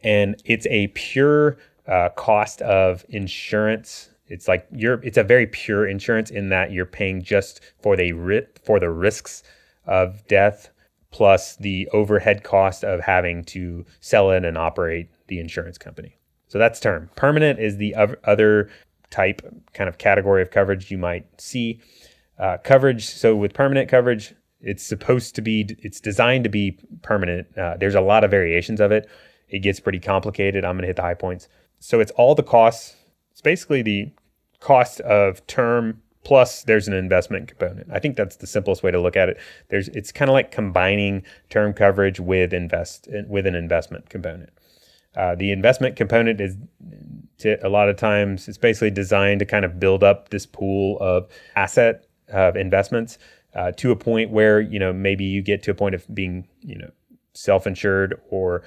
And 0.02 0.42
it's 0.46 0.66
a 0.68 0.88
pure 0.88 1.58
uh, 1.88 2.10
cost 2.10 2.62
of 2.62 3.06
insurance. 3.10 4.10
It's 4.28 4.48
like 4.48 4.66
you're. 4.72 5.02
It's 5.04 5.18
a 5.18 5.24
very 5.24 5.48
pure 5.48 5.88
insurance 5.88 6.30
in 6.30 6.50
that 6.50 6.72
you're 6.72 6.86
paying 6.86 7.24
just 7.24 7.62
for 7.82 7.96
the 7.98 8.14
ri- 8.14 8.48
for 8.64 8.80
the 8.80 8.90
risks 8.90 9.44
of 9.86 10.26
death 10.28 10.70
plus 11.12 11.56
the 11.56 11.88
overhead 11.92 12.44
cost 12.44 12.84
of 12.84 13.02
having 13.02 13.44
to 13.44 13.86
sell 14.00 14.32
it 14.32 14.46
and 14.46 14.58
operate 14.58 15.10
the 15.28 15.40
insurance 15.40 15.78
company. 15.78 16.18
So 16.48 16.58
that's 16.58 16.80
term. 16.80 17.10
Permanent 17.16 17.60
is 17.60 17.78
the 17.78 17.96
other 18.24 18.70
type, 19.10 19.42
kind 19.74 19.88
of 19.88 19.98
category 19.98 20.42
of 20.42 20.52
coverage 20.52 20.92
you 20.92 20.98
might 20.98 21.26
see. 21.40 21.82
Uh, 22.38 22.58
coverage, 22.64 23.06
so 23.06 23.36
with 23.36 23.54
permanent 23.54 23.90
coverage, 23.90 24.34
it's 24.62 24.86
supposed 24.86 25.36
to 25.36 25.42
be 25.42 25.76
it's 25.80 26.00
designed 26.00 26.44
to 26.44 26.50
be 26.50 26.78
permanent 27.02 27.48
uh, 27.58 27.78
there's 27.78 27.96
a 27.96 28.02
lot 28.02 28.24
of 28.24 28.32
variations 28.32 28.82
of 28.82 28.92
it 28.92 29.10
it 29.48 29.60
gets 29.60 29.80
pretty 29.80 30.00
complicated 30.00 30.66
i'm 30.66 30.76
going 30.76 30.82
to 30.82 30.88
hit 30.88 30.96
the 30.96 31.02
high 31.02 31.14
points 31.14 31.48
so 31.80 32.00
it's 32.00 32.12
all 32.12 32.36
the 32.36 32.44
costs 32.44 32.96
it's 33.32 33.42
basically 33.42 33.82
the 33.82 34.12
cost 34.60 35.00
of 35.02 35.46
term 35.48 36.02
plus 36.30 36.62
there's 36.62 36.88
an 36.88 36.94
investment 36.94 37.48
component. 37.48 37.88
I 37.92 37.98
think 37.98 38.16
that's 38.16 38.36
the 38.36 38.46
simplest 38.46 38.84
way 38.84 38.92
to 38.92 39.02
look 39.02 39.18
at 39.18 39.30
it. 39.30 39.40
There's 39.70 39.88
it's 39.88 40.12
kind 40.12 40.30
of 40.30 40.34
like 40.34 40.52
combining 40.52 41.24
term 41.50 41.74
coverage 41.74 42.20
with 42.20 42.54
invest 42.54 43.08
with 43.28 43.48
an 43.48 43.56
investment 43.56 44.12
component. 44.12 44.52
Uh, 45.16 45.34
the 45.34 45.52
investment 45.52 45.96
component 45.96 46.40
is 46.40 46.56
to, 47.40 47.58
a 47.66 47.68
lot 47.68 47.90
of 47.90 47.98
times 47.98 48.48
it's 48.48 48.60
basically 48.60 48.92
designed 48.92 49.40
to 49.40 49.46
kind 49.48 49.66
of 49.66 49.80
build 49.80 50.04
up 50.04 50.30
this 50.30 50.46
pool 50.46 51.00
of 51.00 51.28
asset 51.56 52.06
of 52.32 52.56
investments 52.56 53.18
uh, 53.56 53.72
to 53.72 53.90
a 53.90 53.96
point 53.96 54.30
where 54.30 54.62
you 54.62 54.78
know 54.78 54.94
maybe 54.94 55.26
you 55.26 55.42
get 55.42 55.64
to 55.64 55.72
a 55.72 55.74
point 55.74 55.96
of 55.96 56.06
being 56.14 56.48
you 56.62 56.78
know 56.78 56.92
self-insured 57.34 58.22
or 58.30 58.62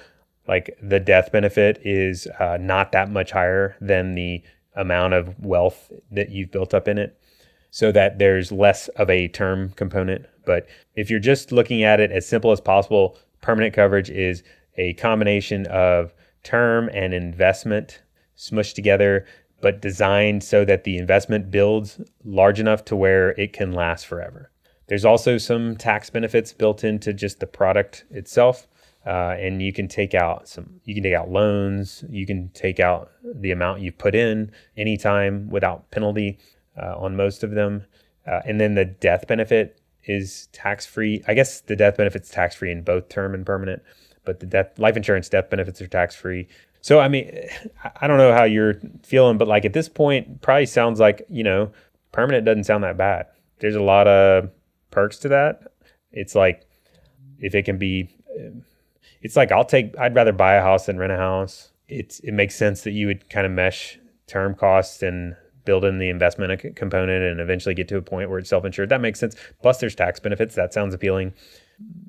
like 0.49 0.77
the 0.81 0.99
death 0.99 1.31
benefit 1.31 1.79
is 1.85 2.27
uh, 2.41 2.57
not 2.59 2.91
that 2.91 3.09
much 3.09 3.31
higher 3.31 3.77
than 3.79 4.15
the 4.15 4.43
amount 4.75 5.13
of 5.13 5.39
wealth 5.39 5.89
that 6.11 6.29
you've 6.29 6.51
built 6.51 6.73
up 6.73 6.89
in 6.89 6.97
it 6.97 7.17
so 7.73 7.91
that 7.91 8.19
there's 8.19 8.51
less 8.51 8.87
of 8.89 9.09
a 9.09 9.27
term 9.29 9.69
component 9.71 10.25
but 10.45 10.67
if 10.95 11.09
you're 11.09 11.19
just 11.19 11.51
looking 11.51 11.83
at 11.83 11.99
it 11.99 12.11
as 12.11 12.27
simple 12.27 12.51
as 12.51 12.61
possible 12.61 13.17
permanent 13.41 13.73
coverage 13.73 14.11
is 14.11 14.43
a 14.77 14.93
combination 14.93 15.65
of 15.67 16.13
term 16.43 16.87
and 16.93 17.15
investment 17.15 18.03
smushed 18.37 18.75
together 18.75 19.25
but 19.59 19.81
designed 19.81 20.43
so 20.43 20.63
that 20.63 20.83
the 20.83 20.97
investment 20.97 21.49
builds 21.49 21.99
large 22.23 22.59
enough 22.59 22.85
to 22.85 22.95
where 22.95 23.31
it 23.31 23.53
can 23.53 23.71
last 23.71 24.05
forever 24.05 24.51
there's 24.87 25.05
also 25.05 25.39
some 25.39 25.75
tax 25.75 26.11
benefits 26.11 26.53
built 26.53 26.83
into 26.83 27.13
just 27.13 27.39
the 27.39 27.47
product 27.47 28.05
itself. 28.11 28.67
Uh, 29.05 29.35
and 29.37 29.61
you 29.61 29.73
can 29.73 29.85
take 29.85 30.13
out 30.13 30.47
some 30.47 30.79
you 30.85 30.93
can 30.93 31.03
take 31.03 31.13
out 31.13 31.29
loans 31.29 32.05
you 32.09 32.25
can 32.25 32.47
take 32.53 32.79
out 32.79 33.11
the 33.35 33.51
amount 33.51 33.81
you've 33.81 33.97
put 33.97 34.15
in 34.15 34.49
anytime 34.77 35.49
without 35.49 35.91
penalty 35.91 36.39
uh, 36.81 36.95
on 36.97 37.15
most 37.15 37.43
of 37.43 37.51
them 37.51 37.85
uh, 38.27 38.41
and 38.45 38.59
then 38.59 38.75
the 38.75 38.85
death 38.85 39.27
benefit 39.27 39.79
is 40.05 40.47
tax 40.51 40.85
free 40.85 41.23
i 41.27 41.33
guess 41.33 41.61
the 41.61 41.75
death 41.75 41.97
benefit's 41.97 42.29
tax 42.29 42.55
free 42.55 42.71
in 42.71 42.81
both 42.81 43.09
term 43.09 43.33
and 43.33 43.45
permanent 43.45 43.81
but 44.25 44.39
the 44.39 44.45
death 44.45 44.77
life 44.77 44.97
insurance 44.97 45.29
death 45.29 45.49
benefits 45.49 45.81
are 45.81 45.87
tax 45.87 46.15
free 46.15 46.47
so 46.81 46.99
i 46.99 47.07
mean 47.07 47.31
i 48.01 48.07
don't 48.07 48.17
know 48.17 48.33
how 48.33 48.43
you're 48.43 48.75
feeling 49.03 49.37
but 49.37 49.47
like 49.47 49.65
at 49.65 49.73
this 49.73 49.87
point 49.87 50.41
probably 50.41 50.65
sounds 50.65 50.99
like 50.99 51.25
you 51.29 51.43
know 51.43 51.71
permanent 52.11 52.45
doesn't 52.45 52.65
sound 52.65 52.83
that 52.83 52.97
bad 52.97 53.25
there's 53.63 53.75
a 53.75 53.81
lot 53.81 54.09
of 54.09 54.49
perks 54.91 55.17
to 55.19 55.29
that. 55.29 55.71
It's 56.11 56.35
like 56.35 56.67
if 57.39 57.55
it 57.55 57.63
can 57.63 57.77
be, 57.77 58.09
it's 59.21 59.37
like 59.37 59.53
I'll 59.53 59.63
take. 59.63 59.97
I'd 59.97 60.13
rather 60.13 60.33
buy 60.33 60.55
a 60.55 60.61
house 60.61 60.87
than 60.87 60.97
rent 60.97 61.13
a 61.13 61.17
house. 61.17 61.71
It's 61.87 62.19
it 62.19 62.33
makes 62.33 62.55
sense 62.55 62.81
that 62.81 62.91
you 62.91 63.07
would 63.07 63.29
kind 63.29 63.45
of 63.45 63.53
mesh 63.53 63.99
term 64.27 64.53
costs 64.53 65.01
and 65.01 65.37
build 65.65 65.85
in 65.85 65.99
the 65.99 66.09
investment 66.09 66.75
component 66.75 67.23
and 67.23 67.39
eventually 67.39 67.75
get 67.75 67.87
to 67.89 67.97
a 67.97 68.01
point 68.01 68.29
where 68.29 68.39
it's 68.39 68.49
self-insured. 68.49 68.89
That 68.89 69.01
makes 69.01 69.19
sense. 69.19 69.35
Plus, 69.61 69.79
there's 69.79 69.95
tax 69.95 70.19
benefits. 70.19 70.55
That 70.55 70.73
sounds 70.73 70.93
appealing, 70.93 71.33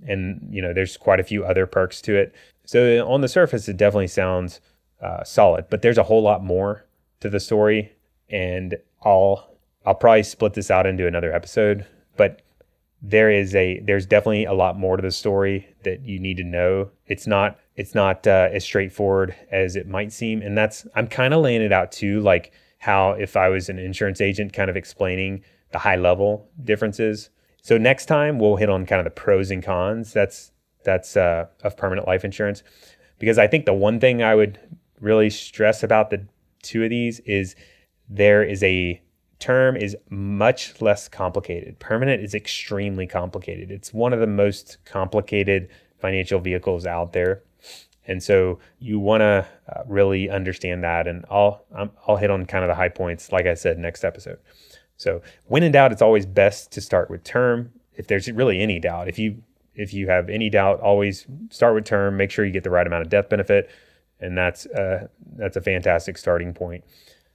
and 0.07 0.47
you 0.51 0.63
know 0.63 0.73
there's 0.73 0.97
quite 0.97 1.21
a 1.21 1.25
few 1.25 1.45
other 1.45 1.67
perks 1.67 2.01
to 2.03 2.17
it. 2.17 2.35
So 2.65 3.07
on 3.07 3.21
the 3.21 3.29
surface, 3.29 3.69
it 3.69 3.77
definitely 3.77 4.09
sounds 4.09 4.61
uh, 5.01 5.25
solid. 5.25 5.67
But 5.71 5.83
there's 5.83 5.99
a 5.99 6.03
whole 6.03 6.23
lot 6.23 6.43
more 6.43 6.85
to 7.21 7.29
the 7.29 7.41
story, 7.41 7.93
and 8.29 8.77
I'll 9.05 9.51
I'll 9.87 9.95
probably 9.95 10.23
split 10.23 10.55
this 10.55 10.71
out 10.71 10.87
into 10.87 11.07
another 11.07 11.33
episode. 11.33 11.87
But 12.17 12.41
there 13.03 13.31
is 13.31 13.55
a 13.55 13.81
there's 13.81 14.07
definitely 14.07 14.47
a 14.47 14.55
lot 14.55 14.79
more 14.79 14.97
to 14.97 15.03
the 15.03 15.11
story 15.11 15.69
that 15.85 16.03
you 16.07 16.19
need 16.19 16.39
to 16.39 16.45
know. 16.45 16.91
It's 17.07 17.27
not 17.27 17.59
it's 17.77 17.95
not 17.95 18.27
uh, 18.27 18.49
as 18.51 18.65
straightforward 18.65 19.35
as 19.51 19.77
it 19.77 19.87
might 19.87 20.13
seem, 20.13 20.41
and 20.41 20.57
that's 20.57 20.87
I'm 20.95 21.07
kind 21.07 21.35
of 21.35 21.43
laying 21.43 21.61
it 21.61 21.73
out 21.73 21.93
too, 21.93 22.21
like 22.21 22.53
how 22.85 23.13
if 23.13 23.35
I 23.35 23.49
was 23.49 23.71
an 23.71 23.79
insurance 23.79 24.21
agent, 24.21 24.53
kind 24.53 24.69
of 24.69 24.77
explaining 24.77 25.43
the 25.73 25.79
high 25.79 25.97
level 25.97 26.47
differences. 26.63 27.31
So 27.63 27.79
next 27.79 28.07
time 28.07 28.39
we'll 28.39 28.57
hit 28.57 28.69
on 28.69 28.85
kind 28.85 29.01
of 29.01 29.05
the 29.05 29.11
pros 29.23 29.51
and 29.51 29.63
cons. 29.63 30.13
That's 30.13 30.53
that's 30.85 31.17
uh, 31.17 31.47
of 31.63 31.79
permanent 31.79 32.07
life 32.07 32.27
insurance, 32.27 32.63
because 33.19 33.39
I 33.39 33.47
think 33.47 33.65
the 33.65 33.73
one 33.73 34.01
thing 34.01 34.23
I 34.23 34.35
would 34.35 34.59
really 35.01 35.31
stress 35.31 35.83
about 35.83 36.11
the 36.11 36.27
two 36.63 36.85
of 36.85 36.91
these 36.91 37.21
is 37.21 37.57
there 38.07 38.43
is 38.43 38.63
a 38.63 39.01
term 39.39 39.77
is 39.77 39.97
much 40.11 40.83
less 40.83 41.09
complicated. 41.09 41.79
Permanent 41.79 42.23
is 42.23 42.35
extremely 42.35 43.07
complicated. 43.07 43.71
It's 43.71 43.95
one 43.95 44.13
of 44.13 44.21
the 44.21 44.27
most 44.27 44.77
complicated 44.85 45.69
financial 45.99 46.39
vehicles 46.39 46.85
out 46.85 47.13
there. 47.15 47.43
And 48.07 48.23
so 48.23 48.59
you 48.79 48.99
want 48.99 49.23
to 49.23 49.47
uh, 49.69 49.83
really 49.87 50.29
understand 50.29 50.85
that. 50.85 51.07
And 51.07 51.25
I'll, 51.31 51.65
i 51.75 51.89
will 52.07 52.17
hit 52.17 52.31
on 52.31 52.47
kind 52.47 52.65
of 52.65 52.69
the 52.69 52.75
high 52.75 52.89
points, 52.89 53.33
like 53.33 53.47
I 53.47 53.55
said, 53.55 53.79
next 53.79 54.05
episode. 54.05 54.39
So 54.97 55.23
when 55.47 55.63
in 55.63 55.73
doubt, 55.73 55.93
it's 55.93 56.03
always 56.03 56.27
best 56.27 56.71
to 56.73 56.81
start 56.81 57.11
with 57.11 57.25
term. 57.25 57.73
If 57.95 58.07
there's 58.07 58.31
really 58.31 58.61
any 58.61 58.79
doubt, 58.79 59.09
if 59.09 59.19
you 59.19 59.43
if 59.75 59.93
you 59.93 60.09
have 60.09 60.29
any 60.29 60.51
doubt, 60.51 60.81
always 60.81 61.27
start 61.51 61.75
with 61.75 61.85
term. 61.85 62.17
Make 62.17 62.31
sure 62.31 62.45
you 62.45 62.53
get 62.53 62.65
the 62.65 62.71
right 62.71 62.87
amount 62.87 63.03
of 63.03 63.09
death 63.09 63.29
benefit, 63.29 63.71
and 64.21 64.37
that's 64.37 64.67
uh, 64.67 65.09
that's 65.37 65.57
a 65.57 65.61
fantastic 65.61 66.17
starting 66.17 66.55
point. 66.55 66.85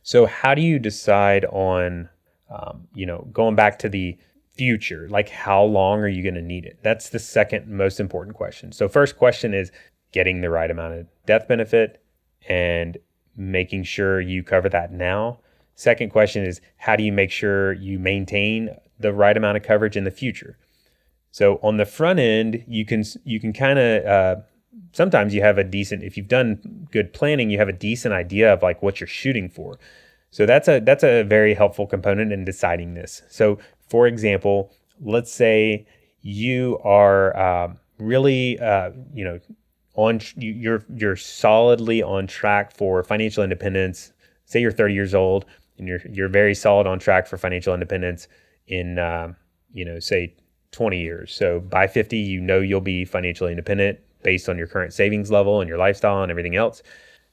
So 0.04 0.26
how 0.26 0.56
do 0.56 0.62
you 0.62 0.80
decide 0.80 1.46
on, 1.46 2.10
um, 2.50 2.88
you 2.94 3.06
know, 3.06 3.28
going 3.34 3.56
back 3.56 3.80
to 3.80 3.90
the 3.90 4.18
future, 4.54 5.08
like 5.10 5.30
how 5.30 5.64
long 5.64 6.00
are 6.00 6.08
you 6.08 6.24
going 6.24 6.36
to 6.36 6.42
need 6.42 6.66
it? 6.66 6.80
That's 6.82 7.10
the 7.10 7.20
second 7.20 7.68
most 7.68 8.00
important 8.00 8.36
question. 8.36 8.72
So 8.72 8.88
first 8.88 9.18
question 9.18 9.54
is 9.54 9.72
getting 10.12 10.42
the 10.42 10.50
right 10.50 10.70
amount 10.72 10.94
of 10.94 11.08
death 11.26 11.48
benefit 11.48 12.02
and 12.48 12.98
making 13.36 13.84
sure 13.84 14.20
you 14.20 14.44
cover 14.44 14.70
that 14.70 14.92
now. 14.92 15.40
Second 15.76 16.10
question 16.10 16.44
is 16.44 16.62
how 16.78 16.96
do 16.96 17.04
you 17.04 17.12
make 17.12 17.32
sure 17.32 17.74
you 17.74 18.00
maintain 18.00 18.70
the 19.00 19.14
right 19.14 19.38
amount 19.38 19.58
of 19.58 19.64
coverage 19.64 19.96
in 19.96 20.04
the 20.04 20.12
future? 20.12 20.58
So 21.32 21.60
on 21.62 21.78
the 21.78 21.86
front 21.86 22.20
end, 22.20 22.64
you 22.68 22.86
can 22.86 23.04
you 23.24 23.40
can 23.40 23.54
kind 23.54 23.80
of 23.80 24.06
uh, 24.06 24.36
sometimes 24.92 25.34
you 25.34 25.42
have 25.42 25.58
a 25.58 25.64
decent 25.64 26.04
if 26.04 26.18
you've 26.18 26.28
done 26.28 26.88
good 26.92 27.14
planning 27.14 27.50
you 27.50 27.58
have 27.58 27.70
a 27.70 27.74
decent 27.74 28.14
idea 28.14 28.52
of 28.52 28.62
like 28.62 28.82
what 28.82 29.00
you're 29.00 29.08
shooting 29.08 29.50
for 29.50 29.78
so 30.32 30.46
that's 30.46 30.68
a 30.68 30.80
that's 30.80 31.04
a 31.04 31.24
very 31.24 31.54
helpful 31.54 31.88
component 31.88 32.32
in 32.32 32.46
deciding 32.46 32.94
this 32.94 33.22
so 33.30 33.58
for 33.88 34.08
example 34.08 34.72
let's 35.02 35.32
say 35.32 35.86
you 36.22 36.80
are 36.84 37.36
uh, 37.38 37.74
really 37.98 38.60
uh, 38.60 38.92
you 39.14 39.24
know 39.24 39.40
on 40.00 40.20
you're 40.36 40.84
you're 40.96 41.16
solidly 41.16 42.02
on 42.02 42.28
track 42.28 42.76
for 42.76 43.04
financial 43.04 43.44
independence 43.44 44.12
say 44.46 44.60
you're 44.60 44.72
30 44.72 44.94
years 44.94 45.14
old 45.14 45.46
and 45.78 45.88
you're 45.88 46.02
you're 46.10 46.30
very 46.30 46.56
solid 46.56 46.88
on 46.88 47.00
track 47.00 47.28
for 47.28 47.38
financial 47.38 47.74
independence 47.74 48.28
in 48.68 49.00
uh, 49.00 49.32
you 49.74 49.86
know 49.86 50.00
say 50.00 50.34
20 50.72 51.00
years 51.00 51.34
so 51.34 51.60
by 51.60 51.88
50 51.88 52.18
you 52.18 52.40
know 52.40 52.60
you'll 52.60 52.82
be 52.82 53.04
financially 53.06 53.52
independent 53.52 54.00
based 54.24 54.50
on 54.50 54.58
your 54.58 54.68
current 54.68 54.94
savings 54.94 55.32
level 55.32 55.62
and 55.62 55.70
your 55.70 55.78
lifestyle 55.78 56.22
and 56.22 56.32
everything 56.32 56.56
else. 56.56 56.84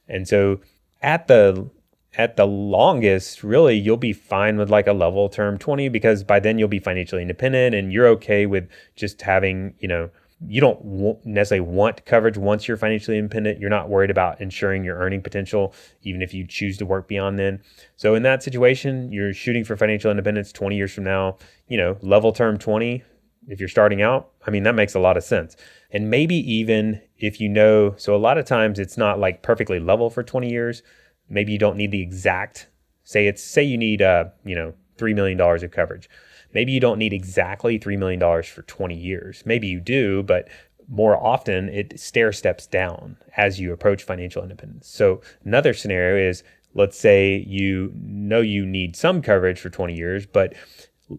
And 0.07 0.27
so 0.27 0.59
at 1.01 1.27
the 1.27 1.69
at 2.17 2.35
the 2.35 2.47
longest, 2.47 3.43
really, 3.43 3.77
you'll 3.77 3.97
be 3.97 4.13
fine 4.13 4.57
with 4.57 4.69
like 4.69 4.87
a 4.87 4.93
level 4.93 5.29
term 5.29 5.57
20 5.57 5.89
because 5.89 6.23
by 6.23 6.39
then 6.39 6.57
you'll 6.57 6.67
be 6.67 6.79
financially 6.79 7.21
independent 7.21 7.75
and 7.75 7.93
you're 7.93 8.07
okay 8.07 8.45
with 8.45 8.67
just 8.95 9.21
having, 9.21 9.75
you 9.79 9.87
know, 9.87 10.09
you 10.45 10.61
don't 10.61 11.25
necessarily 11.25 11.67
want 11.67 12.05
coverage 12.05 12.37
once 12.37 12.67
you're 12.67 12.77
financially 12.77 13.17
independent. 13.17 13.59
You're 13.59 13.71
not 13.71 13.89
worried 13.89 14.11
about 14.11 14.39
ensuring 14.39 14.83
your 14.83 14.97
earning 14.97 15.21
potential, 15.21 15.73
even 16.03 16.21
if 16.21 16.33
you 16.33 16.45
choose 16.45 16.77
to 16.77 16.85
work 16.85 17.07
beyond 17.07 17.39
then. 17.39 17.61
So 17.95 18.13
in 18.13 18.23
that 18.23 18.43
situation, 18.43 19.11
you're 19.11 19.33
shooting 19.33 19.63
for 19.63 19.75
financial 19.75 20.11
independence 20.11 20.51
20 20.51 20.75
years 20.75 20.93
from 20.93 21.05
now, 21.05 21.37
you 21.67 21.77
know, 21.77 21.97
level 22.01 22.31
term 22.31 22.57
20, 22.57 23.03
if 23.47 23.59
you're 23.59 23.69
starting 23.69 24.01
out, 24.01 24.29
I 24.45 24.51
mean, 24.51 24.63
that 24.63 24.75
makes 24.75 24.93
a 24.93 24.99
lot 24.99 25.17
of 25.17 25.23
sense. 25.23 25.55
And 25.91 26.09
maybe 26.09 26.35
even 26.35 27.01
if 27.17 27.39
you 27.39 27.47
know, 27.49 27.95
so 27.97 28.13
a 28.13 28.17
lot 28.17 28.37
of 28.37 28.45
times 28.45 28.77
it's 28.77 28.97
not 28.97 29.19
like 29.19 29.41
perfectly 29.41 29.79
level 29.79 30.09
for 30.09 30.21
20 30.21 30.49
years. 30.49 30.83
Maybe 31.29 31.53
you 31.53 31.57
don't 31.57 31.77
need 31.77 31.91
the 31.91 32.01
exact, 32.01 32.67
say 33.03 33.27
it's, 33.27 33.41
say 33.41 33.63
you 33.63 33.77
need, 33.77 34.01
uh, 34.01 34.25
you 34.43 34.55
know, 34.55 34.73
$3 34.97 35.15
million 35.15 35.39
of 35.39 35.71
coverage. 35.71 36.09
Maybe 36.53 36.71
you 36.71 36.79
don't 36.79 36.99
need 36.99 37.13
exactly 37.13 37.79
$3 37.79 37.97
million 37.97 38.19
for 38.43 38.61
20 38.61 38.95
years. 38.95 39.43
Maybe 39.45 39.67
you 39.67 39.79
do, 39.79 40.23
but 40.23 40.47
more 40.89 41.21
often 41.21 41.69
it 41.69 41.99
stair 41.99 42.31
steps 42.31 42.65
down 42.65 43.17
as 43.35 43.59
you 43.59 43.73
approach 43.73 44.03
financial 44.03 44.41
independence. 44.41 44.87
So 44.87 45.21
another 45.43 45.73
scenario 45.73 46.29
is 46.29 46.43
let's 46.73 46.97
say 46.97 47.43
you 47.47 47.91
know 47.95 48.39
you 48.41 48.65
need 48.65 48.95
some 48.95 49.21
coverage 49.21 49.59
for 49.59 49.69
20 49.69 49.95
years, 49.95 50.25
but 50.25 50.53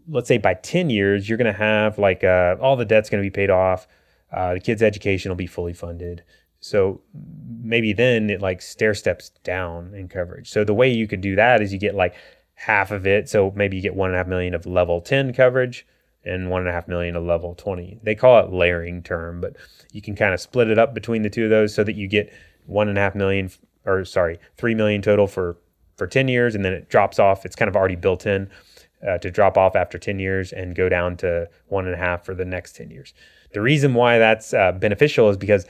let's 0.09 0.29
say 0.29 0.39
by 0.39 0.55
10 0.55 0.91
years, 0.91 1.29
you're 1.29 1.39
going 1.39 1.53
to 1.53 1.59
have 1.59 1.99
like 1.99 2.25
uh, 2.25 2.57
all 2.61 2.77
the 2.77 2.85
debt's 2.85 3.11
going 3.11 3.23
to 3.23 3.27
be 3.27 3.35
paid 3.35 3.51
off. 3.51 3.87
Uh, 4.33 4.55
the 4.55 4.61
kid's 4.61 4.83
education 4.83 5.31
will 5.31 5.37
be 5.37 5.47
fully 5.47 5.73
funded. 5.73 6.23
So 6.61 7.01
maybe 7.63 7.93
then 7.93 8.31
it 8.31 8.41
like 8.41 8.61
stair 8.61 8.95
steps 8.95 9.31
down 9.45 9.95
in 9.95 10.09
coverage. 10.09 10.51
So 10.51 10.65
the 10.65 10.75
way 10.75 10.91
you 10.91 11.07
could 11.07 11.21
do 11.21 11.37
that 11.37 11.63
is 11.63 11.73
you 11.73 11.79
get 11.79 11.95
like 11.95 12.15
half 12.59 12.91
of 12.91 13.07
it. 13.07 13.29
So 13.29 13.53
maybe 13.55 13.77
you 13.77 13.83
get 13.83 13.95
one 13.95 14.11
and 14.11 14.17
a 14.17 14.19
half 14.19 14.27
million 14.27 14.55
of 14.55 14.67
level 14.67 15.01
10 15.01 15.33
coverage 15.33 15.87
and 16.25 16.51
one 16.51 16.63
and 16.63 16.69
of 16.69 16.75
half 16.75 16.89
million 16.89 17.15
a 17.15 17.21
level 17.21 17.55
20. 17.55 18.01
They 18.03 18.15
call 18.15 18.45
it 18.45 18.53
layering 18.53 19.03
term, 19.03 19.41
but 19.41 19.57
you 19.93 20.03
can 20.03 20.17
kind 20.17 20.35
of 20.35 20.41
split 20.41 20.69
it 20.69 20.79
up 20.79 20.93
between 20.93 21.23
the 21.23 21.31
two 21.31 21.45
of 21.45 21.51
those 21.51 21.73
so 21.73 21.85
that 21.85 21.95
you 21.95 22.09
get 22.09 22.33
one 22.67 22.89
and 22.89 22.99
a 22.99 23.01
half 23.01 23.15
million 23.15 23.51
or 23.87 24.05
sorry, 24.05 24.39
three 24.57 24.75
million 24.75 25.01
total 25.03 25.27
for 25.27 25.57
for 25.97 26.07
10 26.07 26.29
years, 26.29 26.55
and 26.55 26.65
then 26.65 26.73
it 26.73 26.89
drops 26.89 27.19
off. 27.19 27.45
It's 27.45 27.57
kind 27.57 27.69
of 27.69 27.75
already 27.75 27.97
built 27.97 28.25
in 28.25 28.49
uh, 29.07 29.19
to 29.19 29.31
drop 29.31 29.59
off 29.59 29.75
after 29.75 29.99
10 29.99 30.19
years 30.21 30.53
and 30.53 30.75
go 30.75 30.89
down 30.89 31.17
to 31.19 31.49
one 31.67 31.87
and 31.87 31.95
a 31.95 31.99
half 31.99 32.25
for 32.25 32.35
the 32.35 32.45
next 32.45 32.77
10 32.77 32.91
years. 32.91 33.15
The 33.53 33.61
reason 33.61 33.95
why 33.95 34.19
that's 34.19 34.55
uh, 34.55 34.73
beneficial 34.73 35.29
is 35.29 35.37
because 35.37 35.67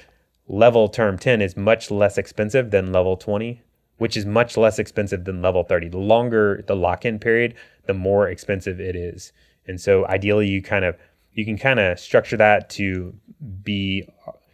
level 0.46 0.88
term 0.88 1.18
10 1.18 1.40
is 1.42 1.56
much 1.56 1.90
less 1.90 2.18
expensive 2.18 2.70
than 2.70 2.92
level 2.92 3.16
20, 3.16 3.62
which 3.98 4.16
is 4.16 4.24
much 4.24 4.56
less 4.56 4.78
expensive 4.78 5.24
than 5.24 5.42
level 5.42 5.62
30. 5.62 5.88
The 5.88 5.98
longer 5.98 6.64
the 6.66 6.76
lock 6.76 7.04
in 7.04 7.18
period, 7.18 7.54
the 7.86 7.94
more 7.94 8.28
expensive 8.28 8.80
it 8.80 8.96
is. 8.96 9.32
And 9.66 9.80
so 9.80 10.06
ideally, 10.06 10.48
you 10.48 10.62
kind 10.62 10.84
of 10.84 10.96
you 11.32 11.44
can 11.44 11.58
kind 11.58 11.78
of 11.78 12.00
structure 12.00 12.36
that 12.36 12.70
to 12.70 13.14
be 13.62 14.08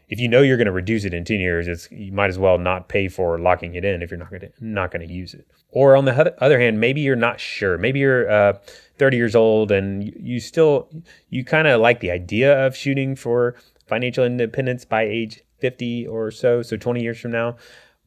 if 0.09 0.21
you 0.21 0.29
know 0.29 0.43
you're 0.43 0.57
going 0.57 0.67
to 0.67 0.73
reduce 0.73 1.05
it 1.05 1.15
in 1.15 1.25
10 1.25 1.41
years, 1.41 1.67
it's 1.67 1.91
you 1.91 2.13
might 2.13 2.29
as 2.29 2.39
well 2.39 2.59
not 2.59 2.89
pay 2.89 3.09
for 3.09 3.39
locking 3.39 3.75
it 3.75 3.85
in 3.85 4.03
if 4.03 4.11
you're 4.11 4.19
not 4.19 4.31
going 4.31 4.43
to 4.43 4.51
not 4.61 4.91
going 4.91 5.07
to 5.07 5.13
use 5.13 5.35
it. 5.35 5.47
Or 5.71 5.97
on 5.97 6.05
the 6.05 6.43
other 6.43 6.61
hand, 6.61 6.79
maybe 6.79 7.01
you're 7.01 7.17
not 7.17 7.41
sure. 7.41 7.79
Maybe 7.79 8.01
you're 8.01 8.31
uh, 8.31 8.59
30 8.99 9.17
years 9.17 9.35
old 9.35 9.73
and 9.73 10.05
you 10.05 10.41
still 10.41 10.89
you 11.31 11.45
kind 11.45 11.67
of 11.67 11.81
like 11.81 12.01
the 12.01 12.11
idea 12.11 12.67
of 12.67 12.77
shooting 12.77 13.17
for 13.17 13.57
financial 13.87 14.25
independence 14.25 14.85
by 14.85 15.03
age 15.03 15.43
50 15.59 16.07
or 16.07 16.31
so, 16.31 16.63
so 16.63 16.77
20 16.77 17.03
years 17.03 17.19
from 17.19 17.31
now, 17.31 17.57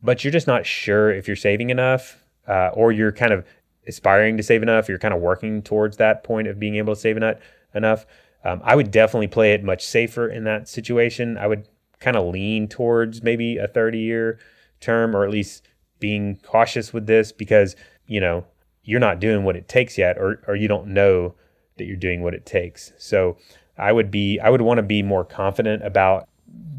but 0.01 0.23
you're 0.23 0.31
just 0.31 0.47
not 0.47 0.65
sure 0.65 1.11
if 1.11 1.27
you're 1.27 1.35
saving 1.35 1.69
enough 1.69 2.23
uh, 2.47 2.69
or 2.73 2.91
you're 2.91 3.11
kind 3.11 3.33
of 3.33 3.45
aspiring 3.87 4.37
to 4.37 4.43
save 4.43 4.61
enough. 4.61 4.89
You're 4.89 4.99
kind 4.99 5.13
of 5.13 5.21
working 5.21 5.61
towards 5.61 5.97
that 5.97 6.23
point 6.23 6.47
of 6.47 6.59
being 6.59 6.75
able 6.75 6.93
to 6.93 6.99
save 6.99 7.17
enough. 7.17 7.37
enough. 7.73 8.05
Um, 8.43 8.61
I 8.63 8.75
would 8.75 8.91
definitely 8.91 9.27
play 9.27 9.53
it 9.53 9.63
much 9.63 9.85
safer 9.85 10.27
in 10.27 10.43
that 10.43 10.69
situation. 10.69 11.37
I 11.37 11.47
would 11.47 11.67
kind 11.99 12.15
of 12.15 12.27
lean 12.27 12.67
towards 12.67 13.23
maybe 13.23 13.57
a 13.57 13.67
30 13.67 13.97
year 13.97 14.39
term 14.79 15.15
or 15.15 15.23
at 15.23 15.31
least 15.31 15.67
being 15.99 16.39
cautious 16.43 16.93
with 16.93 17.07
this 17.07 17.31
because, 17.31 17.75
you 18.05 18.19
know, 18.19 18.45
you're 18.83 18.99
not 18.99 19.19
doing 19.19 19.43
what 19.43 19.55
it 19.55 19.67
takes 19.67 19.97
yet 19.97 20.17
or, 20.17 20.41
or 20.47 20.55
you 20.55 20.67
don't 20.67 20.87
know 20.87 21.33
that 21.77 21.85
you're 21.85 21.97
doing 21.97 22.21
what 22.21 22.33
it 22.33 22.45
takes. 22.45 22.93
So 22.97 23.37
I 23.77 23.91
would 23.91 24.11
be, 24.11 24.39
I 24.39 24.49
would 24.49 24.61
want 24.61 24.77
to 24.77 24.83
be 24.83 25.01
more 25.01 25.25
confident 25.25 25.83
about 25.83 26.29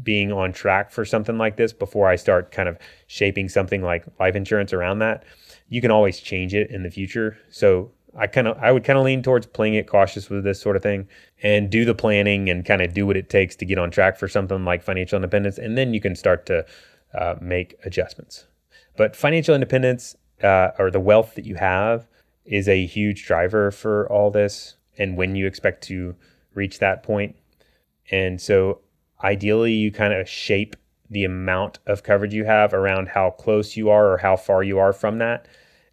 being 0.03 0.31
on 0.31 0.51
track 0.53 0.91
for 0.91 1.05
something 1.05 1.37
like 1.37 1.57
this 1.57 1.73
before 1.73 2.07
I 2.07 2.15
start 2.15 2.51
kind 2.51 2.69
of 2.69 2.77
shaping 3.07 3.49
something 3.49 3.81
like 3.81 4.05
life 4.19 4.35
insurance 4.35 4.73
around 4.73 4.99
that. 4.99 5.23
You 5.67 5.81
can 5.81 5.91
always 5.91 6.19
change 6.19 6.53
it 6.53 6.71
in 6.71 6.83
the 6.83 6.89
future. 6.89 7.37
So 7.49 7.91
I 8.17 8.27
kind 8.27 8.47
of 8.47 8.57
I 8.57 8.71
would 8.71 8.83
kind 8.83 8.97
of 8.97 9.05
lean 9.05 9.21
towards 9.21 9.45
playing 9.45 9.75
it 9.75 9.87
cautious 9.87 10.29
with 10.29 10.43
this 10.43 10.59
sort 10.59 10.75
of 10.75 10.83
thing 10.83 11.07
and 11.43 11.69
do 11.69 11.85
the 11.85 11.93
planning 11.93 12.49
and 12.49 12.65
kind 12.65 12.81
of 12.81 12.93
do 12.93 13.05
what 13.05 13.17
it 13.17 13.29
takes 13.29 13.55
to 13.57 13.65
get 13.65 13.77
on 13.77 13.91
track 13.91 14.17
for 14.17 14.27
something 14.27 14.65
like 14.65 14.83
financial 14.83 15.15
independence, 15.15 15.57
and 15.57 15.77
then 15.77 15.93
you 15.93 16.01
can 16.01 16.15
start 16.15 16.45
to 16.47 16.65
uh, 17.13 17.35
make 17.39 17.75
adjustments. 17.85 18.45
But 18.97 19.15
financial 19.15 19.55
independence 19.55 20.15
uh, 20.43 20.71
or 20.79 20.91
the 20.91 20.99
wealth 20.99 21.35
that 21.35 21.45
you 21.45 21.55
have 21.55 22.07
is 22.45 22.67
a 22.67 22.85
huge 22.85 23.25
driver 23.25 23.71
for 23.71 24.11
all 24.11 24.31
this, 24.31 24.75
and 24.97 25.15
when 25.15 25.35
you 25.35 25.45
expect 25.45 25.83
to 25.85 26.15
reach 26.53 26.79
that 26.79 27.03
point. 27.03 27.35
And 28.11 28.41
so, 28.41 28.81
ideally, 29.23 29.73
you 29.73 29.91
kind 29.91 30.13
of 30.13 30.27
shape 30.27 30.75
the 31.09 31.23
amount 31.23 31.79
of 31.87 32.03
coverage 32.03 32.33
you 32.33 32.45
have 32.45 32.73
around 32.73 33.09
how 33.09 33.31
close 33.31 33.75
you 33.75 33.89
are 33.89 34.11
or 34.11 34.17
how 34.17 34.35
far 34.35 34.61
you 34.63 34.77
are 34.77 34.93
from 34.93 35.17
that 35.17 35.47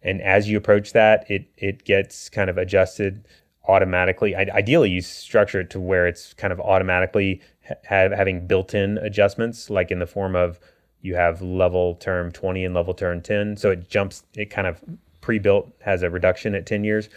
and 0.07 0.21
as 0.21 0.49
you 0.49 0.57
approach 0.57 0.93
that, 0.93 1.29
it 1.29 1.47
it 1.57 1.83
gets 1.83 2.29
kind 2.29 2.49
of 2.49 2.57
adjusted 2.57 3.27
automatically. 3.67 4.35
I, 4.35 4.41
ideally, 4.53 4.89
you 4.89 5.01
structure 5.01 5.59
it 5.59 5.69
to 5.71 5.79
where 5.79 6.07
it's 6.07 6.33
kind 6.33 6.53
of 6.53 6.61
automatically 6.61 7.41
ha- 7.67 7.75
having 7.89 8.47
built-in 8.47 8.97
adjustments, 8.99 9.69
like 9.69 9.91
in 9.91 9.99
the 9.99 10.07
form 10.07 10.35
of 10.35 10.59
you 11.01 11.15
have 11.15 11.41
level 11.41 11.95
term 11.95 12.31
20 12.31 12.63
and 12.65 12.73
level 12.73 12.93
term 12.93 13.21
10, 13.21 13.57
so 13.57 13.71
it 13.71 13.89
jumps. 13.89 14.23
It 14.35 14.49
kind 14.49 14.67
of 14.67 14.81
pre-built 15.21 15.69
has 15.81 16.03
a 16.03 16.09
reduction 16.09 16.55
at 16.55 16.65
10 16.65 16.85
years, 16.85 17.09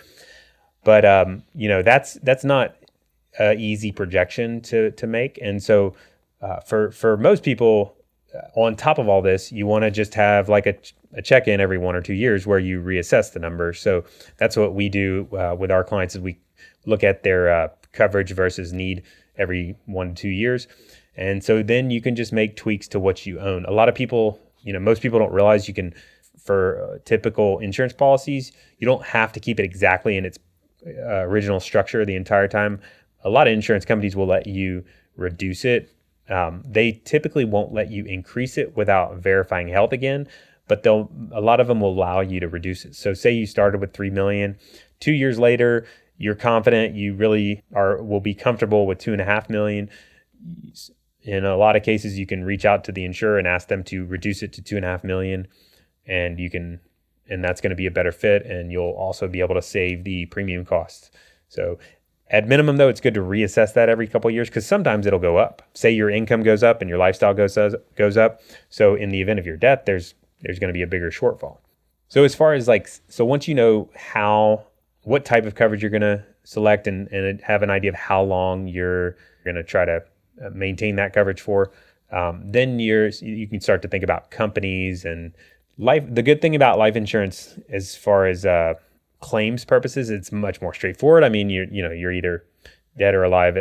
but 0.82 1.04
um, 1.04 1.44
you 1.54 1.68
know 1.68 1.82
that's 1.82 2.14
that's 2.14 2.44
not 2.44 2.74
a 3.38 3.54
easy 3.54 3.92
projection 3.92 4.60
to 4.62 4.90
to 4.92 5.06
make, 5.06 5.38
and 5.42 5.62
so 5.62 5.94
uh, 6.42 6.60
for 6.60 6.90
for 6.90 7.16
most 7.16 7.42
people, 7.42 7.96
uh, 8.34 8.60
on 8.60 8.76
top 8.76 8.98
of 8.98 9.08
all 9.08 9.22
this, 9.22 9.52
you 9.52 9.66
want 9.66 9.84
to 9.84 9.90
just 9.90 10.14
have 10.14 10.48
like 10.48 10.66
a 10.66 10.74
a 11.14 11.22
check 11.22 11.48
in 11.48 11.60
every 11.60 11.78
one 11.78 11.96
or 11.96 12.00
two 12.00 12.14
years 12.14 12.46
where 12.46 12.58
you 12.58 12.80
reassess 12.80 13.32
the 13.32 13.40
number. 13.40 13.72
So 13.72 14.04
that's 14.36 14.56
what 14.56 14.74
we 14.74 14.88
do 14.88 15.28
uh, 15.32 15.56
with 15.58 15.70
our 15.70 15.82
clients 15.82 16.14
is 16.14 16.20
we 16.20 16.38
look 16.86 17.02
at 17.02 17.22
their 17.22 17.52
uh, 17.52 17.68
coverage 17.92 18.32
versus 18.32 18.72
need 18.72 19.02
every 19.36 19.76
one 19.86 20.14
to 20.14 20.22
two 20.22 20.28
years. 20.28 20.68
And 21.16 21.42
so 21.42 21.62
then 21.62 21.90
you 21.90 22.00
can 22.00 22.14
just 22.14 22.32
make 22.32 22.56
tweaks 22.56 22.86
to 22.88 23.00
what 23.00 23.26
you 23.26 23.40
own. 23.40 23.64
A 23.64 23.72
lot 23.72 23.88
of 23.88 23.94
people, 23.94 24.38
you 24.62 24.72
know, 24.72 24.78
most 24.78 25.02
people 25.02 25.18
don't 25.18 25.32
realize 25.32 25.66
you 25.66 25.74
can, 25.74 25.92
for 26.38 26.94
uh, 26.94 26.98
typical 27.04 27.58
insurance 27.58 27.92
policies, 27.92 28.52
you 28.78 28.86
don't 28.86 29.04
have 29.04 29.32
to 29.32 29.40
keep 29.40 29.58
it 29.58 29.64
exactly 29.64 30.16
in 30.16 30.24
its 30.24 30.38
uh, 30.86 31.26
original 31.26 31.60
structure 31.60 32.04
the 32.04 32.14
entire 32.14 32.48
time. 32.48 32.80
A 33.24 33.30
lot 33.30 33.46
of 33.46 33.52
insurance 33.52 33.84
companies 33.84 34.16
will 34.16 34.26
let 34.26 34.46
you 34.46 34.84
reduce 35.16 35.64
it. 35.64 35.90
Um, 36.28 36.62
they 36.66 36.92
typically 37.04 37.44
won't 37.44 37.72
let 37.72 37.90
you 37.90 38.04
increase 38.04 38.56
it 38.56 38.76
without 38.76 39.16
verifying 39.16 39.68
health 39.68 39.92
again 39.92 40.28
but 40.70 40.84
they'll 40.84 41.10
a 41.32 41.40
lot 41.40 41.58
of 41.58 41.66
them 41.66 41.80
will 41.80 41.92
allow 41.92 42.20
you 42.20 42.38
to 42.38 42.46
reduce 42.46 42.84
it. 42.84 42.94
So 42.94 43.12
say 43.12 43.32
you 43.32 43.44
started 43.44 43.80
with 43.80 43.92
3 43.92 44.08
million, 44.10 44.56
two 45.00 45.10
years 45.10 45.36
later, 45.36 45.84
you're 46.16 46.36
confident 46.36 46.94
you 46.94 47.14
really 47.14 47.64
are 47.74 48.00
will 48.00 48.20
be 48.20 48.34
comfortable 48.34 48.86
with 48.86 48.98
two 48.98 49.12
and 49.12 49.20
a 49.20 49.24
half 49.24 49.50
million. 49.50 49.90
In 51.22 51.44
a 51.44 51.56
lot 51.56 51.74
of 51.74 51.82
cases, 51.82 52.18
you 52.18 52.24
can 52.24 52.44
reach 52.44 52.64
out 52.64 52.84
to 52.84 52.92
the 52.92 53.04
insurer 53.04 53.36
and 53.36 53.48
ask 53.48 53.66
them 53.66 53.82
to 53.84 54.06
reduce 54.06 54.44
it 54.44 54.52
to 54.52 54.62
two 54.62 54.76
and 54.76 54.84
a 54.84 54.88
half 54.88 55.02
million, 55.02 55.48
and 56.06 56.38
you 56.38 56.48
can, 56.50 56.78
and 57.28 57.42
that's 57.42 57.60
going 57.60 57.70
to 57.70 57.76
be 57.76 57.86
a 57.86 57.90
better 57.90 58.12
fit, 58.12 58.46
and 58.46 58.70
you'll 58.70 58.92
also 58.92 59.26
be 59.26 59.40
able 59.40 59.56
to 59.56 59.62
save 59.62 60.04
the 60.04 60.26
premium 60.26 60.64
costs. 60.64 61.10
So 61.48 61.78
at 62.30 62.46
minimum, 62.46 62.76
though, 62.76 62.88
it's 62.88 63.00
good 63.00 63.14
to 63.14 63.20
reassess 63.20 63.74
that 63.74 63.88
every 63.88 64.06
couple 64.06 64.30
years 64.30 64.48
because 64.48 64.66
sometimes 64.66 65.06
it'll 65.06 65.18
go 65.18 65.36
up. 65.36 65.62
Say 65.74 65.90
your 65.90 66.10
income 66.10 66.42
goes 66.42 66.62
up 66.62 66.80
and 66.80 66.88
your 66.88 66.98
lifestyle 66.98 67.34
goes 67.34 67.58
goes 67.96 68.16
up. 68.16 68.40
So 68.68 68.94
in 68.94 69.10
the 69.10 69.20
event 69.20 69.38
of 69.38 69.46
your 69.46 69.56
death, 69.56 69.82
there's 69.84 70.14
there's 70.42 70.58
going 70.58 70.68
to 70.68 70.74
be 70.74 70.82
a 70.82 70.86
bigger 70.86 71.10
shortfall. 71.10 71.58
So 72.08 72.24
as 72.24 72.34
far 72.34 72.54
as 72.54 72.66
like, 72.66 72.88
so 73.08 73.24
once 73.24 73.46
you 73.46 73.54
know 73.54 73.88
how, 73.94 74.64
what 75.02 75.24
type 75.24 75.44
of 75.44 75.54
coverage 75.54 75.82
you're 75.82 75.90
going 75.90 76.00
to 76.02 76.24
select 76.44 76.86
and, 76.86 77.08
and 77.08 77.40
have 77.42 77.62
an 77.62 77.70
idea 77.70 77.90
of 77.90 77.94
how 77.94 78.22
long 78.22 78.66
you're 78.66 79.16
going 79.44 79.54
to 79.56 79.62
try 79.62 79.84
to 79.84 80.02
uh, 80.44 80.50
maintain 80.52 80.96
that 80.96 81.12
coverage 81.12 81.40
for, 81.40 81.70
um, 82.10 82.42
then 82.44 82.80
you're, 82.80 83.08
you 83.08 83.46
can 83.46 83.60
start 83.60 83.82
to 83.82 83.88
think 83.88 84.02
about 84.02 84.30
companies 84.30 85.04
and 85.04 85.32
life. 85.78 86.04
The 86.08 86.22
good 86.22 86.42
thing 86.42 86.56
about 86.56 86.78
life 86.78 86.96
insurance, 86.96 87.58
as 87.68 87.94
far 87.94 88.26
as 88.26 88.44
uh, 88.44 88.74
claims 89.20 89.64
purposes, 89.64 90.10
it's 90.10 90.32
much 90.32 90.60
more 90.60 90.74
straightforward. 90.74 91.24
I 91.24 91.28
mean, 91.28 91.50
you're, 91.50 91.66
you 91.66 91.82
know, 91.82 91.90
you're 91.90 92.12
either 92.12 92.44
dead 92.98 93.14
or 93.14 93.24
alive. 93.24 93.56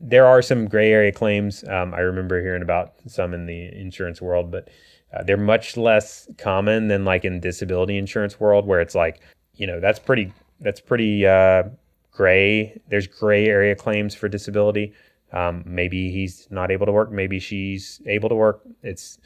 There 0.00 0.26
are 0.26 0.42
some 0.42 0.66
gray 0.66 0.92
area 0.92 1.12
claims. 1.12 1.64
Um, 1.68 1.94
I 1.94 2.00
remember 2.00 2.40
hearing 2.40 2.62
about 2.62 2.94
some 3.06 3.34
in 3.34 3.46
the 3.46 3.66
insurance 3.76 4.22
world, 4.22 4.50
but 4.50 4.68
uh, 5.12 5.22
they're 5.22 5.36
much 5.36 5.76
less 5.76 6.28
common 6.38 6.88
than 6.88 7.04
like 7.04 7.24
in 7.24 7.40
disability 7.40 7.98
insurance 7.98 8.38
world 8.40 8.66
where 8.66 8.80
it's 8.80 8.94
like, 8.94 9.20
you 9.54 9.66
know, 9.66 9.80
that's 9.80 9.98
pretty 9.98 10.32
that's 10.60 10.80
pretty 10.80 11.26
uh, 11.26 11.64
gray. 12.12 12.80
There's 12.88 13.06
gray 13.06 13.46
area 13.46 13.74
claims 13.74 14.14
for 14.14 14.28
disability. 14.28 14.92
Um, 15.32 15.62
maybe 15.66 16.10
he's 16.10 16.48
not 16.50 16.70
able 16.70 16.86
to 16.86 16.92
work. 16.92 17.10
Maybe 17.10 17.38
she's 17.38 18.00
able 18.06 18.28
to 18.28 18.34
work. 18.34 18.62
It's 18.82 19.18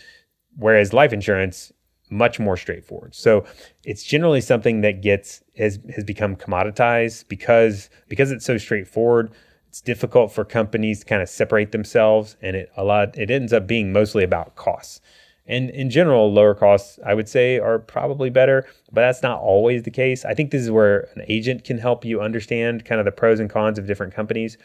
whereas 0.56 0.92
life 0.92 1.12
insurance 1.12 1.72
much 2.10 2.38
more 2.38 2.56
straightforward. 2.56 3.14
So 3.14 3.44
it's 3.84 4.02
generally 4.02 4.40
something 4.40 4.82
that 4.82 5.02
gets 5.02 5.42
has 5.56 5.78
has 5.94 6.04
become 6.04 6.36
commoditized 6.36 7.28
because 7.28 7.90
because 8.08 8.30
it's 8.30 8.44
so 8.44 8.58
straightforward. 8.58 9.32
It's 9.68 9.80
difficult 9.80 10.30
for 10.30 10.44
companies 10.44 11.00
to 11.00 11.06
kind 11.06 11.20
of 11.20 11.28
separate 11.28 11.72
themselves, 11.72 12.36
and 12.40 12.54
it 12.54 12.70
a 12.76 12.84
lot 12.84 13.16
it 13.18 13.30
ends 13.30 13.52
up 13.52 13.66
being 13.66 13.92
mostly 13.92 14.22
about 14.22 14.54
costs. 14.56 15.00
And 15.46 15.68
in 15.70 15.90
general, 15.90 16.32
lower 16.32 16.54
costs, 16.54 16.98
I 17.04 17.12
would 17.12 17.28
say, 17.28 17.58
are 17.58 17.78
probably 17.78 18.30
better, 18.30 18.66
but 18.92 19.02
that's 19.02 19.22
not 19.22 19.40
always 19.40 19.82
the 19.82 19.90
case. 19.90 20.24
I 20.24 20.32
think 20.32 20.50
this 20.50 20.62
is 20.62 20.70
where 20.70 21.08
an 21.16 21.24
agent 21.28 21.64
can 21.64 21.76
help 21.76 22.02
you 22.04 22.22
understand 22.22 22.86
kind 22.86 22.98
of 22.98 23.04
the 23.04 23.12
pros 23.12 23.40
and 23.40 23.50
cons 23.50 23.78
of 23.78 23.86
different 23.86 24.14
companies. 24.14 24.56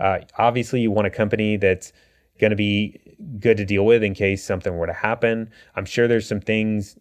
Uh, 0.00 0.20
obviously, 0.36 0.80
you 0.80 0.90
want 0.90 1.06
a 1.06 1.10
company 1.10 1.56
that's 1.56 1.92
going 2.38 2.50
to 2.50 2.56
be 2.56 3.00
good 3.40 3.56
to 3.56 3.64
deal 3.64 3.84
with 3.84 4.02
in 4.02 4.14
case 4.14 4.44
something 4.44 4.76
were 4.76 4.86
to 4.86 4.92
happen. 4.92 5.50
I'm 5.74 5.84
sure 5.84 6.08
there's 6.08 6.28
some 6.28 6.40
things, 6.40 6.96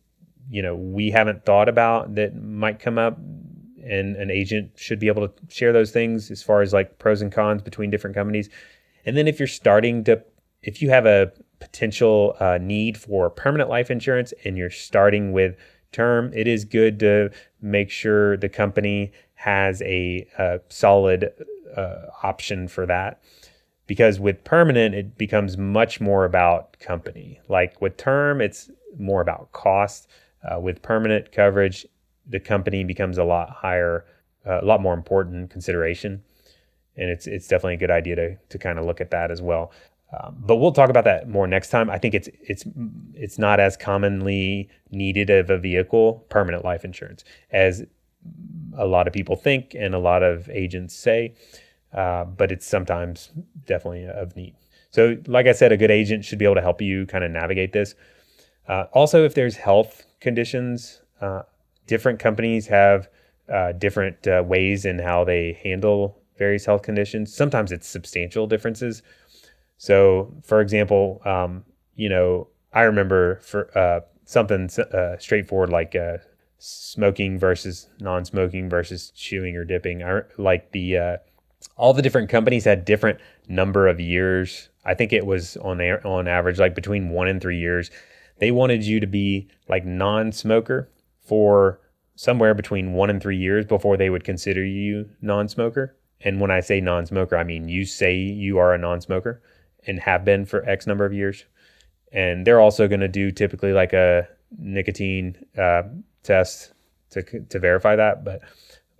you 0.50 0.62
know, 0.62 0.76
we 0.76 1.12
haven't 1.12 1.46
thought 1.46 1.70
about 1.70 2.16
that 2.16 2.36
might 2.36 2.80
come 2.80 2.98
up, 2.98 3.18
and 3.18 4.16
an 4.18 4.30
agent 4.32 4.72
should 4.76 5.00
be 5.00 5.08
able 5.08 5.28
to 5.28 5.34
share 5.48 5.72
those 5.72 5.92
things 5.92 6.30
as 6.32 6.44
far 6.44 6.62
as 6.62 6.74
like 6.74 7.00
pros 7.00 7.22
and 7.22 7.32
cons 7.32 7.62
between 7.62 7.90
different 7.90 8.16
companies. 8.16 8.50
And 9.06 9.16
then 9.16 9.28
if 9.28 9.40
you're 9.40 9.48
starting 9.48 10.04
to, 10.06 10.22
if 10.62 10.82
you 10.82 10.90
have 10.90 11.06
a 11.06 11.32
potential 11.60 12.36
uh, 12.40 12.58
need 12.60 12.98
for 12.98 13.30
permanent 13.30 13.70
life 13.70 13.90
insurance 13.90 14.34
and 14.44 14.58
you're 14.58 14.70
starting 14.70 15.32
with 15.32 15.56
term, 15.92 16.32
it 16.34 16.48
is 16.48 16.66
good 16.66 17.00
to 17.00 17.30
make 17.62 17.90
sure 17.90 18.36
the 18.38 18.50
company 18.50 19.12
has 19.36 19.82
a, 19.84 20.28
a 20.38 20.60
solid 20.68 21.32
uh, 21.76 22.08
option 22.24 22.68
for 22.68 22.86
that 22.86 23.22
because 23.88 24.20
with 24.20 24.44
permanent 24.44 24.94
it 24.94 25.18
becomes 25.18 25.58
much 25.58 26.00
more 26.00 26.26
about 26.26 26.78
company 26.80 27.40
like 27.48 27.82
with 27.82 27.98
term 27.98 28.42
it's 28.42 28.70
more 28.98 29.22
about 29.22 29.52
cost 29.52 30.08
uh, 30.50 30.60
with 30.60 30.82
permanent 30.82 31.32
coverage 31.32 31.86
the 32.28 32.40
company 32.40 32.84
becomes 32.84 33.18
a 33.18 33.24
lot 33.24 33.50
higher 33.50 34.06
uh, 34.46 34.62
a 34.62 34.66
lot 34.66 34.82
more 34.82 34.94
important 34.94 35.50
consideration 35.50 36.22
and 36.96 37.10
it's 37.10 37.28
it's 37.28 37.48
definitely 37.48 37.76
a 37.76 37.78
good 37.78 37.92
idea 37.92 38.16
to 38.16 38.36
to 38.50 38.58
kind 38.58 38.78
of 38.78 38.86
look 38.86 39.02
at 39.02 39.12
that 39.12 39.32
as 39.32 39.42
well 39.42 39.72
um, 40.14 40.38
but 40.40 40.56
we'll 40.58 40.72
talk 40.72 40.90
about 40.90 41.04
that 41.04 41.28
more 41.28 41.48
next 41.48 41.70
time. 41.70 41.90
I 41.90 41.98
think 41.98 42.14
it's 42.14 42.30
it's 42.42 42.64
it's 43.14 43.38
not 43.38 43.60
as 43.60 43.76
commonly 43.76 44.70
needed 44.90 45.30
of 45.30 45.50
a 45.50 45.58
vehicle, 45.58 46.26
permanent 46.30 46.64
life 46.64 46.86
insurance, 46.86 47.26
as 47.52 47.86
a 48.78 48.86
lot 48.86 49.08
of 49.08 49.14
people 49.14 49.36
think 49.36 49.76
and 49.78 49.94
a 49.94 50.00
lot 50.00 50.24
of 50.24 50.50
agents 50.50 50.96
say. 50.96 51.34
Uh, 51.98 52.26
but 52.26 52.52
it's 52.52 52.68
sometimes 52.68 53.32
definitely 53.66 54.06
of 54.06 54.36
need. 54.36 54.54
So, 54.91 55.18
like 55.26 55.48
I 55.48 55.52
said, 55.52 55.72
a 55.72 55.78
good 55.78 55.89
agent 55.89 56.24
should 56.24 56.38
be 56.38 56.45
able 56.45 56.54
to 56.54 56.62
help 56.62 56.80
you 56.80 57.08
kind 57.08 57.24
of 57.24 57.32
navigate 57.32 57.74
this. 57.74 57.95
Uh, 58.68 58.84
also, 58.93 59.26
if 59.26 59.34
there's 59.34 59.56
health 59.56 60.06
conditions, 60.20 61.02
uh, 61.22 61.41
different 61.88 62.20
companies 62.20 62.68
have 62.68 63.10
uh, 63.52 63.72
different 63.72 64.28
uh, 64.28 64.43
ways 64.45 64.86
in 64.86 65.00
how 65.00 65.24
they 65.24 65.60
handle 65.64 66.22
various 66.38 66.66
health 66.68 66.84
conditions. 66.84 67.34
Sometimes 67.34 67.72
it's 67.72 67.88
substantial 67.88 68.45
differences. 68.45 69.02
So, 69.80 70.32
for 70.43 70.62
example, 70.62 71.20
um, 71.26 71.66
you 71.95 72.10
know, 72.10 72.48
I 72.74 72.84
remember 72.84 73.39
for 73.39 73.76
uh, 73.76 74.02
something 74.26 74.70
straightforward 75.18 75.72
like 75.72 75.95
smoking 76.60 77.39
versus 77.39 77.89
non-smoking 78.00 78.70
versus 78.70 79.12
chewing 79.16 79.56
or 79.56 79.66
dipping. 79.66 80.04
I 80.04 80.22
like 80.38 80.74
the 80.74 81.18
all 81.76 81.93
the 81.93 82.01
different 82.01 82.30
companies 82.30 82.65
had 82.65 82.86
different 82.86 83.20
number 83.47 83.88
of 83.88 83.99
years. 83.99 84.70
I 84.86 84.93
think 84.93 85.13
it 85.13 85.26
was 85.26 85.57
on 85.57 85.82
on 85.82 86.28
average 86.28 86.59
like 86.59 86.76
between 86.76 87.09
one 87.09 87.28
and 87.28 87.41
three 87.41 87.59
years. 87.59 87.91
They 88.39 88.51
wanted 88.51 88.84
you 88.84 88.99
to 88.99 89.07
be 89.07 89.47
like 89.68 89.86
non-smoker 89.86 90.89
for 91.20 91.80
somewhere 92.15 92.53
between 92.53 92.93
one 92.93 93.09
and 93.09 93.22
three 93.22 93.38
years 93.38 93.65
before 93.65 93.97
they 93.97 94.09
would 94.09 94.24
consider 94.24 94.65
you 94.65 95.09
non-smoker. 95.22 95.95
And 96.22 96.39
when 96.39 96.51
I 96.51 96.61
say 96.61 96.82
non-smoker, 96.82 97.38
I 97.38 97.43
mean 97.43 97.70
you 97.70 97.86
say 97.86 98.15
you 98.15 98.57
are 98.57 98.74
a 98.74 98.78
non-smoker 98.78 99.41
and 99.86 99.99
have 99.99 100.26
been 100.26 100.45
for 100.45 100.68
X 100.68 100.88
number 100.88 101.05
of 101.05 101.13
years. 101.13 101.45
And 102.11 102.47
they're 102.47 102.61
also 102.61 102.88
going 102.88 103.01
to 103.01 103.07
do 103.07 103.32
typically 103.32 103.74
like 103.74 103.93
a 103.93 104.28
nicotine 104.57 105.38
uh, 105.57 105.84
test 106.24 106.74
to 107.11 107.22
to 107.24 107.59
verify 107.59 107.95
that. 107.95 108.24
But 108.24 108.41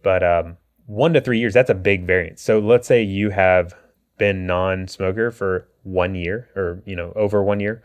but 0.04 0.24
um, 0.24 0.58
one 0.88 1.14
to 1.14 1.22
three 1.22 1.40
years, 1.40 1.54
that's 1.54 1.70
a 1.70 1.76
big 1.76 2.06
variance. 2.06 2.42
So 2.42 2.60
let's 2.60 2.88
say 2.88 3.04
you 3.04 3.30
have 3.30 3.76
been 4.18 4.48
non-smoker 4.48 5.30
for 5.32 5.68
one 5.84 6.16
year 6.16 6.50
or 6.56 6.82
you 6.86 6.96
know 6.96 7.14
over 7.16 7.44
one 7.44 7.60
year. 7.60 7.84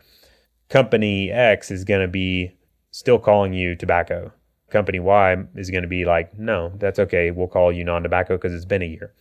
Company 0.69 1.31
X 1.31 1.69
is 1.69 1.83
going 1.83 2.01
to 2.01 2.07
be 2.07 2.51
still 2.89 3.19
calling 3.19 3.53
you 3.53 3.75
tobacco. 3.75 4.31
Company 4.71 4.99
Y 4.99 5.37
is 5.55 5.69
going 5.69 5.83
to 5.83 5.87
be 5.87 6.03
like, 6.03 6.37
no, 6.39 6.71
that's 6.77 6.97
okay. 6.97 7.29
We'll 7.29 7.47
call 7.47 7.71
you 7.71 7.83
non-tobacco 7.83 8.37
because 8.37 8.53
it's 8.53 8.65
been 8.65 8.81
a 8.81 8.87
year 8.87 9.13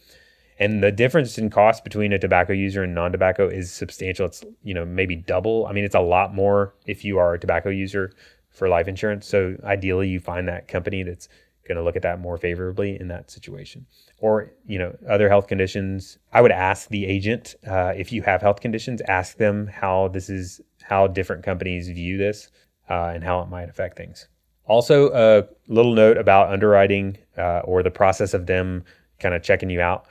and 0.62 0.83
the 0.83 0.93
difference 0.93 1.39
in 1.39 1.51
cost 1.51 1.83
between 1.83 2.12
a 2.12 2.18
tobacco 2.18 2.53
user 2.53 2.85
and 2.85 2.95
non-tobacco 2.95 3.49
is 3.49 3.72
substantial 3.72 4.26
it's 4.26 4.45
you 4.62 4.74
know 4.74 4.85
maybe 4.85 5.16
double 5.16 5.66
i 5.66 5.72
mean 5.72 5.85
it's 5.85 5.95
a 5.95 6.01
lot 6.01 6.35
more 6.35 6.74
if 6.87 7.05
you 7.05 7.18
are 7.18 7.35
a 7.35 7.39
tobacco 7.39 7.68
user 7.68 8.12
for 8.51 8.68
life 8.68 8.87
insurance 8.87 9.26
so 9.26 9.57
ideally 9.64 10.09
you 10.09 10.20
find 10.20 10.47
that 10.49 10.68
company 10.68 11.03
that's 11.03 11.28
going 11.66 11.76
to 11.76 11.82
look 11.82 11.96
at 11.96 12.02
that 12.02 12.20
more 12.20 12.36
favorably 12.36 12.98
in 12.98 13.08
that 13.08 13.30
situation. 13.30 13.86
Or 14.18 14.52
you 14.66 14.78
know 14.78 14.96
other 15.08 15.28
health 15.28 15.48
conditions 15.48 16.18
i 16.32 16.40
would 16.40 16.52
ask 16.52 16.88
the 16.88 17.06
agent 17.06 17.56
uh, 17.66 17.92
if 17.96 18.12
you 18.12 18.22
have 18.22 18.40
health 18.40 18.60
conditions 18.60 19.00
ask 19.08 19.36
them 19.36 19.66
how 19.66 20.08
this 20.08 20.30
is 20.30 20.60
how 20.82 21.06
different 21.06 21.42
companies 21.42 21.88
view 21.88 22.18
this 22.18 22.50
uh, 22.90 23.12
and 23.14 23.24
how 23.24 23.40
it 23.40 23.48
might 23.48 23.68
affect 23.68 23.96
things. 23.96 24.28
Also 24.66 25.12
a 25.12 25.44
little 25.68 25.94
note 25.94 26.16
about 26.16 26.50
underwriting 26.50 27.18
uh, 27.36 27.60
or 27.60 27.82
the 27.82 27.90
process 27.90 28.34
of 28.34 28.46
them 28.46 28.84
kind 29.18 29.34
of 29.34 29.42
checking 29.42 29.70
you 29.70 29.80
out. 29.80 30.06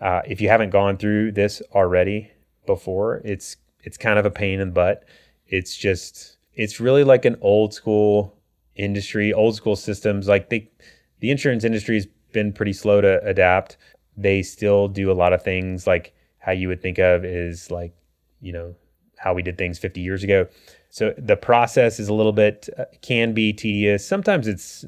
Uh, 0.00 0.22
if 0.26 0.40
you 0.40 0.48
haven't 0.48 0.70
gone 0.70 0.96
through 0.96 1.32
this 1.32 1.62
already 1.72 2.30
before, 2.66 3.20
it's 3.24 3.56
it's 3.84 3.96
kind 3.96 4.18
of 4.18 4.26
a 4.26 4.30
pain 4.30 4.60
in 4.60 4.68
the 4.68 4.74
butt. 4.74 5.04
It's 5.46 5.76
just 5.76 6.36
it's 6.54 6.80
really 6.80 7.04
like 7.04 7.24
an 7.24 7.36
old 7.40 7.74
school 7.74 8.36
industry, 8.76 9.32
old 9.32 9.54
school 9.54 9.76
systems. 9.76 10.28
Like 10.28 10.50
they, 10.50 10.70
the 11.20 11.30
insurance 11.30 11.64
industry 11.64 11.96
has 11.96 12.06
been 12.32 12.52
pretty 12.52 12.72
slow 12.72 13.00
to 13.00 13.22
adapt. 13.24 13.76
They 14.16 14.42
still 14.42 14.88
do 14.88 15.10
a 15.10 15.14
lot 15.14 15.32
of 15.32 15.42
things 15.42 15.86
like 15.86 16.14
how 16.38 16.52
you 16.52 16.68
would 16.68 16.82
think 16.82 16.98
of 16.98 17.24
is 17.24 17.70
like 17.70 17.94
you 18.40 18.52
know 18.52 18.74
how 19.18 19.32
we 19.32 19.42
did 19.42 19.56
things 19.56 19.78
50 19.78 20.00
years 20.00 20.24
ago. 20.24 20.46
So 20.90 21.14
the 21.16 21.36
process 21.36 22.00
is 22.00 22.08
a 22.08 22.14
little 22.14 22.32
bit 22.32 22.68
uh, 22.76 22.86
can 23.00 23.32
be 23.32 23.52
tedious. 23.52 24.06
Sometimes 24.06 24.48
it's 24.48 24.84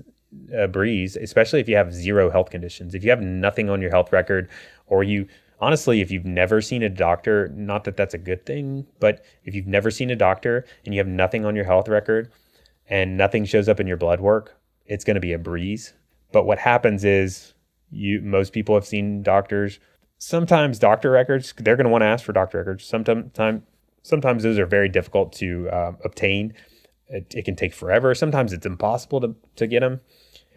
a 0.52 0.66
breeze, 0.66 1.16
especially 1.16 1.60
if 1.60 1.68
you 1.68 1.76
have 1.76 1.94
zero 1.94 2.30
health 2.30 2.50
conditions. 2.50 2.94
If 2.94 3.04
you 3.04 3.10
have 3.10 3.22
nothing 3.22 3.70
on 3.70 3.80
your 3.80 3.90
health 3.90 4.12
record, 4.12 4.50
or 4.86 5.04
you 5.04 5.28
honestly, 5.60 6.00
if 6.00 6.10
you've 6.10 6.24
never 6.24 6.60
seen 6.60 6.82
a 6.82 6.88
doctor, 6.88 7.48
not 7.54 7.84
that 7.84 7.96
that's 7.96 8.12
a 8.12 8.18
good 8.18 8.44
thing, 8.44 8.86
but 8.98 9.24
if 9.44 9.54
you've 9.54 9.68
never 9.68 9.90
seen 9.90 10.10
a 10.10 10.16
doctor 10.16 10.64
and 10.84 10.94
you 10.94 11.00
have 11.00 11.06
nothing 11.06 11.44
on 11.44 11.54
your 11.54 11.64
health 11.64 11.88
record 11.88 12.30
and 12.88 13.16
nothing 13.16 13.44
shows 13.44 13.68
up 13.68 13.80
in 13.80 13.86
your 13.86 13.96
blood 13.96 14.20
work, 14.20 14.56
it's 14.86 15.04
going 15.04 15.14
to 15.14 15.20
be 15.20 15.32
a 15.32 15.38
breeze. 15.38 15.94
But 16.32 16.44
what 16.44 16.58
happens 16.58 17.04
is 17.04 17.54
you 17.90 18.20
most 18.20 18.52
people 18.52 18.74
have 18.74 18.86
seen 18.86 19.22
doctors. 19.22 19.78
Sometimes 20.18 20.78
doctor 20.78 21.10
records, 21.10 21.54
they're 21.58 21.76
going 21.76 21.84
to 21.84 21.90
want 21.90 22.02
to 22.02 22.06
ask 22.06 22.24
for 22.24 22.32
doctor 22.32 22.58
records. 22.58 22.84
Sometimes 22.84 23.32
sometimes 24.02 24.42
those 24.42 24.58
are 24.58 24.66
very 24.66 24.88
difficult 24.88 25.32
to 25.34 25.68
uh, 25.70 25.92
obtain. 26.04 26.54
It, 27.08 27.34
it, 27.34 27.44
can 27.44 27.54
take 27.54 27.74
forever. 27.74 28.14
Sometimes 28.14 28.52
it's 28.52 28.64
impossible 28.64 29.20
to, 29.20 29.36
to 29.56 29.66
get 29.66 29.80
them. 29.80 30.00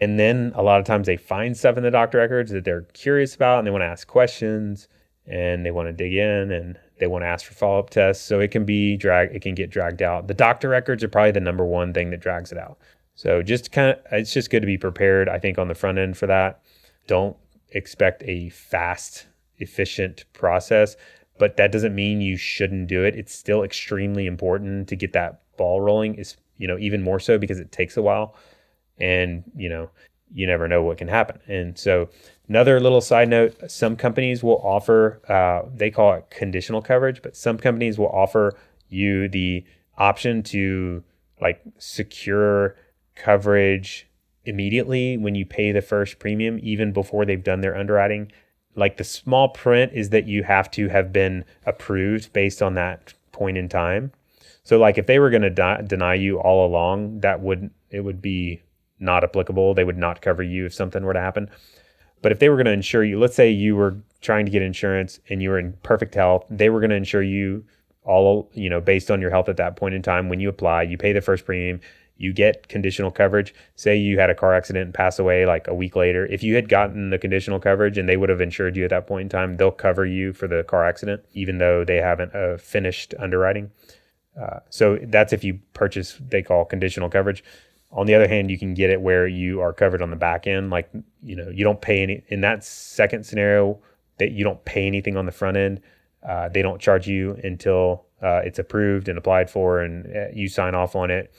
And 0.00 0.18
then 0.18 0.52
a 0.54 0.62
lot 0.62 0.80
of 0.80 0.86
times 0.86 1.06
they 1.06 1.16
find 1.16 1.56
stuff 1.56 1.76
in 1.76 1.82
the 1.82 1.90
doctor 1.90 2.18
records 2.18 2.52
that 2.52 2.64
they're 2.64 2.82
curious 2.94 3.34
about 3.34 3.58
and 3.58 3.66
they 3.66 3.70
want 3.70 3.82
to 3.82 3.86
ask 3.86 4.08
questions 4.08 4.88
and 5.26 5.66
they 5.66 5.70
want 5.70 5.88
to 5.88 5.92
dig 5.92 6.14
in 6.14 6.50
and 6.50 6.78
they 6.98 7.06
want 7.06 7.22
to 7.22 7.26
ask 7.26 7.46
for 7.46 7.54
follow 7.54 7.78
up 7.78 7.90
tests. 7.90 8.24
So 8.24 8.40
it 8.40 8.50
can 8.50 8.64
be 8.64 8.96
drag, 8.96 9.34
it 9.34 9.42
can 9.42 9.54
get 9.54 9.70
dragged 9.70 10.02
out. 10.02 10.28
The 10.28 10.34
doctor 10.34 10.68
records 10.68 11.02
are 11.04 11.08
probably 11.08 11.32
the 11.32 11.40
number 11.40 11.64
one 11.64 11.92
thing 11.92 12.10
that 12.10 12.20
drags 12.20 12.52
it 12.52 12.58
out. 12.58 12.78
So 13.14 13.42
just 13.42 13.72
kind 13.72 13.90
of, 13.90 13.98
it's 14.12 14.32
just 14.32 14.50
good 14.50 14.60
to 14.60 14.66
be 14.66 14.78
prepared, 14.78 15.28
I 15.28 15.38
think, 15.38 15.58
on 15.58 15.68
the 15.68 15.74
front 15.74 15.98
end 15.98 16.16
for 16.16 16.26
that. 16.26 16.62
Don't 17.06 17.36
expect 17.70 18.22
a 18.24 18.48
fast, 18.50 19.26
efficient 19.58 20.24
process, 20.32 20.96
but 21.38 21.56
that 21.56 21.72
doesn't 21.72 21.94
mean 21.94 22.20
you 22.20 22.36
shouldn't 22.36 22.86
do 22.88 23.04
it. 23.04 23.16
It's 23.16 23.34
still 23.34 23.62
extremely 23.62 24.26
important 24.26 24.88
to 24.88 24.96
get 24.96 25.12
that 25.14 25.42
ball 25.56 25.80
rolling, 25.80 26.14
is, 26.14 26.36
you 26.58 26.68
know, 26.68 26.78
even 26.78 27.02
more 27.02 27.18
so 27.18 27.38
because 27.38 27.58
it 27.58 27.72
takes 27.72 27.96
a 27.96 28.02
while 28.02 28.36
and 29.00 29.44
you 29.56 29.68
know 29.68 29.90
you 30.32 30.46
never 30.46 30.68
know 30.68 30.82
what 30.82 30.98
can 30.98 31.08
happen 31.08 31.40
and 31.46 31.78
so 31.78 32.08
another 32.48 32.80
little 32.80 33.00
side 33.00 33.28
note 33.28 33.70
some 33.70 33.96
companies 33.96 34.42
will 34.42 34.60
offer 34.62 35.20
uh, 35.28 35.68
they 35.74 35.90
call 35.90 36.14
it 36.14 36.28
conditional 36.30 36.82
coverage 36.82 37.22
but 37.22 37.36
some 37.36 37.58
companies 37.58 37.98
will 37.98 38.08
offer 38.08 38.56
you 38.88 39.28
the 39.28 39.64
option 39.96 40.42
to 40.42 41.02
like 41.40 41.60
secure 41.78 42.76
coverage 43.14 44.08
immediately 44.44 45.16
when 45.16 45.34
you 45.34 45.44
pay 45.44 45.72
the 45.72 45.82
first 45.82 46.18
premium 46.18 46.58
even 46.62 46.92
before 46.92 47.24
they've 47.24 47.44
done 47.44 47.60
their 47.60 47.76
underwriting 47.76 48.30
like 48.74 48.96
the 48.96 49.04
small 49.04 49.48
print 49.48 49.92
is 49.92 50.10
that 50.10 50.26
you 50.26 50.44
have 50.44 50.70
to 50.70 50.88
have 50.88 51.12
been 51.12 51.44
approved 51.66 52.32
based 52.32 52.62
on 52.62 52.74
that 52.74 53.12
point 53.32 53.58
in 53.58 53.68
time 53.68 54.12
so 54.62 54.78
like 54.78 54.98
if 54.98 55.06
they 55.06 55.18
were 55.18 55.30
going 55.30 55.42
to 55.42 55.84
deny 55.86 56.14
you 56.14 56.38
all 56.40 56.66
along 56.66 57.20
that 57.20 57.40
would 57.40 57.70
it 57.90 58.00
would 58.00 58.22
be 58.22 58.62
not 59.00 59.24
applicable. 59.24 59.74
They 59.74 59.84
would 59.84 59.98
not 59.98 60.20
cover 60.20 60.42
you 60.42 60.66
if 60.66 60.74
something 60.74 61.04
were 61.04 61.12
to 61.12 61.20
happen. 61.20 61.50
But 62.22 62.32
if 62.32 62.38
they 62.38 62.48
were 62.48 62.56
going 62.56 62.66
to 62.66 62.72
insure 62.72 63.04
you, 63.04 63.18
let's 63.18 63.34
say 63.34 63.50
you 63.50 63.76
were 63.76 63.96
trying 64.20 64.44
to 64.46 64.50
get 64.50 64.62
insurance 64.62 65.20
and 65.28 65.42
you 65.42 65.50
were 65.50 65.58
in 65.58 65.74
perfect 65.82 66.14
health, 66.14 66.44
they 66.50 66.70
were 66.70 66.80
going 66.80 66.90
to 66.90 66.96
insure 66.96 67.22
you 67.22 67.64
all, 68.04 68.50
you 68.54 68.70
know, 68.70 68.80
based 68.80 69.10
on 69.10 69.20
your 69.20 69.30
health 69.30 69.48
at 69.48 69.56
that 69.58 69.76
point 69.76 69.94
in 69.94 70.02
time. 70.02 70.28
When 70.28 70.40
you 70.40 70.48
apply, 70.48 70.82
you 70.82 70.96
pay 70.96 71.12
the 71.12 71.20
first 71.20 71.44
premium, 71.44 71.80
you 72.16 72.32
get 72.32 72.68
conditional 72.68 73.10
coverage. 73.10 73.54
Say 73.76 73.96
you 73.96 74.18
had 74.18 74.30
a 74.30 74.34
car 74.34 74.54
accident 74.54 74.86
and 74.86 74.94
pass 74.94 75.18
away 75.18 75.46
like 75.46 75.68
a 75.68 75.74
week 75.74 75.94
later. 75.94 76.26
If 76.26 76.42
you 76.42 76.56
had 76.56 76.68
gotten 76.68 77.10
the 77.10 77.18
conditional 77.18 77.60
coverage 77.60 77.96
and 77.96 78.08
they 78.08 78.16
would 78.16 78.28
have 78.28 78.40
insured 78.40 78.76
you 78.76 78.84
at 78.84 78.90
that 78.90 79.06
point 79.06 79.22
in 79.22 79.28
time, 79.28 79.56
they'll 79.56 79.70
cover 79.70 80.04
you 80.04 80.32
for 80.32 80.48
the 80.48 80.64
car 80.64 80.84
accident, 80.84 81.24
even 81.32 81.58
though 81.58 81.84
they 81.84 81.98
haven't 81.98 82.34
uh, 82.34 82.58
finished 82.58 83.14
underwriting. 83.18 83.70
Uh, 84.40 84.60
so 84.70 84.98
that's 85.04 85.32
if 85.32 85.44
you 85.44 85.60
purchase, 85.74 86.18
they 86.20 86.42
call 86.42 86.64
conditional 86.64 87.08
coverage. 87.08 87.42
On 87.90 88.06
the 88.06 88.14
other 88.14 88.28
hand, 88.28 88.50
you 88.50 88.58
can 88.58 88.74
get 88.74 88.90
it 88.90 89.00
where 89.00 89.26
you 89.26 89.60
are 89.60 89.72
covered 89.72 90.02
on 90.02 90.10
the 90.10 90.16
back 90.16 90.46
end. 90.46 90.70
Like, 90.70 90.90
you 91.22 91.36
know, 91.36 91.48
you 91.48 91.64
don't 91.64 91.80
pay 91.80 92.02
any 92.02 92.22
in 92.28 92.42
that 92.42 92.64
second 92.64 93.24
scenario 93.24 93.78
that 94.18 94.32
you 94.32 94.44
don't 94.44 94.62
pay 94.64 94.86
anything 94.86 95.16
on 95.16 95.26
the 95.26 95.32
front 95.32 95.56
end. 95.56 95.80
Uh, 96.26 96.48
they 96.48 96.62
don't 96.62 96.80
charge 96.80 97.06
you 97.06 97.38
until 97.42 98.04
uh, 98.22 98.40
it's 98.44 98.58
approved 98.58 99.08
and 99.08 99.16
applied 99.16 99.48
for 99.48 99.80
and 99.80 100.06
uh, 100.14 100.28
you 100.34 100.48
sign 100.48 100.74
off 100.74 100.94
on 100.94 101.10
it. 101.10 101.32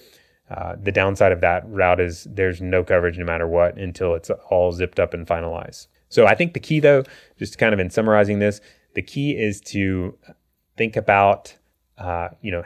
Uh, 0.50 0.76
the 0.82 0.92
downside 0.92 1.32
of 1.32 1.42
that 1.42 1.64
route 1.68 2.00
is 2.00 2.26
there's 2.30 2.60
no 2.60 2.84
coverage 2.84 3.18
no 3.18 3.26
matter 3.26 3.48
what 3.48 3.78
until 3.78 4.16
it's 4.16 4.32
all 4.50 4.72
zipped 4.72 5.00
up 5.00 5.14
and 5.14 5.28
finalized. 5.28 5.88
So 6.08 6.26
I 6.26 6.34
think 6.34 6.54
the 6.54 6.60
key, 6.60 6.80
though, 6.80 7.04
just 7.38 7.60
kind 7.60 7.74
of 7.74 7.80
in 7.80 7.92
summarizing 7.92 8.40
this, 8.40 8.62
the 8.96 9.04
key 9.04 9.38
is 9.38 9.62
to 9.62 10.18
think 10.76 10.96
about, 10.96 11.56
uh, 12.00 12.30
you 12.42 12.52
know, 12.52 12.64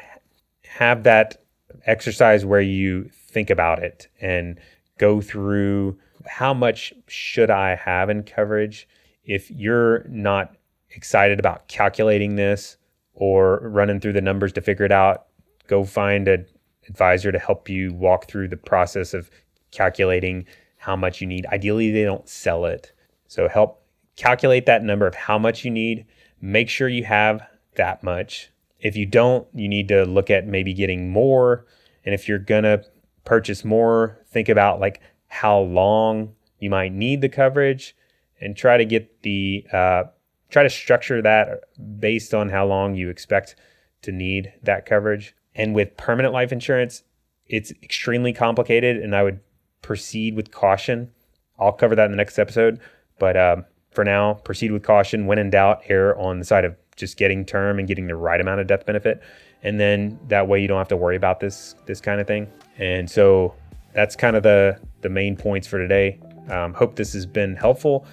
have 0.65 1.03
that 1.03 1.43
exercise 1.85 2.45
where 2.45 2.61
you 2.61 3.09
think 3.33 3.49
about 3.49 3.83
it 3.83 4.07
and 4.21 4.59
go 4.97 5.21
through 5.21 5.97
how 6.25 6.53
much 6.53 6.93
should 7.07 7.49
I 7.49 7.75
have 7.75 8.09
in 8.09 8.23
coverage. 8.23 8.87
If 9.25 9.49
you're 9.51 10.05
not 10.07 10.55
excited 10.91 11.39
about 11.39 11.67
calculating 11.67 12.35
this 12.35 12.77
or 13.13 13.59
running 13.69 13.99
through 13.99 14.13
the 14.13 14.21
numbers 14.21 14.53
to 14.53 14.61
figure 14.61 14.85
it 14.85 14.91
out, 14.91 15.25
go 15.67 15.83
find 15.83 16.27
an 16.27 16.45
advisor 16.87 17.31
to 17.31 17.39
help 17.39 17.69
you 17.69 17.93
walk 17.93 18.27
through 18.27 18.49
the 18.49 18.57
process 18.57 19.13
of 19.13 19.29
calculating 19.71 20.45
how 20.77 20.95
much 20.95 21.21
you 21.21 21.27
need. 21.27 21.45
Ideally, 21.47 21.91
they 21.91 22.03
don't 22.03 22.27
sell 22.27 22.65
it. 22.65 22.91
So 23.27 23.47
help 23.47 23.83
calculate 24.15 24.65
that 24.65 24.83
number 24.83 25.07
of 25.07 25.15
how 25.15 25.39
much 25.39 25.65
you 25.65 25.71
need. 25.71 26.05
Make 26.41 26.69
sure 26.69 26.89
you 26.89 27.05
have 27.05 27.41
that 27.75 28.03
much. 28.03 28.51
If 28.79 28.95
you 28.95 29.05
don't, 29.05 29.47
you 29.53 29.69
need 29.69 29.87
to 29.87 30.03
look 30.03 30.29
at 30.29 30.45
maybe 30.45 30.73
getting 30.73 31.09
more. 31.09 31.65
And 32.05 32.13
if 32.13 32.27
you're 32.27 32.37
going 32.37 32.63
to 32.63 32.83
purchase 33.25 33.63
more, 33.63 34.19
think 34.27 34.49
about 34.49 34.79
like 34.79 35.01
how 35.27 35.59
long 35.59 36.33
you 36.59 36.69
might 36.69 36.93
need 36.93 37.21
the 37.21 37.29
coverage 37.29 37.95
and 38.39 38.55
try 38.55 38.77
to 38.77 38.85
get 38.85 39.21
the 39.23 39.65
uh, 39.71 40.03
try 40.49 40.63
to 40.63 40.69
structure 40.69 41.21
that 41.21 41.61
based 41.99 42.33
on 42.33 42.49
how 42.49 42.65
long 42.65 42.95
you 42.95 43.09
expect 43.09 43.55
to 44.01 44.11
need 44.11 44.53
that 44.61 44.85
coverage. 44.85 45.35
And 45.55 45.73
with 45.73 45.97
permanent 45.97 46.33
life 46.33 46.51
insurance, 46.51 47.03
it's 47.47 47.71
extremely 47.83 48.33
complicated, 48.33 48.97
and 48.97 49.15
I 49.15 49.23
would 49.23 49.39
proceed 49.81 50.35
with 50.35 50.51
caution. 50.51 51.11
I'll 51.59 51.71
cover 51.71 51.95
that 51.95 52.05
in 52.05 52.11
the 52.11 52.17
next 52.17 52.39
episode, 52.39 52.79
but 53.19 53.37
um, 53.37 53.65
for 53.91 54.03
now, 54.03 54.35
proceed 54.35 54.71
with 54.71 54.83
caution. 54.83 55.25
When 55.25 55.37
in 55.37 55.49
doubt, 55.49 55.83
err 55.89 56.17
on 56.17 56.39
the 56.39 56.45
side 56.45 56.65
of 56.65 56.75
just 56.95 57.17
getting 57.17 57.45
term 57.45 57.79
and 57.79 57.87
getting 57.87 58.07
the 58.07 58.15
right 58.15 58.39
amount 58.39 58.61
of 58.61 58.67
death 58.67 58.85
benefit, 58.85 59.21
and 59.63 59.79
then 59.79 60.19
that 60.27 60.47
way 60.47 60.61
you 60.61 60.67
don't 60.67 60.77
have 60.77 60.87
to 60.89 60.97
worry 60.97 61.15
about 61.15 61.39
this 61.39 61.75
this 61.85 61.99
kind 62.01 62.21
of 62.21 62.27
thing. 62.27 62.47
And 62.77 63.09
so 63.09 63.55
that's 63.93 64.15
kind 64.15 64.35
of 64.35 64.43
the 64.43 64.79
the 65.01 65.09
main 65.09 65.35
points 65.35 65.67
for 65.67 65.77
today. 65.77 66.19
Um, 66.49 66.73
hope 66.73 66.95
this 66.95 67.13
has 67.13 67.25
been 67.25 67.55
helpful. 67.55 68.05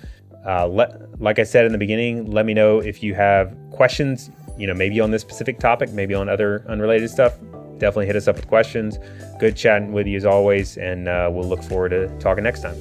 Uh, 0.46 0.66
let, 0.66 1.20
like 1.20 1.38
I 1.38 1.42
said 1.42 1.66
in 1.66 1.72
the 1.72 1.78
beginning, 1.78 2.30
let 2.30 2.46
me 2.46 2.54
know 2.54 2.78
if 2.78 3.02
you 3.02 3.14
have 3.14 3.54
questions. 3.72 4.30
You 4.56 4.66
know, 4.66 4.74
maybe 4.74 5.00
on 5.00 5.10
this 5.10 5.22
specific 5.22 5.58
topic, 5.58 5.90
maybe 5.90 6.14
on 6.14 6.28
other 6.28 6.64
unrelated 6.68 7.10
stuff. 7.10 7.34
Definitely 7.78 8.06
hit 8.06 8.16
us 8.16 8.28
up 8.28 8.36
with 8.36 8.46
questions. 8.46 8.98
Good 9.38 9.56
chatting 9.56 9.92
with 9.92 10.06
you 10.06 10.16
as 10.16 10.26
always, 10.26 10.76
and 10.76 11.08
uh, 11.08 11.30
we'll 11.32 11.48
look 11.48 11.62
forward 11.62 11.90
to 11.90 12.08
talking 12.18 12.44
next 12.44 12.60
time. 12.60 12.76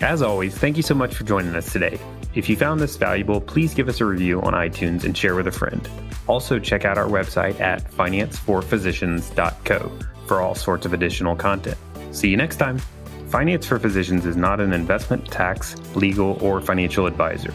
As 0.00 0.20
always, 0.20 0.54
thank 0.54 0.76
you 0.76 0.82
so 0.82 0.94
much 0.94 1.14
for 1.14 1.24
joining 1.24 1.54
us 1.54 1.72
today. 1.72 1.98
If 2.34 2.48
you 2.48 2.56
found 2.56 2.80
this 2.80 2.96
valuable, 2.96 3.40
please 3.40 3.74
give 3.74 3.88
us 3.88 4.00
a 4.00 4.04
review 4.04 4.42
on 4.42 4.54
iTunes 4.54 5.04
and 5.04 5.16
share 5.16 5.36
with 5.36 5.46
a 5.46 5.52
friend. 5.52 5.88
Also, 6.26 6.58
check 6.58 6.84
out 6.84 6.98
our 6.98 7.06
website 7.06 7.60
at 7.60 7.88
financeforphysicians.co 7.92 9.92
for 10.26 10.40
all 10.40 10.54
sorts 10.54 10.86
of 10.86 10.92
additional 10.92 11.36
content. 11.36 11.78
See 12.10 12.28
you 12.28 12.36
next 12.36 12.56
time. 12.56 12.78
Finance 13.28 13.66
for 13.66 13.78
Physicians 13.78 14.26
is 14.26 14.36
not 14.36 14.60
an 14.60 14.72
investment, 14.72 15.30
tax, 15.30 15.76
legal, 15.94 16.36
or 16.42 16.60
financial 16.60 17.06
advisor. 17.06 17.54